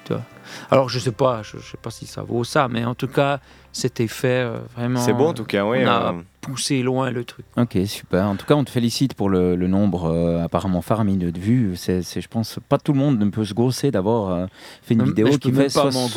[0.06, 0.24] Tu vois.
[0.70, 3.08] Alors je sais pas je, je sais pas si ça vaut ça mais en tout
[3.08, 3.40] cas
[3.72, 5.00] c'était fait euh, vraiment.
[5.00, 5.80] C'est bon en tout cas, oui.
[5.84, 7.46] on a euh, poussé loin le truc.
[7.58, 8.26] Ok, super.
[8.26, 11.74] En tout cas, on te félicite pour le, le nombre euh, apparemment faramineux de vues.
[11.76, 14.46] C'est, je pense, pas tout le monde ne peut se grosser d'avoir euh,
[14.82, 16.08] fait une Mais vidéo je qui peux fait même pas m'en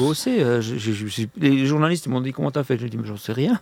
[0.42, 2.78] euh, je- je- je suis- les journalistes m'ont dit comment t'as fait?
[2.78, 3.60] Je dis mais j'en sais rien.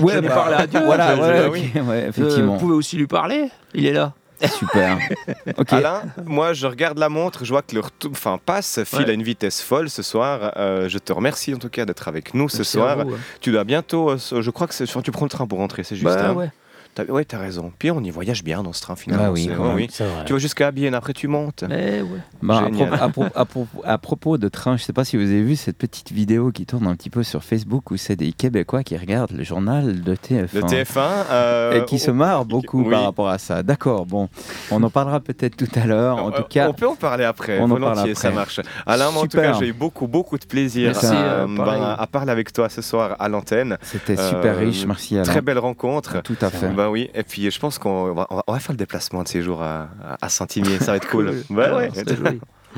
[0.00, 0.80] Ouais, ai bah, parlé à Dieu.
[0.84, 2.54] Voilà, Je- ouais, je- Euh, effectivement.
[2.54, 3.48] vous pouvez aussi lui parler.
[3.74, 4.12] Il est là.
[4.58, 4.98] Super.
[5.68, 9.10] Alain, moi je regarde la montre, je vois que le retour, enfin passe, file Ouais.
[9.10, 10.52] à une vitesse folle ce soir.
[10.56, 13.04] Euh, je te remercie en tout cas d'être avec nous ce Merci soir.
[13.04, 13.18] vous, ouais.
[13.40, 15.96] Tu dois bientôt, euh, je crois que c'est, tu prends le train pour rentrer, c'est
[15.96, 16.06] juste.
[16.06, 16.50] Bah, hein ouais.
[16.94, 17.72] T'as, ouais, t'as raison.
[17.78, 19.24] Puis on y voyage bien dans ce train finalement.
[19.26, 19.88] Ah oui, ouais, oui.
[19.90, 20.24] C'est vrai.
[20.26, 21.64] Tu vas jusqu'à Bienne, après tu montes.
[21.68, 22.08] Eh ouais.
[22.40, 22.88] Bah, à, Génial.
[22.90, 25.42] propos, à pro- à propos- à propos de train, je sais pas si vous avez
[25.42, 28.84] vu cette petite vidéo qui tourne un petit peu sur Facebook où c'est des Québécois
[28.84, 30.54] qui regardent le journal de TF1.
[30.54, 31.00] Le TF1.
[31.30, 32.90] euh, et qui se marrent beaucoup oui.
[32.90, 33.62] par rapport à ça.
[33.64, 34.28] D'accord, bon,
[34.70, 36.18] on en parlera peut-être tout à l'heure.
[36.18, 38.14] En Euh, tout cas, on peut en parler après, on en parle volontiers, après.
[38.14, 38.60] ça marche.
[38.86, 39.52] Alain, moi, en tout Super.
[39.54, 42.82] cas, j'ai eu beaucoup, beaucoup de plaisir Merci, euh, ben, à parler avec toi ce
[42.82, 43.78] soir à l'antenne.
[43.82, 45.24] c'était super Euh, riche, merci Alain.
[45.24, 46.22] Très belle rencontre.
[46.22, 46.68] Tout à fait.
[46.68, 49.22] Bah oui, et puis je pense qu'on va, on va- on va faire le déplacement
[49.22, 49.88] de ces jours à,
[50.20, 51.32] à Saint-Imier, ça va être cool.
[51.50, 51.90] Bah Alors, ouais.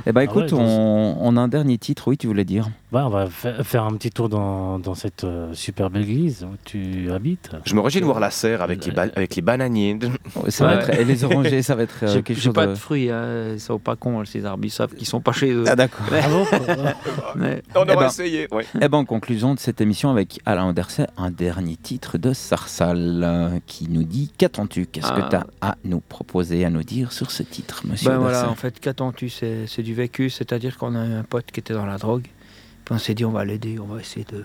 [0.06, 2.68] Eh ben Ah écoute, ouais, on, on a un dernier titre, oui, tu voulais dire.
[2.92, 6.54] Ouais, on va fa- faire un petit tour dans, dans cette euh, superbe église où
[6.64, 7.50] tu habites.
[7.64, 9.98] Je me rejette de voir la serre avec les, ba- avec les bananiers.
[10.48, 10.82] Ça va Ouais.
[10.82, 12.72] être, et les orangers, ça va être euh, J'ai quelque chose pas de...
[12.72, 13.52] de fruits, hein.
[13.54, 15.64] ils sont pas cons, ces arbres, ils savent qu'ils sont pas chez eux.
[15.66, 16.06] Ah d'accord.
[16.12, 16.44] Ah bon
[17.36, 18.48] Mais- On Eh aura ben, essayé.
[18.52, 18.64] ouais.
[18.80, 23.22] Eh ben, en conclusion de cette émission avec Alain Anderset, un dernier titre de Sarsal
[23.24, 24.86] euh, qui nous dit Qu'attends-tu?
[24.86, 25.28] Qu'est-ce que Ah.
[25.30, 28.34] tu as à nous proposer, à nous dire sur ce titre, monsieur Ben Anderset?
[28.38, 29.28] voilà, en fait, qu'attends-tu?
[29.28, 32.26] C'est du vécu, c'est-à-dire qu'on a un pote qui était dans la drogue,
[32.84, 34.44] puis on s'est dit on va l'aider, on va essayer de.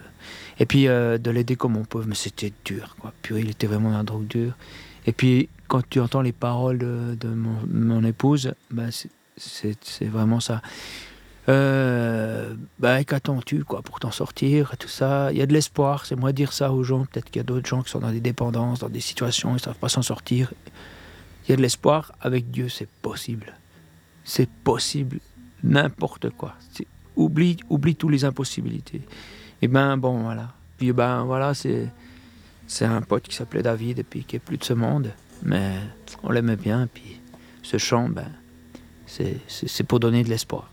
[0.60, 3.14] Et puis euh, de l'aider comme on peut, mais c'était dur, quoi.
[3.22, 4.54] Puis il était vraiment dans la drogue dure.
[5.06, 10.62] Et puis quand tu entends les paroles de, de mon, épouse, ben, c'est- vraiment ça.
[11.50, 16.16] Euh, ben, qu'attends-tu quoi pour t'en sortir tout ça Il y a de l'espoir, c'est
[16.16, 17.06] moi dire ça aux gens.
[17.06, 19.60] Peut-être qu'il y a d'autres gens qui sont dans des dépendances, dans des situations, ils
[19.60, 20.54] savent pas s'en sortir.
[21.48, 23.54] Il y a de l'espoir, avec Dieu c'est possible.
[24.24, 25.20] C'est possible,
[25.64, 26.56] n'importe quoi.
[27.16, 29.02] Oublie, oublie toutes les impossibilités.
[29.62, 30.50] Et ben bon, voilà.
[30.78, 31.92] Puis eh ben voilà, c'est,
[32.82, 35.12] un pote qui s'appelait David et puis qui est plus de ce monde.
[35.44, 35.74] Mais
[36.24, 36.84] on l'aimait bien.
[36.84, 37.22] Et puis
[37.62, 38.28] ce chant, ben,
[39.06, 40.70] c'est, pour donner de l'espoir.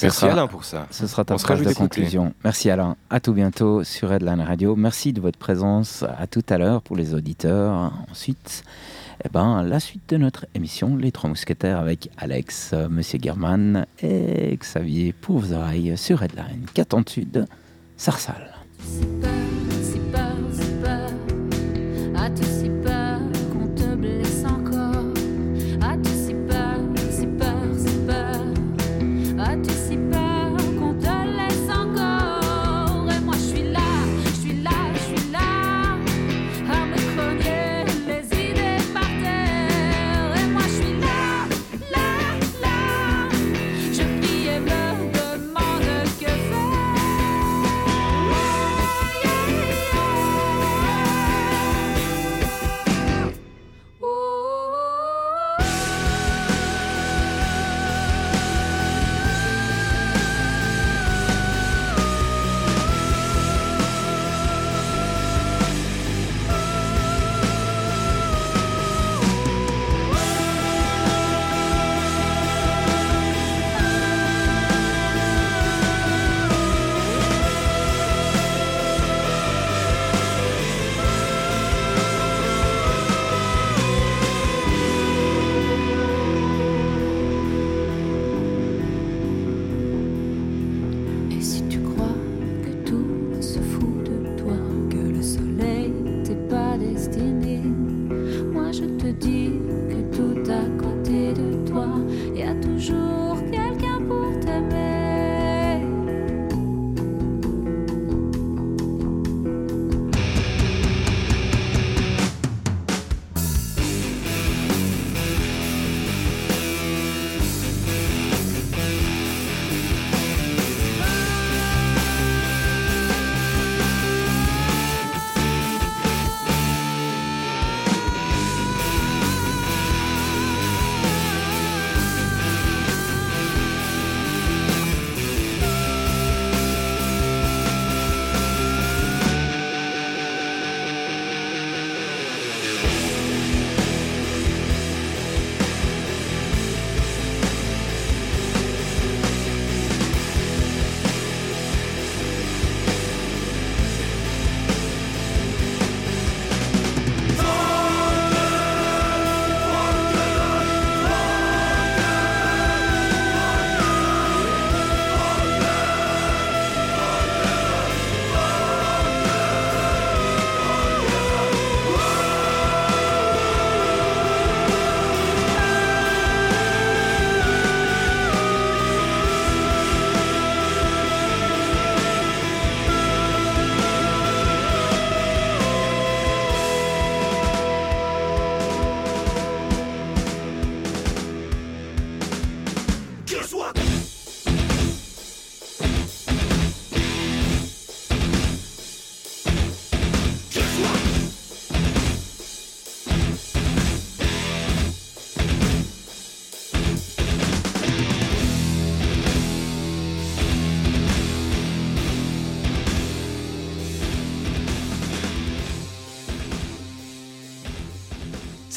[0.00, 0.86] Merci sera, Alain pour ça.
[0.90, 2.32] Ce sera ta phrase de conclusion.
[2.44, 2.96] Merci Alain.
[3.10, 4.76] À tout bientôt sur Headline Radio.
[4.76, 6.04] Merci de votre présence.
[6.16, 7.92] À tout à l'heure pour les auditeurs.
[8.08, 8.62] Ensuite.
[9.24, 13.84] Eh ben, la suite de notre émission, Les Trois Mousquetaires avec Alex, euh, Monsieur German
[14.00, 16.66] et Xavier pour vos oreilles sur Headline.
[16.72, 17.44] Qu'attends-tu de
[17.96, 18.54] Sarsal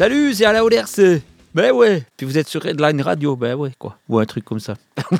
[0.01, 0.63] Salut, c'est à la
[1.53, 2.01] Ben ouais.
[2.17, 3.99] Puis vous êtes sur Headline Radio, ben ouais, quoi.
[4.09, 4.73] Ou un truc comme ça.